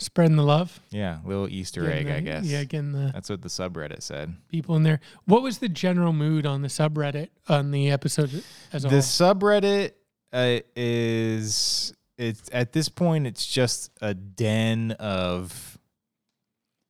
Spreading 0.00 0.36
the 0.36 0.42
love. 0.42 0.80
Yeah, 0.90 1.18
little 1.24 1.48
Easter 1.48 1.82
Getting 1.82 2.08
egg, 2.08 2.16
I 2.16 2.20
guess. 2.20 2.44
Yeah, 2.44 2.64
getting 2.64 2.92
the 2.92 3.10
That's 3.14 3.30
what 3.30 3.42
the 3.42 3.48
subreddit 3.48 4.02
said. 4.02 4.34
people 4.48 4.74
in 4.76 4.82
there. 4.82 5.00
What 5.24 5.42
was 5.42 5.58
the 5.58 5.68
general 5.68 6.12
mood 6.12 6.46
on 6.46 6.62
the 6.62 6.68
subreddit 6.68 7.28
on 7.48 7.70
the 7.70 7.90
episode 7.90 8.42
as 8.72 8.84
a 8.84 8.88
The 8.88 8.94
whole? 8.94 9.00
subreddit 9.00 9.92
uh, 10.32 10.58
is 10.74 11.94
it's 12.18 12.48
at 12.52 12.72
this 12.72 12.88
point 12.88 13.26
it's 13.28 13.46
just 13.46 13.92
a 14.00 14.14
den 14.14 14.90
of 14.98 15.73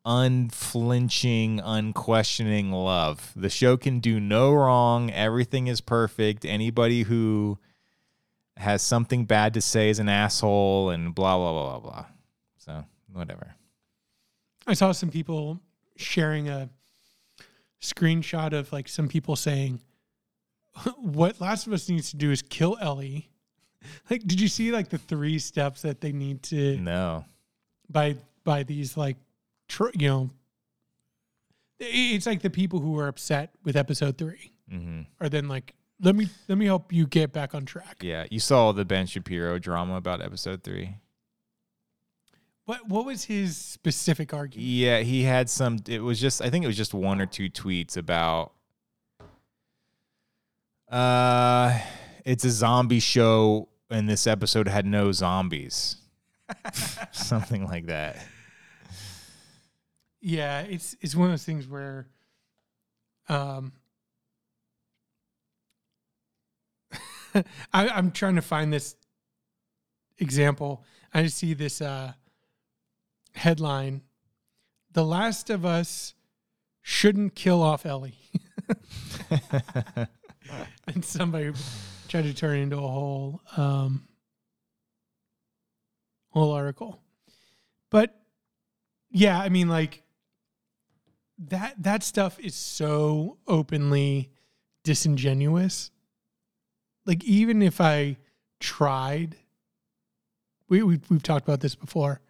unflinching, 0.05 1.61
unquestioning 1.65 2.71
love. 2.73 3.33
The 3.37 3.51
show 3.51 3.77
can 3.77 4.01
do 4.01 4.21
no 4.21 4.53
wrong. 4.53 5.11
Everything 5.11 5.67
is 5.67 5.81
perfect. 5.81 6.45
Anybody 6.45 7.03
who 7.03 7.59
has 8.57 8.83
something 8.83 9.25
bad 9.25 9.55
to 9.55 9.61
say 9.61 9.91
is 9.91 9.99
an 9.99 10.09
asshole 10.09 10.91
and 10.91 11.15
blah 11.15 11.37
blah 11.37 11.53
blah 11.53 11.79
blah 11.79 11.91
blah. 11.91 12.07
So, 12.59 12.85
whatever. 13.13 13.55
I 14.67 14.75
saw 14.75 14.93
some 14.93 15.11
people 15.11 15.61
sharing 15.97 16.49
a 16.49 16.69
screenshot 17.83 18.53
of 18.53 18.73
like 18.73 18.89
some 18.89 19.09
people 19.09 19.37
saying, 19.37 19.81
"What 20.97 21.41
Last 21.41 21.67
of 21.67 21.73
Us 21.73 21.89
needs 21.89 22.11
to 22.11 22.17
do 22.17 22.31
is 22.31 22.43
kill 22.43 22.77
Ellie." 22.81 23.31
Like, 24.09 24.23
did 24.27 24.41
you 24.41 24.49
see 24.49 24.73
like 24.73 24.89
the 24.89 24.97
three 24.97 25.39
steps 25.39 25.83
that 25.83 26.01
they 26.01 26.11
need 26.11 26.43
to 26.45 26.79
No. 26.79 27.27
by 27.91 28.17
by 28.43 28.63
these 28.63 28.97
like, 28.97 29.19
tr- 29.75 29.91
you 29.99 30.09
know, 30.09 30.31
it's 31.81 32.27
like 32.27 32.43
the 32.43 32.51
people 32.51 32.81
who 32.81 32.99
are 32.99 33.09
upset 33.09 33.55
with 33.65 33.77
episode 33.77 34.17
three 34.17 34.53
Mhm. 34.73 35.07
are 35.21 35.29
then 35.29 35.49
like, 35.49 35.75
let 36.01 36.15
me 36.15 36.29
let 36.49 36.59
me 36.59 36.67
help 36.67 36.93
you 36.93 37.07
get 37.07 37.33
back 37.33 37.55
on 37.55 37.65
track. 37.65 37.97
Yeah, 38.03 38.27
you 38.31 38.41
saw 38.41 38.73
the 38.73 38.85
Ben 38.85 39.07
Shapiro 39.07 39.59
drama 39.59 39.97
about 39.97 40.21
episode 40.23 40.63
3. 40.63 40.97
What 42.67 42.89
what 42.89 43.05
was 43.05 43.25
his 43.25 43.57
specific 43.57 44.33
argument? 44.33 44.67
Yeah, 44.69 45.01
he 45.01 45.23
had 45.23 45.51
some. 45.51 45.79
It 45.87 46.01
was 46.03 46.19
just, 46.21 46.41
I 46.41 46.49
think 46.51 46.65
it 46.65 46.67
was 46.67 46.77
just 46.77 46.95
one 46.95 47.21
or 47.21 47.27
two 47.27 47.51
tweets 47.51 47.97
about. 47.97 48.53
Uh, 50.91 51.79
it's 52.25 52.45
a 52.45 52.51
zombie 52.51 53.01
show, 53.01 53.69
and 53.91 54.09
this 54.09 54.27
episode 54.27 54.69
had 54.69 54.87
no 54.87 55.13
zombies. 55.13 55.97
Something 57.13 57.67
like 57.67 57.87
that. 57.87 58.17
Yeah, 60.27 60.61
it's 60.61 60.97
it's 61.03 61.15
one 61.15 61.27
of 61.27 61.33
those 61.33 61.45
things 61.45 61.69
where, 61.69 62.07
um, 63.29 63.73
I, 67.35 67.89
I'm 67.91 68.11
trying 68.11 68.37
to 68.37 68.41
find 68.41 68.73
this 68.73 68.97
example. 70.17 70.83
I 71.13 71.25
just 71.25 71.37
see 71.37 71.53
this 71.53 71.83
uh, 71.83 72.15
headline: 73.35 74.01
"The 74.95 75.05
Last 75.05 75.51
of 75.51 75.67
Us 75.67 76.15
shouldn't 76.81 77.35
kill 77.35 77.63
off 77.63 77.85
Ellie," 77.85 78.17
and 80.87 81.05
somebody 81.05 81.53
tried 82.09 82.23
to 82.25 82.33
turn 82.33 82.61
it 82.61 82.63
into 82.63 82.79
a 82.79 82.89
whole 82.89 83.43
um, 83.59 84.09
whole 86.31 86.53
article. 86.53 86.99
But 87.91 88.19
yeah, 89.11 89.39
I 89.39 89.51
mean, 89.51 89.69
like 89.69 90.01
that 91.39 91.75
that 91.83 92.03
stuff 92.03 92.39
is 92.39 92.55
so 92.55 93.39
openly 93.47 94.31
disingenuous. 94.85 95.91
Like 97.07 97.25
even 97.25 97.63
if 97.63 97.81
I 97.81 98.17
tried, 98.61 99.37
we 100.69 100.83
we 100.83 101.01
we've 101.09 101.23
talked 101.23 101.47
about 101.47 101.61
this 101.61 101.75
before. 101.75 102.21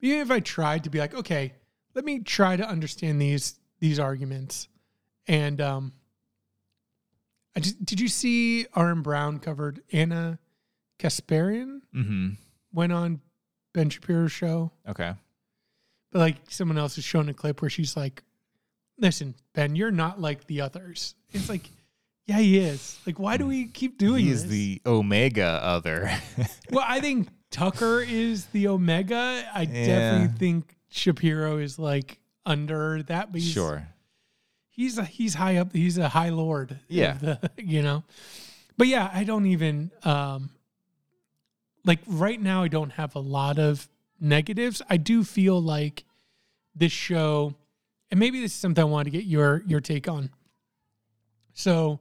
Even 0.00 0.18
if 0.20 0.30
I 0.30 0.40
tried 0.40 0.84
to 0.84 0.90
be 0.90 0.98
like, 0.98 1.14
okay, 1.14 1.54
let 1.94 2.04
me 2.04 2.20
try 2.20 2.56
to 2.56 2.68
understand 2.68 3.20
these 3.20 3.58
these 3.80 3.98
arguments, 3.98 4.68
and 5.26 5.60
um, 5.60 5.92
I 7.56 7.60
just, 7.60 7.84
did 7.84 8.00
you 8.00 8.08
see 8.08 8.66
Aaron 8.76 9.02
Brown 9.02 9.38
covered 9.38 9.82
Ana 9.92 10.38
Kasparian 10.98 11.80
Mm-hmm. 11.94 12.30
went 12.72 12.92
on 12.92 13.20
Ben 13.72 13.88
Shapiro's 13.90 14.32
show? 14.32 14.72
Okay. 14.88 15.12
But 16.10 16.18
like 16.18 16.36
someone 16.48 16.78
else 16.78 16.98
is 16.98 17.04
showing 17.04 17.28
a 17.28 17.34
clip 17.34 17.60
where 17.62 17.70
she's 17.70 17.96
like, 17.96 18.22
"Listen, 18.98 19.34
Ben, 19.54 19.76
you're 19.76 19.90
not 19.90 20.20
like 20.20 20.46
the 20.46 20.60
others." 20.60 21.14
It's 21.30 21.48
like, 21.48 21.68
yeah, 22.26 22.38
he 22.38 22.58
is. 22.58 22.98
Like, 23.06 23.18
why 23.18 23.36
do 23.36 23.46
we 23.46 23.66
keep 23.66 23.98
doing 23.98 24.24
He 24.24 24.30
this? 24.32 24.44
is 24.44 24.50
the 24.50 24.80
Omega 24.86 25.46
other. 25.62 26.10
well, 26.70 26.84
I 26.86 27.00
think 27.00 27.28
Tucker 27.50 28.00
is 28.00 28.46
the 28.46 28.68
Omega. 28.68 29.44
I 29.54 29.62
Yeah. 29.62 29.86
definitely 29.86 30.38
think 30.38 30.76
Shapiro 30.88 31.58
is 31.58 31.78
like 31.78 32.18
under 32.44 33.02
that, 33.04 33.32
but 33.32 33.40
he's, 33.40 33.50
sure. 33.52 33.88
he's 34.68 34.98
a, 34.98 35.04
he's 35.04 35.34
high 35.34 35.56
up. 35.56 35.72
He's 35.72 35.96
a 35.98 36.08
high 36.08 36.30
lord. 36.30 36.78
Yeah. 36.88 37.14
the, 37.14 37.50
you 37.58 37.82
know. 37.82 38.04
But 38.76 38.86
yeah, 38.88 39.10
I 39.12 39.24
don't 39.24 39.46
even 39.46 39.90
um 40.04 40.50
like 41.84 42.00
right 42.06 42.40
now. 42.40 42.62
I 42.62 42.68
don't 42.68 42.90
have 42.92 43.14
a 43.14 43.20
lot 43.20 43.58
of 43.58 43.88
negatives. 44.20 44.82
I 44.88 44.96
do 44.98 45.24
feel 45.24 45.60
like 45.60 46.04
this 46.74 46.92
show, 46.92 47.54
and 48.10 48.18
maybe 48.20 48.40
this 48.40 48.52
is 48.52 48.58
something 48.58 48.82
I 48.82 48.86
wanted 48.86 49.04
to 49.12 49.18
get 49.18 49.24
your 49.26 49.62
your 49.66 49.80
take 49.80 50.08
on. 50.08 50.30
So, 51.54 52.00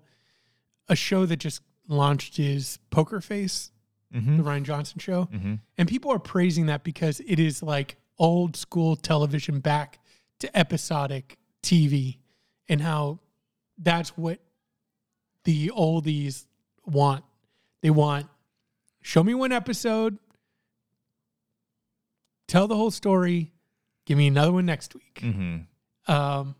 a 0.88 0.95
show 0.95 1.26
that 1.26 1.38
just 1.38 1.62
launched 1.88 2.39
is 2.39 2.80
Poker 2.89 3.22
Face, 3.22 3.72
Mm-hmm. 4.16 4.38
the 4.38 4.43
Rian 4.43 4.64
Johnson 4.64 4.99
show. 4.99 5.28
Mm-hmm. 5.34 5.55
And 5.78 5.88
people 5.89 6.12
are 6.12 6.20
praising 6.20 6.68
that 6.68 6.84
because 6.86 7.20
it 7.28 7.39
is 7.39 7.62
like 7.62 7.97
old 8.18 8.55
school 8.55 8.95
television 8.95 9.60
back 9.60 9.99
to 10.39 10.58
episodic 10.58 11.38
TV 11.62 12.18
and 12.70 12.80
how 12.80 13.20
that's 13.78 14.16
what 14.18 14.39
the 15.43 15.72
oldies 15.76 16.45
want. 16.86 17.26
They 17.82 17.89
want 17.89 18.28
show 19.01 19.24
me 19.24 19.34
one 19.34 19.51
episode, 19.51 20.18
tell 22.47 22.68
the 22.68 22.76
whole 22.76 22.91
story, 22.91 23.51
give 24.05 24.18
me 24.18 24.28
another 24.28 24.51
one 24.53 24.66
next 24.66 24.95
week. 24.95 25.20
Mm-hmm. 25.22 25.58
Um, 26.08 26.55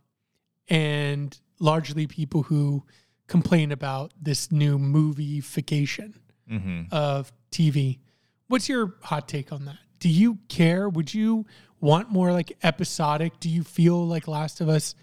and 0.70 1.38
largely 1.60 2.08
people 2.08 2.44
who 2.44 2.84
complain 3.28 3.72
about 3.72 4.12
this 4.22 4.52
new 4.52 4.78
moviefication 4.78 6.14
Mm-hmm. 6.50 6.84
of 6.94 7.34
TV. 7.52 8.00
What's 8.48 8.70
your 8.70 8.94
hot 9.02 9.28
take 9.28 9.52
on 9.52 9.66
that? 9.66 9.76
Do 10.00 10.08
you 10.08 10.38
care? 10.48 10.88
Would 10.88 11.14
you 11.14 11.46
want 11.82 12.10
more 12.10 12.32
like 12.32 12.54
episodic? 12.64 13.38
Do 13.42 13.50
you 13.50 13.64
feel 13.64 14.08
like 14.08 14.30
Last 14.30 14.62
of 14.62 14.70
Us 14.70 14.96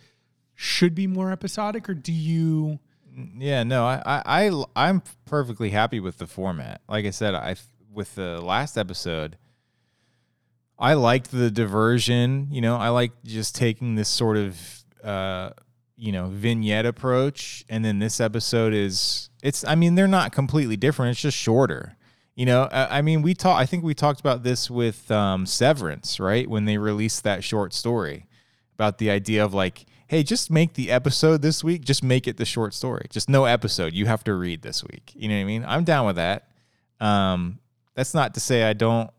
should 0.55 0.95
be 0.95 1.07
more 1.07 1.31
episodic, 1.31 1.87
or 1.87 1.93
do 1.93 2.13
you? 2.13 2.79
Yeah, 3.37 3.63
no, 3.63 3.85
I, 3.85 4.01
I, 4.07 4.23
I, 4.49 4.65
I'm 4.75 5.03
perfectly 5.27 5.69
happy 5.69 6.01
with 6.01 6.17
the 6.17 6.27
format. 6.27 6.81
Like 6.89 7.05
I 7.05 7.11
said, 7.11 7.35
I 7.35 7.57
with 7.93 8.15
the 8.15 8.41
last 8.41 8.79
episode, 8.79 9.37
I 10.79 10.95
liked 10.95 11.31
the 11.31 11.51
diversion. 11.51 12.49
You 12.51 12.61
know, 12.61 12.77
I 12.77 12.89
like 12.89 13.13
just 13.25 13.55
taking 13.55 13.95
this 13.95 14.09
sort 14.09 14.37
of, 14.37 14.59
uh, 15.03 15.51
you 15.97 16.13
know, 16.13 16.29
vignette 16.29 16.87
approach, 16.87 17.65
and 17.69 17.85
then 17.85 17.99
this 17.99 18.21
episode 18.21 18.75
is, 18.75 19.31
it's. 19.43 19.65
I 19.65 19.75
mean, 19.75 19.95
they're 19.95 20.09
not 20.09 20.33
completely 20.33 20.77
different. 20.77 21.13
It's 21.13 21.21
just 21.21 21.37
shorter. 21.37 21.97
You 22.35 22.47
know, 22.47 22.69
I, 22.73 22.99
I 22.99 23.03
mean, 23.03 23.23
we 23.23 23.35
talked. 23.35 23.61
I 23.61 23.67
think 23.67 23.85
we 23.85 23.95
talked 23.95 24.21
about 24.21 24.43
this 24.43 24.69
with 24.69 25.11
um, 25.11 25.47
Severance, 25.47 26.19
right? 26.19 26.49
When 26.49 26.65
they 26.65 26.79
released 26.79 27.23
that 27.25 27.45
short 27.45 27.73
story 27.73 28.27
about 28.75 28.99
the 28.99 29.11
idea 29.11 29.45
of 29.45 29.55
like, 29.55 29.87
hey, 30.09 30.25
just 30.25 30.51
make 30.51 30.75
the 30.75 30.91
episode 30.91 31.43
this 31.43 31.63
week. 31.63 31.85
Just 31.85 32.03
make 32.03 32.27
it 32.27 32.37
the 32.37 32.45
short 32.45 32.75
story. 32.75 33.07
Just 33.09 33.29
no 33.29 33.45
episode. 33.45 33.93
You 33.93 34.07
have 34.07 34.25
to 34.25 34.35
read 34.35 34.63
this 34.63 34.83
week. 34.83 35.13
You 35.15 35.29
know 35.29 35.37
what 35.37 35.43
I 35.43 35.45
mean? 35.45 35.65
I'm 35.65 35.85
down 35.85 36.07
with 36.07 36.17
that. 36.17 36.49
Um, 37.01 37.61
that's 37.95 38.15
not 38.15 38.35
to 38.35 38.41
say 38.41 38.65
I 38.65 38.73
don't. 38.73 39.11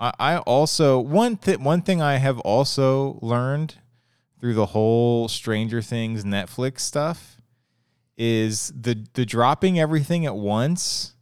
I, 0.00 0.12
I 0.18 0.38
also 0.38 0.98
one 1.00 1.36
th- 1.36 1.58
one 1.58 1.82
thing 1.82 2.00
I 2.02 2.16
have 2.16 2.38
also 2.40 3.18
learned 3.22 3.76
through 4.40 4.54
the 4.54 4.66
whole 4.66 5.28
Stranger 5.28 5.82
Things 5.82 6.24
Netflix 6.24 6.80
stuff 6.80 7.36
is 8.16 8.72
the 8.78 9.06
the 9.14 9.24
dropping 9.26 9.78
everything 9.78 10.26
at 10.26 10.36
once 10.36 11.14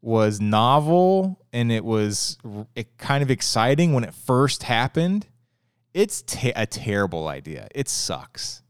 was 0.00 0.40
novel 0.40 1.40
and 1.52 1.72
it 1.72 1.84
was 1.84 2.36
it 2.74 2.96
kind 2.98 3.22
of 3.22 3.30
exciting 3.30 3.92
when 3.94 4.04
it 4.04 4.14
first 4.14 4.62
happened. 4.64 5.26
It's 5.94 6.22
te- 6.22 6.52
a 6.56 6.66
terrible 6.66 7.28
idea. 7.28 7.68
It 7.74 7.88
sucks. 7.88 8.62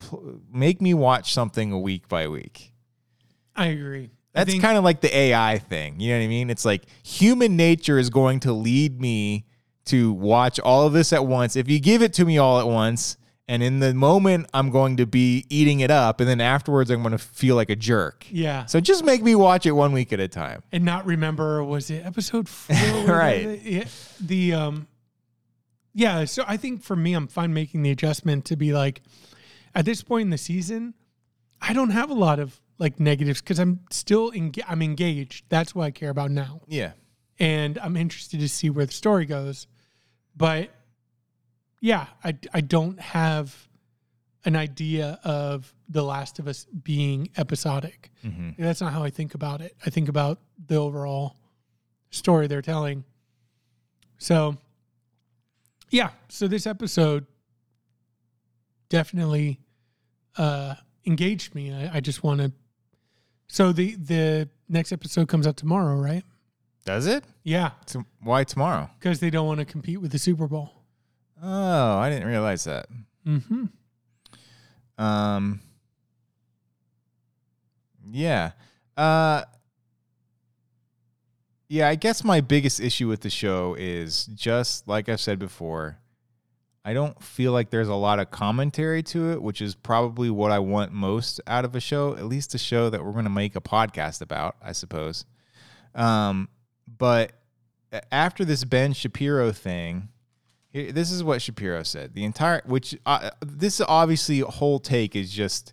Pl- 0.00 0.40
Make 0.50 0.80
me 0.80 0.94
watch 0.94 1.32
something 1.32 1.70
a 1.70 1.78
week 1.78 2.08
by 2.08 2.26
week. 2.28 2.72
I 3.54 3.66
agree. 3.66 4.10
That's 4.36 4.50
think- 4.50 4.62
kind 4.62 4.78
of 4.78 4.84
like 4.84 5.00
the 5.00 5.14
AI 5.16 5.58
thing. 5.58 5.98
You 6.00 6.12
know 6.12 6.18
what 6.18 6.24
I 6.24 6.28
mean? 6.28 6.50
It's 6.50 6.64
like 6.64 6.84
human 7.02 7.56
nature 7.56 7.98
is 7.98 8.10
going 8.10 8.40
to 8.40 8.52
lead 8.52 9.00
me 9.00 9.46
to 9.86 10.12
watch 10.12 10.60
all 10.60 10.86
of 10.86 10.92
this 10.92 11.12
at 11.12 11.26
once. 11.26 11.56
If 11.56 11.68
you 11.68 11.80
give 11.80 12.02
it 12.02 12.12
to 12.14 12.24
me 12.24 12.38
all 12.38 12.60
at 12.60 12.66
once, 12.66 13.16
and 13.48 13.62
in 13.62 13.78
the 13.78 13.94
moment, 13.94 14.48
I'm 14.52 14.70
going 14.70 14.96
to 14.96 15.06
be 15.06 15.46
eating 15.48 15.78
it 15.78 15.90
up, 15.92 16.18
and 16.20 16.28
then 16.28 16.40
afterwards, 16.40 16.90
I'm 16.90 17.02
going 17.02 17.12
to 17.12 17.18
feel 17.18 17.54
like 17.54 17.70
a 17.70 17.76
jerk. 17.76 18.26
yeah, 18.30 18.66
So 18.66 18.80
just 18.80 19.04
make 19.04 19.22
me 19.22 19.36
watch 19.36 19.64
it 19.66 19.70
one 19.72 19.92
week 19.92 20.12
at 20.12 20.18
a 20.18 20.26
time. 20.26 20.62
and 20.72 20.84
not 20.84 21.06
remember 21.06 21.62
was 21.62 21.88
it 21.88 22.04
episode 22.04 22.48
four? 22.48 22.76
Right. 23.06 23.62
The, 23.62 23.86
the 24.20 24.52
um, 24.54 24.88
yeah. 25.94 26.24
So 26.24 26.44
I 26.48 26.56
think 26.56 26.82
for 26.82 26.96
me, 26.96 27.14
I'm 27.14 27.28
fine 27.28 27.54
making 27.54 27.82
the 27.82 27.90
adjustment 27.92 28.44
to 28.46 28.56
be 28.56 28.72
like, 28.72 29.02
at 29.74 29.84
this 29.84 30.02
point 30.02 30.22
in 30.22 30.30
the 30.30 30.38
season, 30.38 30.94
I 31.60 31.72
don't 31.72 31.90
have 31.90 32.10
a 32.10 32.14
lot 32.14 32.38
of 32.40 32.60
like 32.78 33.00
negatives 33.00 33.40
because 33.40 33.58
I'm 33.58 33.80
still 33.90 34.30
enga- 34.32 34.64
I'm 34.68 34.82
engaged. 34.82 35.44
That's 35.48 35.74
what 35.74 35.84
I 35.84 35.90
care 35.90 36.10
about 36.10 36.30
now. 36.30 36.60
Yeah. 36.66 36.92
and 37.38 37.78
I'm 37.78 37.96
interested 37.96 38.40
to 38.40 38.48
see 38.48 38.70
where 38.70 38.86
the 38.86 38.92
story 38.92 39.26
goes. 39.26 39.66
But 40.36 40.70
yeah, 41.80 42.06
I, 42.24 42.36
I 42.52 42.60
don't 42.62 42.98
have 43.00 43.68
an 44.44 44.56
idea 44.56 45.18
of 45.24 45.74
The 45.88 46.02
Last 46.02 46.38
of 46.38 46.46
Us 46.48 46.66
being 46.82 47.30
episodic. 47.36 48.10
hmm 48.22 48.50
That's 48.58 48.80
not 48.80 48.92
how 48.92 49.02
I 49.02 49.10
think 49.10 49.34
about 49.34 49.60
it. 49.60 49.74
I 49.84 49.90
think 49.90 50.08
about 50.08 50.40
the 50.66 50.76
overall 50.76 51.36
story 52.10 52.46
they're 52.46 52.62
telling. 52.62 53.04
So, 54.18 54.56
yeah, 55.90 56.10
so 56.28 56.48
this 56.48 56.66
episode 56.66 57.26
definitely 58.88 59.60
uh, 60.36 60.74
engaged 61.06 61.54
me. 61.54 61.72
I, 61.72 61.96
I 61.96 62.00
just 62.00 62.22
want 62.22 62.40
to. 62.40 62.52
So 63.48 63.72
the 63.72 63.94
the 63.96 64.48
next 64.68 64.92
episode 64.92 65.28
comes 65.28 65.46
out 65.46 65.56
tomorrow, 65.56 65.96
right? 65.96 66.24
Does 66.84 67.06
it? 67.06 67.24
Yeah, 67.42 67.70
T- 67.86 68.00
why 68.22 68.44
tomorrow? 68.44 68.90
because 68.98 69.18
they 69.20 69.30
don't 69.30 69.46
want 69.46 69.58
to 69.60 69.64
compete 69.64 70.00
with 70.00 70.12
the 70.12 70.18
Super 70.18 70.46
Bowl. 70.46 70.70
Oh, 71.42 71.98
I 71.98 72.08
didn't 72.10 72.28
realize 72.28 72.64
that. 72.64 72.86
Mm-hmm. 73.26 73.64
Um. 75.02 75.60
Yeah. 78.10 78.52
Uh. 78.96 79.42
Yeah, 81.68 81.88
I 81.88 81.96
guess 81.96 82.22
my 82.22 82.40
biggest 82.40 82.78
issue 82.80 83.08
with 83.08 83.22
the 83.22 83.30
show 83.30 83.74
is 83.78 84.26
just 84.26 84.86
like 84.86 85.08
I've 85.08 85.20
said 85.20 85.38
before. 85.40 85.98
I 86.86 86.94
don't 86.94 87.20
feel 87.20 87.50
like 87.50 87.70
there's 87.70 87.88
a 87.88 87.96
lot 87.96 88.20
of 88.20 88.30
commentary 88.30 89.02
to 89.02 89.32
it, 89.32 89.42
which 89.42 89.60
is 89.60 89.74
probably 89.74 90.30
what 90.30 90.52
I 90.52 90.60
want 90.60 90.92
most 90.92 91.40
out 91.48 91.64
of 91.64 91.74
a 91.74 91.80
show, 91.80 92.14
at 92.14 92.26
least 92.26 92.54
a 92.54 92.58
show 92.58 92.90
that 92.90 93.04
we're 93.04 93.10
going 93.10 93.24
to 93.24 93.30
make 93.30 93.56
a 93.56 93.60
podcast 93.60 94.20
about, 94.22 94.54
I 94.62 94.70
suppose. 94.70 95.24
Um, 95.96 96.48
but 96.86 97.32
after 98.12 98.44
this 98.44 98.62
Ben 98.62 98.92
Shapiro 98.92 99.50
thing, 99.50 100.10
this 100.72 101.10
is 101.10 101.24
what 101.24 101.42
Shapiro 101.42 101.82
said. 101.82 102.14
The 102.14 102.24
entire, 102.24 102.62
which 102.66 102.96
uh, 103.04 103.30
this 103.44 103.80
obviously 103.80 104.38
whole 104.38 104.78
take 104.78 105.16
is 105.16 105.32
just 105.32 105.72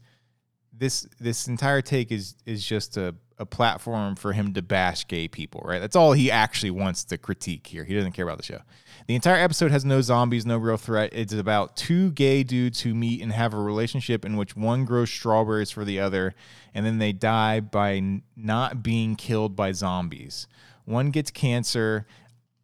this. 0.72 1.06
This 1.20 1.48
entire 1.48 1.84
take 1.84 2.12
is 2.12 2.36
is 2.48 2.66
just 2.66 2.98
a 2.98 3.14
a 3.40 3.46
platform 3.46 4.16
for 4.16 4.34
him 4.34 4.54
to 4.54 4.62
bash 4.62 5.08
gay 5.08 5.28
people, 5.28 5.62
right? 5.66 5.80
That's 5.80 5.96
all 5.96 6.14
he 6.14 6.30
actually 6.30 6.72
wants 6.72 7.04
to 7.06 7.18
critique 7.18 7.68
here. 7.68 7.84
He 7.84 7.96
doesn't 7.96 8.12
care 8.14 8.26
about 8.26 8.38
the 8.38 8.44
show. 8.44 8.60
The 9.08 9.16
entire 9.16 9.44
episode 9.44 9.72
has 9.72 9.84
no 9.84 10.02
zombies, 10.02 10.46
no 10.46 10.58
real 10.58 10.78
threat. 10.78 11.10
It's 11.14 11.34
about 11.34 11.76
two 11.76 12.12
gay 12.12 12.44
dudes 12.44 12.82
who 12.82 12.94
meet 12.94 13.22
and 13.22 13.32
have 13.34 13.54
a 13.54 13.58
relationship 13.60 14.24
in 14.24 14.38
which 14.38 14.56
one 14.56 14.86
grows 14.86 15.10
strawberries 15.10 15.72
for 15.72 15.84
the 15.84 16.00
other, 16.00 16.36
and 16.74 16.86
then 16.86 17.00
they 17.00 17.12
die 17.12 17.60
by 17.60 17.96
n- 17.96 18.24
not 18.36 18.84
being 18.84 19.16
killed 19.16 19.56
by 19.56 19.72
zombies. 19.72 20.48
One 20.86 21.12
gets 21.12 21.32
cancer. 21.32 22.06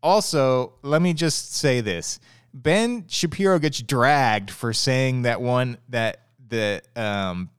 Also, 0.02 0.74
let 0.82 1.02
me 1.02 1.14
just 1.14 1.56
say 1.56 1.82
this. 1.82 2.20
Ben 2.54 3.06
Shapiro 3.08 3.60
gets 3.60 3.82
dragged 3.82 4.50
for 4.50 4.74
saying 4.74 5.24
that 5.24 5.42
one 5.42 5.78
that 5.90 6.22
the 6.48 6.82
um 6.96 7.50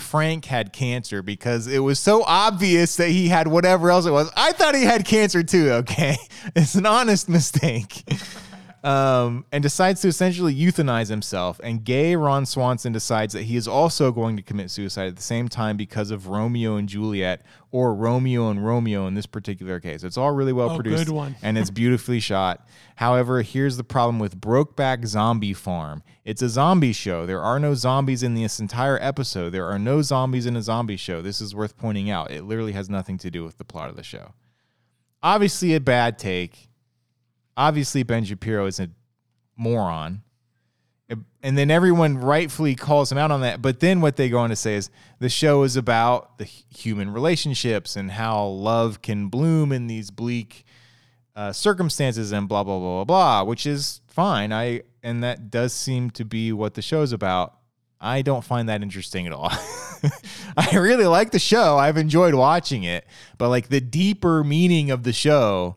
Frank 0.00 0.44
had 0.46 0.72
cancer 0.72 1.22
because 1.22 1.66
it 1.68 1.78
was 1.78 2.00
so 2.00 2.24
obvious 2.24 2.96
that 2.96 3.10
he 3.10 3.28
had 3.28 3.46
whatever 3.46 3.90
else 3.90 4.06
it 4.06 4.10
was. 4.10 4.30
I 4.36 4.52
thought 4.52 4.74
he 4.74 4.82
had 4.82 5.04
cancer 5.04 5.42
too, 5.42 5.70
okay? 5.70 6.16
It's 6.56 6.74
an 6.74 6.86
honest 6.86 7.28
mistake. 7.28 8.02
um, 8.82 9.44
and 9.52 9.62
decides 9.62 10.00
to 10.00 10.08
essentially 10.08 10.54
euthanize 10.54 11.08
himself. 11.10 11.60
And 11.62 11.84
gay 11.84 12.16
Ron 12.16 12.46
Swanson 12.46 12.92
decides 12.92 13.34
that 13.34 13.42
he 13.42 13.56
is 13.56 13.68
also 13.68 14.10
going 14.10 14.36
to 14.38 14.42
commit 14.42 14.70
suicide 14.70 15.08
at 15.08 15.16
the 15.16 15.22
same 15.22 15.48
time 15.48 15.76
because 15.76 16.10
of 16.10 16.28
Romeo 16.28 16.76
and 16.76 16.88
Juliet, 16.88 17.42
or 17.70 17.94
Romeo 17.94 18.48
and 18.50 18.64
Romeo 18.64 19.06
in 19.06 19.14
this 19.14 19.26
particular 19.26 19.80
case. 19.80 20.02
It's 20.02 20.16
all 20.16 20.32
really 20.32 20.52
well 20.54 20.70
Oh, 20.70 20.76
produced 20.76 21.06
good 21.06 21.12
one. 21.14 21.36
and 21.42 21.58
it's 21.58 21.70
beautifully 21.70 22.20
shot. 22.30 22.66
However, 22.96 23.42
here's 23.42 23.76
the 23.76 23.84
problem 23.84 24.18
with 24.18 24.40
Brokeback 24.40 25.06
Zombie 25.06 25.52
Farm. 25.54 26.02
It's 26.24 26.40
a 26.42 26.48
zombie 26.48 26.92
show. 26.92 27.26
There 27.26 27.40
are 27.42 27.58
no 27.58 27.74
zombies 27.74 28.22
in 28.22 28.34
this 28.34 28.60
entire 28.60 28.98
episode. 29.02 29.50
There 29.50 29.66
are 29.66 29.78
no 29.78 30.00
zombies 30.02 30.46
in 30.46 30.56
a 30.56 30.62
zombie 30.62 30.96
show. 30.96 31.20
This 31.22 31.40
is 31.40 31.54
worth 31.54 31.76
pointing 31.76 32.08
out. 32.10 32.30
It 32.30 32.44
literally 32.44 32.72
has 32.72 32.88
nothing 32.88 33.18
to 33.18 33.30
do 33.30 33.44
with 33.44 33.58
the 33.58 33.64
plot 33.64 33.90
of 33.90 33.96
the 33.96 34.02
show. 34.02 34.32
Obviously, 35.22 35.74
a 35.74 35.80
bad 35.80 36.18
take. 36.18 36.69
Obviously, 37.60 38.02
Ben 38.02 38.24
Shapiro 38.24 38.64
is 38.64 38.80
a 38.80 38.88
moron. 39.54 40.22
And 41.42 41.58
then 41.58 41.70
everyone 41.70 42.16
rightfully 42.16 42.74
calls 42.74 43.12
him 43.12 43.18
out 43.18 43.30
on 43.30 43.42
that. 43.42 43.60
But 43.60 43.80
then 43.80 44.00
what 44.00 44.16
they 44.16 44.30
go 44.30 44.38
on 44.38 44.48
to 44.48 44.56
say 44.56 44.76
is 44.76 44.88
the 45.18 45.28
show 45.28 45.62
is 45.64 45.76
about 45.76 46.38
the 46.38 46.44
human 46.44 47.12
relationships 47.12 47.96
and 47.96 48.12
how 48.12 48.46
love 48.46 49.02
can 49.02 49.28
bloom 49.28 49.72
in 49.72 49.88
these 49.88 50.10
bleak 50.10 50.64
uh, 51.36 51.52
circumstances 51.52 52.32
and 52.32 52.48
blah 52.48 52.64
blah 52.64 52.78
blah 52.78 53.04
blah 53.04 53.04
blah, 53.04 53.44
which 53.44 53.66
is 53.66 54.00
fine. 54.06 54.54
I 54.54 54.82
and 55.02 55.22
that 55.22 55.50
does 55.50 55.74
seem 55.74 56.10
to 56.12 56.24
be 56.24 56.52
what 56.54 56.72
the 56.74 56.82
show's 56.82 57.12
about. 57.12 57.58
I 58.00 58.22
don't 58.22 58.44
find 58.44 58.70
that 58.70 58.80
interesting 58.80 59.26
at 59.26 59.34
all. 59.34 59.50
I 60.56 60.78
really 60.78 61.06
like 61.06 61.30
the 61.30 61.38
show. 61.38 61.76
I've 61.76 61.98
enjoyed 61.98 62.32
watching 62.32 62.84
it, 62.84 63.04
but 63.36 63.50
like 63.50 63.68
the 63.68 63.82
deeper 63.82 64.42
meaning 64.42 64.90
of 64.90 65.02
the 65.02 65.12
show, 65.12 65.76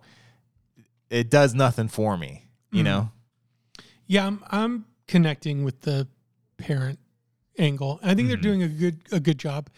it 1.13 1.29
does 1.29 1.53
nothing 1.53 1.87
for 1.87 2.17
me. 2.17 2.47
You 2.71 2.81
know? 2.81 3.11
Yeah, 4.07 4.25
I'm 4.25 4.43
I'm 4.49 4.85
connecting 5.07 5.63
with 5.63 5.81
the 5.81 6.07
parent 6.57 6.97
angle. 7.59 7.99
I 8.01 8.15
think 8.15 8.29
they're 8.29 8.37
doing 8.37 8.63
a 8.63 8.67
good 8.67 8.97
a 9.11 9.19
good 9.19 9.37
job. 9.37 9.69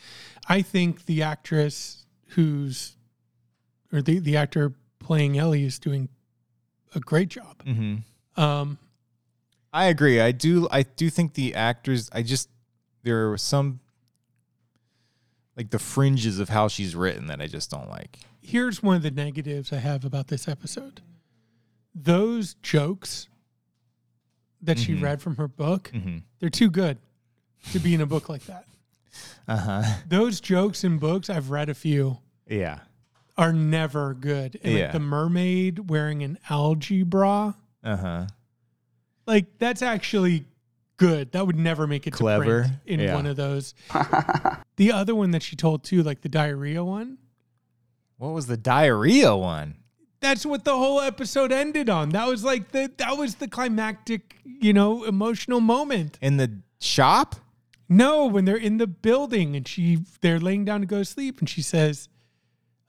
I 0.48 0.62
think 0.62 1.06
the 1.06 1.24
actress 1.24 2.06
who's 2.30 2.96
or 3.92 4.02
the 4.02 4.20
the 4.20 4.38
actor 4.38 4.74
playing 5.00 5.38
Ellie 5.38 5.66
is 5.66 5.78
doing 5.78 6.08
a 6.96 7.02
great 7.02 7.28
job. 7.28 7.64
Mm-hmm. 7.66 8.42
Um, 8.42 8.78
I 9.74 9.88
agree. 9.88 10.22
I 10.22 10.32
do. 10.32 10.70
I 10.72 10.84
do 10.84 11.10
think 11.10 11.34
the 11.34 11.54
actors. 11.54 12.10
I 12.14 12.22
just 12.22 12.50
there 13.04 13.32
are 13.32 13.38
some 13.38 13.82
like 15.58 15.70
the 15.70 15.80
fringes 15.80 16.40
of 16.40 16.48
how 16.48 16.70
she's 16.70 16.96
written 16.96 17.28
that 17.28 17.42
I 17.42 17.48
just 17.48 17.72
don't 17.72 17.90
like. 17.90 18.20
here's 18.42 18.82
one 18.82 18.96
of 18.96 19.02
the 19.04 19.12
negatives 19.12 19.74
I 19.74 19.78
have 19.78 20.06
about 20.06 20.28
this 20.28 20.48
episode. 20.48 21.02
Those 21.96 22.56
jokes 22.56 23.28
that 24.62 24.78
she 24.78 24.94
Mhm. 24.96 25.02
read 25.02 25.22
from 25.22 25.38
her 25.38 25.48
book, 25.48 25.92
Mm-hmm. 25.94 26.18
they're 26.40 26.50
too 26.50 26.70
good 26.70 26.98
to 27.72 27.80
be 27.80 27.94
in 27.94 28.02
a 28.02 28.06
book 28.06 28.28
like 28.30 28.46
that. 28.46 28.66
Uh 29.48 29.58
huh. 29.58 29.84
Those 30.08 30.42
jokes 30.42 30.84
in 30.84 30.98
books, 30.98 31.30
I've 31.30 31.50
read 31.50 31.70
a 31.70 31.74
few, 31.74 32.20
Yeah. 32.48 32.80
are 33.38 33.54
never 33.54 34.14
good. 34.14 34.60
And 34.64 34.74
Yeah. 34.74 34.84
like 34.86 34.92
the 34.94 35.00
mermaid 35.00 35.90
wearing 35.90 36.22
an 36.24 36.38
algae 36.50 37.04
bra, 37.04 37.54
Uh 37.84 37.96
huh. 37.98 38.28
like 39.26 39.58
that's 39.58 39.82
actually 39.82 40.46
good. 40.98 41.32
That 41.34 41.46
would 41.48 41.58
never 41.58 41.88
make 41.88 42.08
it 42.08 42.12
to 42.12 42.18
Clever. 42.18 42.62
print 42.64 42.74
in 42.86 43.00
Yeah. 43.00 43.16
one 43.16 43.26
of 43.26 43.36
those. 43.38 43.74
the 44.78 44.92
other 44.92 45.14
one 45.16 45.32
that 45.32 45.44
she 45.44 45.56
told 45.56 45.84
too, 45.84 46.04
like 46.04 46.22
the 46.22 46.30
diarrhea 46.30 46.84
one, 46.84 47.18
What 48.18 48.30
was 48.30 48.48
the 48.48 48.56
diarrhea 48.58 49.36
one? 49.36 49.76
That's 50.22 50.46
what 50.46 50.64
the 50.66 50.76
whole 50.76 51.02
episode 51.02 51.52
ended 51.52 51.90
on. 51.90 52.10
That 52.10 52.28
was 52.28 52.44
like 52.44 52.72
the 52.72 52.92
that 52.98 53.18
was 53.18 53.36
the 53.36 53.48
climactic, 53.48 54.36
you 54.44 54.74
know, 54.74 55.04
emotional 55.04 55.60
moment. 55.60 56.18
In 56.22 56.38
the 56.38 56.60
shop? 56.80 57.36
No, 57.88 58.26
when 58.26 58.46
they're 58.46 58.56
in 58.58 58.78
the 58.78 58.88
building 58.88 59.56
and 59.56 59.68
she 59.68 60.00
they're 60.22 60.40
laying 60.40 60.66
down 60.66 60.82
to 60.82 60.88
go 60.88 61.00
to 61.00 61.06
sleep 61.06 61.40
and 61.40 61.48
she 61.50 61.62
says, 61.62 62.10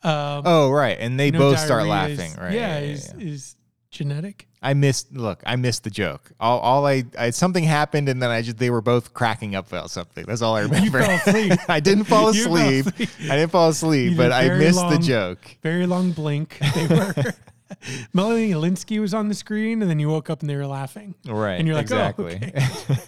um, 0.03 0.43
Oh, 0.47 0.71
right. 0.71 0.97
And 0.99 1.19
they 1.21 1.31
both 1.31 1.59
start 1.59 1.85
diarrhea 1.87 2.13
is- 2.15 2.19
laughing, 2.19 2.43
right? 2.43 2.53
Yeah, 2.55 2.79
yeah, 2.79 2.85
is 2.93 3.15
yeah. 3.19 3.25
is 3.27 3.57
genetic. 3.97 4.47
I 4.63 4.75
missed. 4.75 5.13
Look, 5.13 5.43
I 5.47 5.57
missed 5.57 5.85
the 5.85 5.91
joke. 5.91 6.33
All, 6.39 6.59
all 6.61 6.87
I, 6.87 7.05
I, 7.19 7.31
something 7.31 7.65
happened, 7.65 8.09
and 8.09 8.23
then 8.23 8.31
I 8.31 8.43
just 8.43 8.59
they 8.59 8.71
were 8.71 8.81
both 8.81 9.15
cracking 9.15 9.55
up 9.55 9.67
about 9.69 9.91
something. 9.91 10.25
That's 10.27 10.43
all 10.43 10.55
I 10.55 10.61
remember. 10.69 11.01
I 11.69 11.81
didn't 11.81 12.05
fall 12.05 12.29
asleep. 12.31 12.87
asleep. 12.87 13.09
I 13.31 13.37
didn't 13.37 13.51
fall 13.51 13.69
asleep, 13.69 14.17
but 14.17 14.33
I 14.33 14.49
missed 14.51 14.89
the 14.89 14.99
joke. 14.99 15.41
Very 15.63 15.87
long 15.87 16.13
blink. 16.13 16.59
They 16.75 16.87
were 16.87 17.15
Melanie 18.13 18.53
Lynskey 18.53 19.01
was 19.01 19.13
on 19.13 19.29
the 19.29 19.35
screen 19.35 19.83
and 19.83 19.91
then 19.91 19.99
you 19.99 20.09
woke 20.09 20.31
up 20.31 20.41
and 20.41 20.49
they 20.49 20.57
were 20.57 20.67
laughing. 20.67 21.15
Right. 21.27 21.55
And 21.55 21.67
you're 21.67 21.77
like, 21.77 21.91
oh, 21.91 21.97
exactly. 21.97 22.37
okay. 22.37 23.03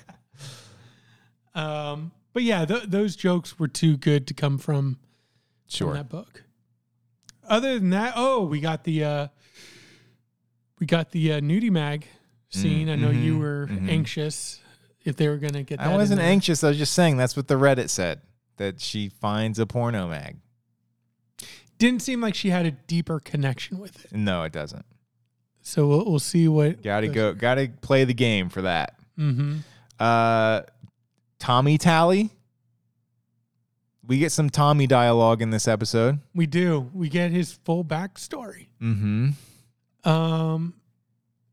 Um, 1.54 2.12
but 2.32 2.42
yeah, 2.42 2.64
th- 2.64 2.84
those 2.84 3.16
jokes 3.16 3.58
were 3.58 3.68
too 3.68 3.96
good 3.96 4.26
to 4.28 4.34
come 4.34 4.58
from 4.58 4.94
from 4.94 4.98
sure. 5.66 5.94
that 5.94 6.08
book. 6.08 6.44
Other 7.48 7.78
than 7.78 7.90
that, 7.90 8.12
oh, 8.16 8.44
we 8.44 8.60
got 8.60 8.84
the 8.84 9.04
uh 9.04 9.28
we 10.78 10.86
got 10.86 11.10
the 11.10 11.34
uh, 11.34 11.40
nudie 11.40 11.70
mag 11.70 12.06
scene. 12.50 12.88
I 12.88 12.96
know 12.96 13.10
you 13.10 13.34
mhm, 13.34 13.40
were 13.40 13.68
mhm. 13.70 13.88
anxious 13.88 14.60
if 15.04 15.16
they 15.16 15.28
were 15.28 15.36
gonna 15.36 15.62
get 15.62 15.78
that. 15.78 15.88
I 15.88 15.96
wasn't 15.96 16.20
anxious. 16.20 16.64
I 16.64 16.68
was 16.68 16.78
just 16.78 16.94
saying 16.94 17.16
that's 17.16 17.36
what 17.36 17.48
the 17.48 17.54
Reddit 17.54 17.90
said 17.90 18.20
that 18.56 18.80
she 18.80 19.08
finds 19.08 19.58
a 19.58 19.66
porno 19.66 20.08
mag. 20.08 20.36
Didn't 21.78 22.02
seem 22.02 22.20
like 22.20 22.34
she 22.34 22.50
had 22.50 22.66
a 22.66 22.72
deeper 22.72 23.20
connection 23.20 23.78
with 23.78 24.04
it. 24.04 24.12
No, 24.12 24.42
it 24.42 24.52
doesn't. 24.52 24.84
So 25.62 25.86
we'll, 25.86 26.04
we'll 26.04 26.18
see 26.18 26.48
what. 26.48 26.82
Got 26.82 27.00
to 27.00 27.08
go. 27.08 27.32
Got 27.34 27.56
to 27.56 27.68
play 27.68 28.04
the 28.04 28.14
game 28.14 28.48
for 28.48 28.62
that. 28.62 28.98
Mm-hmm. 29.18 29.58
Uh, 29.98 30.62
Tommy 31.38 31.78
Tally. 31.78 32.30
We 34.06 34.18
get 34.18 34.32
some 34.32 34.48
Tommy 34.48 34.86
dialogue 34.86 35.42
in 35.42 35.50
this 35.50 35.68
episode. 35.68 36.20
We 36.34 36.46
do. 36.46 36.90
We 36.94 37.10
get 37.10 37.30
his 37.30 37.52
full 37.52 37.84
backstory. 37.84 38.68
Mm-hmm. 38.80 39.30
Um, 40.08 40.74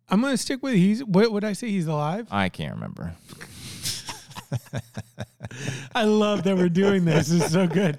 I'm 0.10 0.22
gonna 0.22 0.38
stick 0.38 0.62
with 0.64 0.76
he's. 0.76 1.04
What 1.04 1.32
would 1.32 1.44
I 1.44 1.54
say? 1.54 1.70
He's 1.70 1.88
alive. 1.88 2.28
I 2.32 2.50
can't 2.50 2.74
remember. 2.76 3.14
I 5.96 6.04
love 6.04 6.44
that 6.44 6.56
we're 6.58 6.70
doing 6.70 7.06
this. 7.06 7.32
It's 7.32 7.52
so 7.52 7.68
good. 7.68 7.98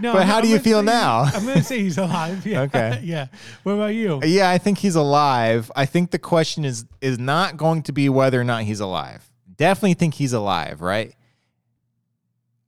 No, 0.00 0.12
But 0.12 0.20
I'm- 0.20 0.28
how 0.28 0.36
I'm 0.38 0.42
do 0.42 0.48
you 0.48 0.58
feel 0.58 0.82
now? 0.82 1.22
I'm 1.22 1.44
gonna 1.46 1.62
say 1.62 1.80
he's 1.80 1.98
alive. 1.98 2.46
Yeah. 2.52 2.62
Okay. 2.62 3.00
yeah. 3.04 3.26
What 3.62 3.72
about 3.72 3.94
you? 3.94 4.20
Yeah, 4.24 4.50
I 4.50 4.58
think 4.58 4.78
he's 4.78 4.94
alive. 4.96 5.70
I 5.76 5.86
think 5.86 6.10
the 6.10 6.18
question 6.18 6.64
is 6.64 6.84
is 7.00 7.18
not 7.18 7.56
going 7.56 7.82
to 7.84 7.92
be 7.92 8.08
whether 8.08 8.40
or 8.40 8.44
not 8.44 8.62
he's 8.64 8.80
alive. 8.80 9.28
Definitely 9.56 9.94
think 9.94 10.14
he's 10.14 10.32
alive, 10.32 10.80
right? 10.80 11.14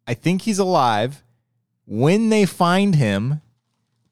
I 0.06 0.14
think 0.14 0.42
he's 0.42 0.58
alive. 0.58 1.22
When 1.86 2.28
they 2.28 2.46
find 2.46 2.94
him, 2.94 3.40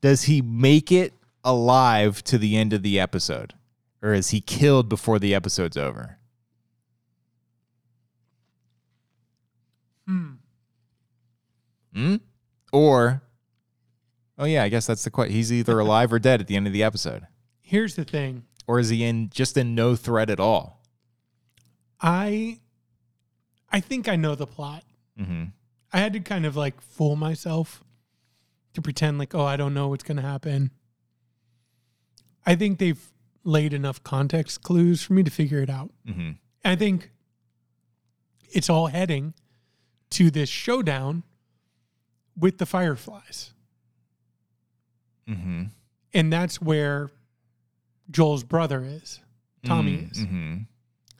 does 0.01 0.25
he 0.25 0.43
make 0.43 0.91
it 0.91 1.13
alive 1.45 2.23
to 2.25 2.39
the 2.39 2.57
end 2.57 2.73
of 2.73 2.83
the 2.83 2.99
episode? 2.99 3.55
Or 4.03 4.13
is 4.13 4.31
he 4.31 4.41
killed 4.41 4.89
before 4.89 5.19
the 5.19 5.35
episode's 5.35 5.77
over? 5.77 6.19
Hmm. 10.07 10.33
Hmm? 11.95 12.17
Or 12.73 13.23
Oh 14.39 14.45
yeah, 14.45 14.65
I 14.65 14.69
guess 14.69 14.87
that's 14.87 15.05
the 15.05 15.11
question. 15.11 15.35
He's 15.37 15.53
either 15.53 15.79
alive 15.79 16.13
or 16.13 16.19
dead 16.19 16.41
at 16.41 16.49
the 16.49 16.57
end 16.57 16.67
of 16.67 16.73
the 16.73 16.83
episode. 16.83 17.29
Here's 17.61 17.95
the 17.95 18.05
thing. 18.05 18.45
Or 18.67 18.81
is 18.81 18.89
he 18.89 19.05
in 19.05 19.31
just 19.31 19.57
in 19.57 19.75
no 19.75 19.95
threat 19.95 20.31
at 20.31 20.41
all? 20.41 20.83
I 22.01 22.59
I 23.71 23.81
think 23.81 24.09
I 24.09 24.17
know 24.17 24.35
the 24.35 24.47
plot. 24.47 24.83
Mm-hmm. 25.19 25.45
I 25.93 25.99
had 25.99 26.13
to 26.15 26.21
kind 26.21 26.47
of 26.47 26.57
like 26.57 26.81
fool 26.81 27.15
myself 27.15 27.85
to 28.75 28.83
pretend 28.83 29.19
like, 29.19 29.35
oh, 29.35 29.45
I 29.45 29.57
don't 29.57 29.75
know 29.75 29.89
what's 29.89 30.05
gonna 30.05 30.23
happen. 30.23 30.71
I 32.45 32.55
think 32.55 32.79
they've 32.79 33.01
laid 33.45 33.73
enough 33.73 34.03
context 34.03 34.63
clues 34.63 35.03
for 35.03 35.13
me 35.13 35.23
to 35.23 35.31
figure 35.31 35.61
it 35.61 35.71
out. 35.71 35.91
Mm-hmm. 36.07 36.33
I 36.65 36.77
think 36.77 37.11
it's 38.51 38.71
all 38.71 38.87
heading 38.87 39.35
to 40.11 40.31
this 40.31 40.49
showdown 40.49 41.23
with 42.37 42.59
the 42.59 42.67
fireflies. 42.67 43.53
Mm-hmm. 45.29 45.65
And 46.15 46.33
that's 46.33 46.61
where 46.61 47.11
Joel's 48.11 48.45
brother 48.45 48.85
is. 48.85 49.21
Tommy 49.65 50.09
is. 50.11 50.19
Mm-hmm. 50.19 50.57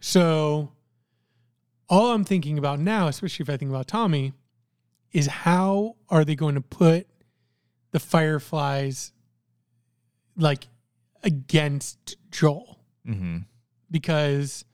So 0.01 0.73
all 1.89 2.13
I'm 2.13 2.25
thinking 2.25 2.59
about 2.59 2.81
now, 2.81 3.07
especially 3.09 3.45
if 3.45 3.51
I 3.51 3.57
think 3.57 3.71
about 3.71 3.87
Tommy, 3.87 4.33
is 5.13 5.27
how 5.27 5.97
are 6.09 6.25
they 6.25 6.35
going 6.35 6.57
to 6.57 6.61
put 6.61 7.07
the 7.93 8.01
Fireflies 8.01 9.13
like 10.37 10.67
against 11.23 12.17
Joel? 12.31 12.79
Mm-hmm. 13.07 13.39
Because 13.91 14.65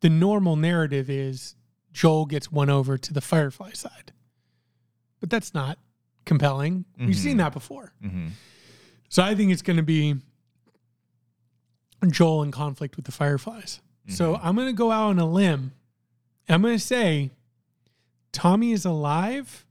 the 0.00 0.08
normal 0.10 0.56
narrative 0.56 1.08
is 1.10 1.54
Joel 1.92 2.26
gets 2.26 2.50
one 2.52 2.70
over 2.70 2.96
to 2.98 3.12
the 3.14 3.20
Firefly 3.20 3.72
side. 3.72 4.12
But 5.20 5.30
that's 5.30 5.52
not 5.54 5.78
compelling. 6.24 6.84
We've 6.98 7.10
Mhm. 7.10 7.14
seen 7.18 7.36
that 7.38 7.52
before. 7.52 7.92
Mm-hmm. 8.02 8.28
So 9.08 9.22
I 9.22 9.34
think 9.34 9.50
it's 9.52 9.62
going 9.62 9.78
to 9.78 9.82
be 9.82 10.16
Joel 12.10 12.42
in 12.44 12.50
conflict 12.52 12.96
with 12.96 13.04
the 13.06 13.12
Fireflies. 13.12 13.80
So 14.10 14.36
I'm 14.36 14.54
going 14.54 14.68
to 14.68 14.72
go 14.72 14.90
out 14.90 15.08
on 15.10 15.18
a 15.18 15.26
limb. 15.28 15.72
I'm 16.48 16.62
going 16.62 16.76
to 16.78 16.82
say 16.84 17.30
Tommy 18.32 18.72
is 18.72 18.86
alive 18.86 19.66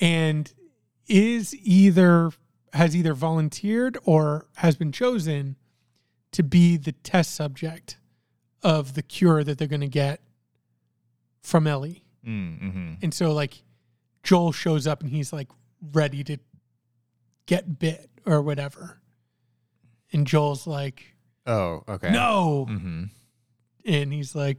and 0.00 0.52
is 1.06 1.54
either 1.54 2.32
has 2.72 2.96
either 2.96 3.14
volunteered 3.14 3.98
or 4.04 4.46
has 4.56 4.76
been 4.76 4.92
chosen 4.92 5.56
to 6.32 6.42
be 6.42 6.76
the 6.76 6.92
test 6.92 7.34
subject 7.34 7.98
of 8.62 8.94
the 8.94 9.02
cure 9.02 9.44
that 9.44 9.58
they're 9.58 9.68
going 9.68 9.80
to 9.80 9.88
get 9.88 10.20
from 11.42 11.66
Ellie. 11.66 12.04
Mm-hmm. 12.26 12.94
And 13.02 13.12
so 13.12 13.32
like 13.32 13.62
Joel 14.22 14.52
shows 14.52 14.86
up 14.86 15.02
and 15.02 15.10
he's 15.10 15.32
like 15.32 15.48
ready 15.92 16.24
to 16.24 16.38
get 17.46 17.78
bit 17.78 18.08
or 18.24 18.40
whatever. 18.40 19.00
And 20.12 20.26
Joel's 20.26 20.66
like, 20.66 21.12
Oh, 21.46 21.82
okay. 21.88 22.10
"No." 22.10 22.66
Mm-hmm. 22.70 23.04
And 23.84 24.12
he's 24.12 24.34
like, 24.34 24.58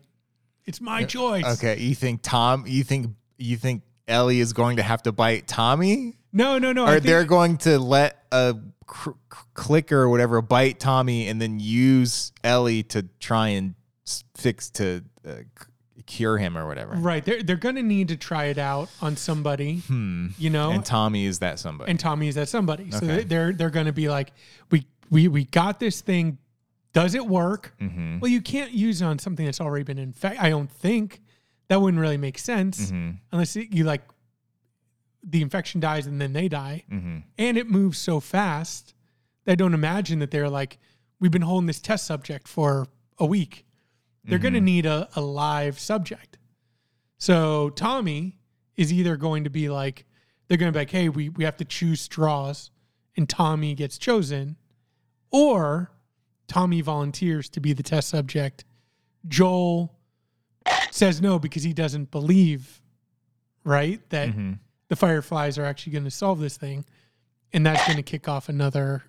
"It's 0.66 0.82
my 0.82 1.06
choice." 1.06 1.46
Okay. 1.58 1.80
You 1.80 1.96
think 1.96 2.22
Tom? 2.22 2.66
You 2.68 2.84
think 2.84 3.08
you 3.38 3.58
think 3.58 3.84
Ellie 4.08 4.40
is 4.40 4.54
going 4.54 4.78
to 4.78 4.84
have 4.84 5.04
to 5.04 5.12
bite 5.12 5.48
Tommy, 5.48 6.18
No, 6.34 6.58
no, 6.58 6.74
no. 6.74 6.84
Or 6.86 6.94
think- 6.94 7.04
they're 7.04 7.24
going 7.26 7.58
to 7.60 7.78
let 7.80 8.24
a 8.32 8.56
cr- 8.88 9.12
clicker 9.54 10.02
or 10.02 10.10
whatever 10.10 10.42
bite 10.42 10.80
Tommy 10.80 11.28
and 11.28 11.40
then 11.42 11.60
use 11.60 12.32
Ellie 12.44 12.84
to 12.84 13.04
try 13.20 13.50
and 13.50 13.76
fix 14.36 14.70
to 14.72 15.04
uh, 15.26 15.36
c- 15.58 16.04
cure 16.06 16.38
him 16.38 16.58
or 16.58 16.68
whatever? 16.68 16.96
right. 16.96 17.24
They're 17.24 17.44
they're 17.44 17.56
gonna 17.56 17.84
need 17.84 18.08
to 18.10 18.18
try 18.18 18.46
it 18.46 18.58
out 18.58 18.90
on 19.02 19.16
somebody, 19.16 19.78
Hmm. 19.88 20.28
you 20.38 20.50
know. 20.50 20.72
And 20.72 20.84
Tommy 20.84 21.26
is 21.26 21.40
that 21.40 21.60
somebody? 21.60 21.92
and 21.92 22.00
Tommy 22.00 22.28
is 22.28 22.36
that 22.36 22.50
somebody. 22.50 22.92
So 22.92 22.98
Okay. 22.98 23.24
they're 23.24 23.54
they're 23.54 23.70
going 23.70 23.86
to 23.86 23.94
be 23.94 24.10
like, 24.10 24.32
we 24.72 24.86
we 25.10 25.28
we 25.28 25.46
got 25.46 25.80
this 25.80 26.02
thing. 26.02 26.40
Does 26.94 27.16
it 27.16 27.26
work? 27.26 27.74
mm-hmm. 27.82 28.20
Well, 28.20 28.30
you 28.30 28.42
can't 28.42 28.72
use 28.72 29.02
it 29.02 29.06
on 29.06 29.18
something 29.18 29.46
that's 29.46 29.62
already 29.62 29.84
been 29.84 29.98
infected. 29.98 30.42
I 30.42 30.50
don't 30.50 30.70
think 30.70 31.22
that 31.70 31.80
wouldn't 31.82 32.00
really 32.02 32.18
make 32.18 32.38
sense 32.38 32.92
Mm-hmm. 32.92 33.12
unless 33.32 33.56
you 33.56 33.84
like 33.84 34.02
the 35.24 35.42
infection 35.42 35.80
dies 35.80 36.06
and 36.06 36.20
then 36.20 36.34
they 36.34 36.48
die, 36.50 36.84
Mm-hmm. 36.92 37.18
and 37.38 37.58
it 37.58 37.70
moves 37.70 37.98
so 37.98 38.20
fast. 38.20 38.94
that 39.46 39.54
I 39.54 39.56
don't 39.56 39.74
imagine 39.74 40.20
that 40.20 40.32
they're 40.32 40.50
like, 40.50 40.80
we've 41.20 41.32
been 41.32 41.42
holding 41.44 41.68
this 41.68 41.80
test 41.80 42.06
subject 42.06 42.48
for 42.48 42.88
a 43.18 43.26
week. 43.26 43.66
They're 44.26 44.40
going 44.40 44.54
to 44.54 44.60
Mm-hmm. 44.60 44.66
need 44.66 44.86
a, 44.86 45.10
a 45.16 45.22
live 45.22 45.80
subject. 45.80 46.38
So 47.18 47.70
Tommy 47.72 48.38
is 48.76 48.92
either 48.92 49.16
going 49.18 49.44
to 49.46 49.50
be 49.50 49.70
like, 49.70 50.06
they're 50.48 50.58
going 50.58 50.72
to 50.72 50.78
be 50.78 50.82
like, 50.82 50.92
hey, 50.92 51.10
we, 51.10 51.30
we 51.30 51.44
have 51.46 51.58
to 51.58 51.66
choose 51.66 52.02
straws, 52.02 52.72
and 53.16 53.28
Tommy 53.30 53.76
gets 53.76 53.98
chosen, 53.98 54.58
or 55.32 55.92
Tommy 56.48 56.82
volunteers 56.82 57.48
to 57.50 57.60
be 57.62 57.72
the 57.74 57.84
test 57.84 58.10
subject. 58.10 58.66
Joel 59.28 59.96
says 60.92 61.22
no 61.22 61.40
because 61.40 61.64
he 61.64 61.74
doesn't 61.74 62.12
believe, 62.12 62.82
right, 63.64 64.02
that 64.10 64.30
Mm-hmm. 64.30 64.54
The 64.90 64.96
Fireflies 64.96 65.58
are 65.58 65.66
actually 65.66 65.94
going 65.94 66.04
to 66.04 66.12
solve 66.12 66.40
this 66.40 66.58
thing, 66.58 66.86
and 67.52 67.66
that's 67.66 67.86
going 67.86 67.98
to 67.98 68.04
kick 68.04 68.28
off 68.28 68.50
another 68.50 69.04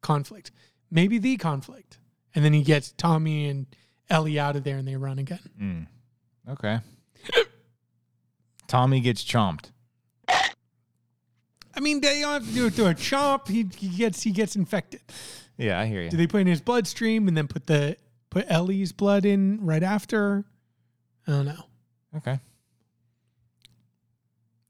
conflict, 0.00 0.50
maybe 0.90 1.18
the 1.18 1.36
conflict, 1.36 1.98
and 2.34 2.44
then 2.44 2.52
he 2.52 2.62
gets 2.62 2.92
Tommy 2.92 3.48
and 3.48 3.66
Ellie 4.10 4.38
out 4.38 4.56
of 4.56 4.64
there, 4.64 4.76
and 4.76 4.86
they 4.86 4.96
run 4.96 5.18
again. 5.18 5.50
Mm. 5.60 5.86
Okay. 6.50 6.80
Tommy 8.66 9.00
gets 9.00 9.24
chomped. 9.24 9.70
I 11.74 11.80
mean, 11.80 12.00
they 12.00 12.20
don't 12.20 12.32
have 12.32 12.46
to 12.46 12.54
do 12.54 12.66
it 12.66 12.74
through 12.74 12.86
a 12.86 12.94
chomp. 12.94 13.48
He, 13.48 13.66
he 13.76 13.96
gets 13.96 14.22
he 14.22 14.30
gets 14.30 14.56
infected. 14.56 15.00
Yeah, 15.56 15.80
I 15.80 15.86
hear 15.86 16.02
you. 16.02 16.10
Do 16.10 16.16
they 16.16 16.26
put 16.26 16.42
in 16.42 16.46
his 16.46 16.60
bloodstream 16.60 17.28
and 17.28 17.36
then 17.36 17.48
put 17.48 17.66
the 17.66 17.96
put 18.30 18.44
Ellie's 18.48 18.92
blood 18.92 19.24
in 19.24 19.64
right 19.64 19.82
after? 19.82 20.44
I 21.26 21.30
don't 21.30 21.46
know. 21.46 21.64
Okay. 22.16 22.40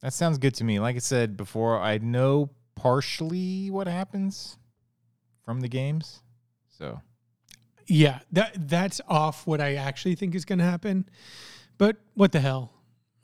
That 0.03 0.13
sounds 0.13 0.39
good 0.39 0.55
to 0.57 0.65
me. 0.65 0.81
Like 0.81 0.97
I 0.97 1.01
said 1.01 1.37
before, 1.37 1.79
I 1.79 1.99
know 1.99 2.51
partially 2.75 3.71
what 3.71 3.87
happens 3.87 4.59
from 5.45 5.61
the 5.61 5.69
games. 5.69 6.23
So, 6.69 7.01
Yeah, 7.87 8.21
that 8.33 8.69
that's 8.69 9.01
off 9.09 9.47
what 9.47 9.61
I 9.61 9.75
actually 9.75 10.15
think 10.17 10.35
is 10.35 10.45
going 10.45 10.59
to 10.59 10.65
happen. 10.65 11.09
But 11.79 11.97
what 12.15 12.33
the 12.33 12.41
hell, 12.41 12.73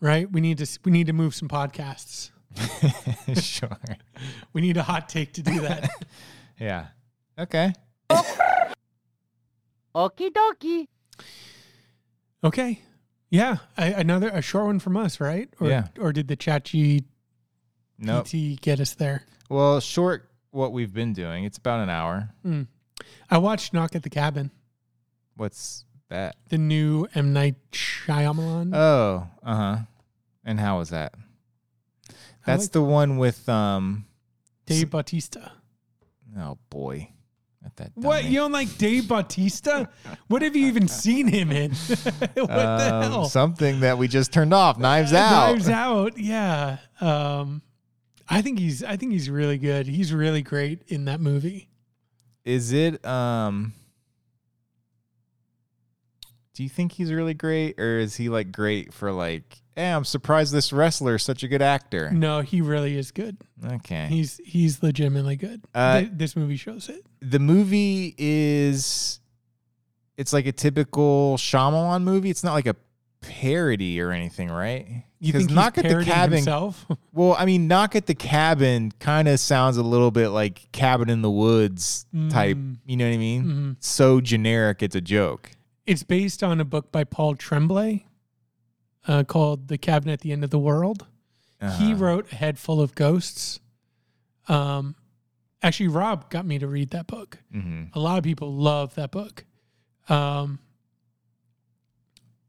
right? 0.01 0.31
We 0.31 0.41
need 0.41 0.59
to 0.59 0.79
we 0.85 0.93
need 0.93 1.09
to 1.09 1.13
move 1.13 1.35
some 1.35 1.49
podcasts. 1.49 2.31
sure. 3.43 3.77
We 4.53 4.61
need 4.61 4.77
a 4.77 4.83
hot 4.83 5.09
take 5.09 5.33
to 5.35 5.43
do 5.43 5.61
that. 5.61 5.91
Yeah. 6.61 6.87
Okay. 7.39 7.73
Okie 9.95 10.31
dokie. 10.33 10.89
okay. 12.43 12.81
Yeah, 13.31 13.59
I, 13.77 13.89
another 13.89 14.29
a 14.31 14.41
short 14.41 14.67
one 14.67 14.79
from 14.79 14.97
us, 14.97 15.21
right? 15.21 15.49
Or, 15.61 15.69
Yeah. 15.69 15.89
Or 15.99 16.13
did 16.13 16.29
the 16.29 16.37
chat 16.37 16.65
GPT 16.65 17.05
Nope. 17.99 18.27
get 18.63 18.81
us 18.81 18.95
there? 18.95 19.25
Well, 19.51 19.81
short 19.81 20.31
what 20.51 20.73
we've 20.73 20.93
been 20.95 21.13
doing. 21.13 21.45
It's 21.45 21.59
about 21.59 21.81
an 21.81 21.91
hour. 21.91 22.31
I 23.31 23.39
watched 23.39 23.73
Knock 23.75 23.95
at 23.95 24.03
the 24.03 24.11
Cabin, 24.11 24.51
What's 25.37 25.85
that? 26.09 26.37
the 26.49 26.59
new 26.59 27.07
M 27.15 27.33
Night 27.33 27.57
Shyamalan. 27.73 28.75
Oh, 28.75 29.29
uh 29.43 29.55
huh. 29.55 29.77
And 30.45 30.59
how 30.59 30.79
was 30.79 30.89
that? 30.91 31.15
That's 32.47 32.65
like 32.65 32.73
the 32.73 32.83
one 32.83 33.19
with 33.19 33.47
um. 33.49 34.07
Dave 34.65 34.91
Bautista. 34.91 35.53
Oh 36.39 36.59
boy, 36.71 37.11
not 37.69 37.77
that. 37.77 37.93
What 37.95 38.25
you 38.25 38.39
don't 38.39 38.53
like 38.53 38.77
Dave 38.79 39.09
Bautista? 39.09 39.89
what 40.29 40.43
have 40.43 40.57
you 40.57 40.67
even 40.67 40.89
seen 41.05 41.27
him 41.29 41.51
in? 41.53 41.71
what 41.75 42.35
the 42.35 42.91
Um, 42.95 43.03
hell? 43.03 43.25
Something 43.29 43.81
that 43.81 43.99
we 43.99 44.09
just 44.09 44.33
turned 44.33 44.55
off. 44.55 44.79
Knives 44.79 45.13
out. 45.13 45.53
Knives 45.53 45.69
Out. 45.69 46.19
Yeah. 46.19 46.79
Um, 47.01 47.63
I 48.29 48.43
think 48.43 48.59
he's. 48.59 48.83
I 48.85 48.97
think 48.97 49.13
he's 49.13 49.31
really 49.31 49.59
good. 49.59 49.87
He's 49.87 50.13
really 50.13 50.43
great 50.43 50.83
in 50.89 51.07
that 51.07 51.21
movie. 51.21 51.69
Is 52.45 52.73
it 52.73 53.05
um 53.05 53.73
Do 56.55 56.63
you 56.63 56.69
think 56.69 56.93
he's 56.93 57.13
really 57.13 57.35
great 57.35 57.79
or 57.79 57.99
is 57.99 58.17
he 58.17 58.29
like 58.29 58.51
great 58.53 58.93
for 58.95 59.13
like, 59.13 59.61
"Hey, 59.79 59.91
I'm 59.93 60.05
surprised 60.05 60.53
this 60.53 60.73
wrestler 60.73 61.15
is 61.15 61.23
such 61.23 61.43
a 61.43 61.49
good 61.49 61.63
actor." 61.63 62.11
No, 62.11 62.41
he 62.41 62.61
really 62.61 62.97
is 62.99 63.11
good. 63.11 63.37
Okay. 63.65 64.07
He's 64.09 64.41
he's 64.45 64.83
legitimately 64.83 65.37
good. 65.37 65.63
Uh, 65.75 66.01
Th- 66.01 66.11
this 66.13 66.37
movie 66.37 66.57
shows 66.57 66.89
it. 66.89 67.05
the 67.21 67.39
movie 67.39 68.15
is 68.19 69.21
it's 70.17 70.33
like 70.33 70.47
a 70.47 70.53
typical 70.53 71.37
Shyamalan 71.37 72.03
movie. 72.03 72.31
It's 72.31 72.43
not 72.45 72.53
like 72.55 72.67
a 72.67 72.77
parody 73.21 74.01
or 74.01 74.11
anything, 74.13 74.49
right? 74.51 75.05
You 75.21 75.33
think 75.33 75.51
Knock 75.51 75.75
he's 75.75 75.85
at 75.85 75.89
the 75.89 75.95
parodying 75.95 76.15
Cabin 76.15 76.37
himself? 76.39 76.87
Well, 77.13 77.35
I 77.37 77.47
mean, 77.47 77.67
Knock 77.67 77.97
at 77.97 78.07
the 78.07 78.15
Cabin 78.15 78.93
kind 79.01 79.27
of 79.27 79.41
sounds 79.41 79.77
a 79.77 79.83
little 79.83 80.13
bit 80.13 80.29
like 80.29 80.71
Cabin 80.71 81.11
in 81.11 81.21
the 81.23 81.31
Woods 81.31 82.07
type. 82.31 82.57
Mm. 82.57 82.77
You 82.87 82.97
know 82.97 83.09
what 83.09 83.15
I 83.15 83.17
mean? 83.17 83.45
Mhm. 83.45 83.77
So 83.81 84.21
generic, 84.21 84.81
it's 84.85 84.95
a 84.95 85.01
joke. 85.01 85.51
It's 85.85 86.05
based 86.05 86.45
on 86.45 86.61
a 86.61 86.65
book 86.65 86.93
by 86.93 87.03
Paul 87.03 87.35
Tremblay 87.35 88.07
uh, 89.09 89.25
called 89.25 89.67
"The 89.69 89.79
Cabin 89.79 90.11
at 90.11 90.21
the 90.21 90.31
End 90.33 90.45
of 90.45 90.51
the 90.51 90.59
World." 90.59 91.07
He 91.61 91.67
Uh-huh. 91.67 91.95
wrote 91.97 92.33
"A 92.33 92.37
Head 92.37 92.59
Full 92.59 92.81
of 92.81 92.95
Ghosts." 92.95 93.59
Um, 94.47 94.95
actually, 95.63 95.89
Rob 95.89 96.31
got 96.31 96.47
me 96.47 96.59
to 96.61 96.69
read 96.69 96.91
that 96.91 97.07
book. 97.09 97.39
Mhm. 97.53 97.91
A 97.95 97.99
lot 98.01 98.17
of 98.19 98.25
people 98.25 98.55
love 98.55 98.95
that 98.95 99.11
book. 99.11 99.45
Um, 100.09 100.61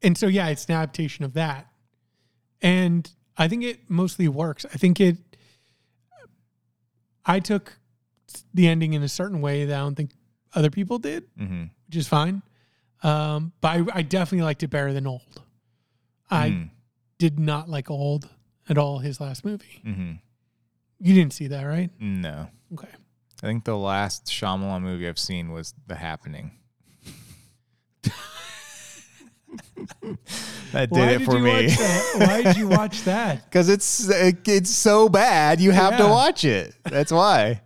and 0.01 0.17
so, 0.17 0.27
yeah, 0.27 0.47
it's 0.49 0.65
an 0.65 0.75
adaptation 0.75 1.25
of 1.25 1.33
that. 1.33 1.67
And 2.61 3.09
I 3.37 3.47
think 3.47 3.63
it 3.63 3.89
mostly 3.89 4.27
works. 4.27 4.65
I 4.65 4.77
think 4.77 4.99
it, 5.01 5.17
I 7.25 7.39
took 7.39 7.79
the 8.53 8.67
ending 8.67 8.93
in 8.93 9.03
a 9.03 9.09
certain 9.09 9.41
way 9.41 9.65
that 9.65 9.75
I 9.75 9.79
don't 9.79 9.95
think 9.95 10.11
other 10.53 10.69
people 10.69 10.99
did, 10.99 11.23
Mhm. 11.35 11.69
which 11.87 11.95
is 11.97 12.07
fine. 12.07 12.41
Um, 13.03 13.53
but 13.61 13.69
I, 13.93 13.99
I 13.99 14.01
definitely 14.03 14.43
liked 14.43 14.63
it 14.63 14.69
better 14.69 14.93
than 14.93 15.05
Old. 15.07 15.41
I 16.29 16.49
Mm. 16.49 16.69
did 17.17 17.39
not 17.39 17.69
like 17.69 17.89
Old 17.89 18.29
at 18.67 18.77
all, 18.77 18.99
his 18.99 19.19
last 19.19 19.43
movie. 19.43 19.81
Mhm. 19.85 20.19
You 20.99 21.13
didn't 21.13 21.33
see 21.33 21.47
that, 21.47 21.63
right? 21.63 21.89
No. 21.99 22.49
Okay. 22.73 22.87
I 23.41 23.47
think 23.47 23.63
the 23.63 23.77
last 23.77 24.25
Shyamalan 24.27 24.81
movie 24.81 25.07
I've 25.07 25.17
seen 25.19 25.51
was 25.51 25.73
The 25.87 25.95
Happening. 25.95 26.51
that 30.71 30.89
did 30.89 30.91
Why 30.91 31.09
it 31.09 31.17
did 31.19 31.25
for 31.25 31.39
me. 31.39 31.71
Why 32.25 32.41
did 32.43 32.57
you 32.57 32.67
watch 32.67 33.01
that? 33.05 33.43
Because 33.45 33.69
it's 33.69 34.07
it's 34.09 34.69
so 34.69 35.09
bad, 35.09 35.59
you 35.61 35.71
have 35.71 35.97
to 35.97 36.07
watch 36.07 36.45
it. 36.45 36.75
That's 36.83 37.11
why. 37.11 37.61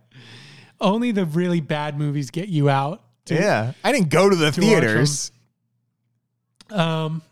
Only 0.80 1.12
the 1.12 1.24
really 1.26 1.60
bad 1.60 1.98
movies 1.98 2.30
get 2.30 2.48
you 2.48 2.68
out. 2.70 3.02
to- 3.26 3.34
yeah, 3.34 3.72
I 3.82 3.92
didn't 3.92 4.10
go 4.10 4.28
to 4.28 4.36
the 4.36 4.50
to 4.50 4.60
theaters. 4.60 5.32
Um, 6.70 7.22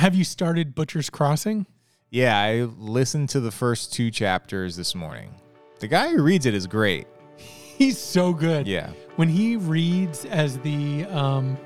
have 0.00 0.14
you 0.14 0.24
started 0.24 0.74
Butcher's 0.74 1.10
Crossing? 1.10 1.66
Yeah, 2.10 2.38
I 2.40 2.62
listened 2.78 3.28
to 3.30 3.40
the 3.40 3.50
first 3.50 3.92
two 3.92 4.10
chapters 4.10 4.74
this 4.76 4.94
morning. 4.94 5.34
The 5.80 5.88
guy 5.88 6.08
who 6.08 6.22
reads 6.22 6.46
it 6.46 6.54
is 6.54 6.66
great. 6.66 7.06
He's 7.36 7.98
so 7.98 8.32
good. 8.32 8.66
Yeah. 8.66 8.90
When 9.16 9.28
he 9.28 9.56
reads 9.56 10.24
as 10.24 10.58
the 10.60 11.04
um 11.06 11.56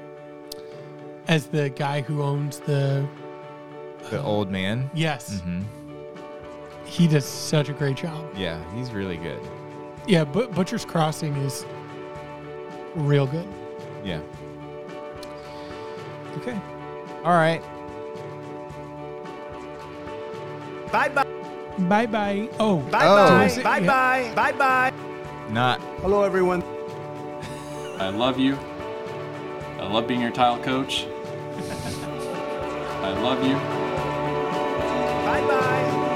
as 1.28 1.46
the 1.46 1.70
guy 1.70 2.00
who 2.02 2.22
owns 2.22 2.58
the 2.60 3.06
The 4.10 4.20
old 4.22 4.50
man. 4.50 4.90
yes, 4.94 5.40
hmm 5.40 5.62
he 6.86 7.08
does 7.08 7.24
such 7.24 7.68
a 7.70 7.72
great 7.72 7.96
job. 7.96 8.24
Yeah, 8.36 8.62
he's 8.76 8.92
really 8.92 9.16
good. 9.16 9.40
Yeah, 10.06 10.22
but 10.24 10.54
Butcher's 10.54 10.84
Crossing 10.84 11.34
is 11.36 11.64
real 12.94 13.26
good. 13.26 13.48
Yeah. 14.04 14.20
Okay. 16.36 16.60
All 17.24 17.32
right. 17.32 17.62
Bye 20.94 21.08
bye. 21.08 21.26
Bye 21.76 22.06
bye. 22.06 22.48
Oh, 22.60 22.76
Bye 22.78 23.04
Oh. 23.04 23.16
bye. 23.16 23.42
Was 23.42 23.58
Bye 23.58 23.80
bye. 23.80 24.32
Bye 24.36 24.52
bye. 24.52 24.92
Not. 25.50 25.80
Hello, 26.02 26.22
everyone. 26.22 26.62
I 27.98 28.10
love 28.10 28.38
you. 28.38 28.56
I 29.80 29.88
love 29.88 30.06
being 30.06 30.20
your 30.20 30.30
tile 30.30 30.56
coach. 30.62 31.04
I 33.02 33.10
love 33.26 33.42
you. 33.42 33.56
Bye 35.26 35.42
bye. 35.48 36.10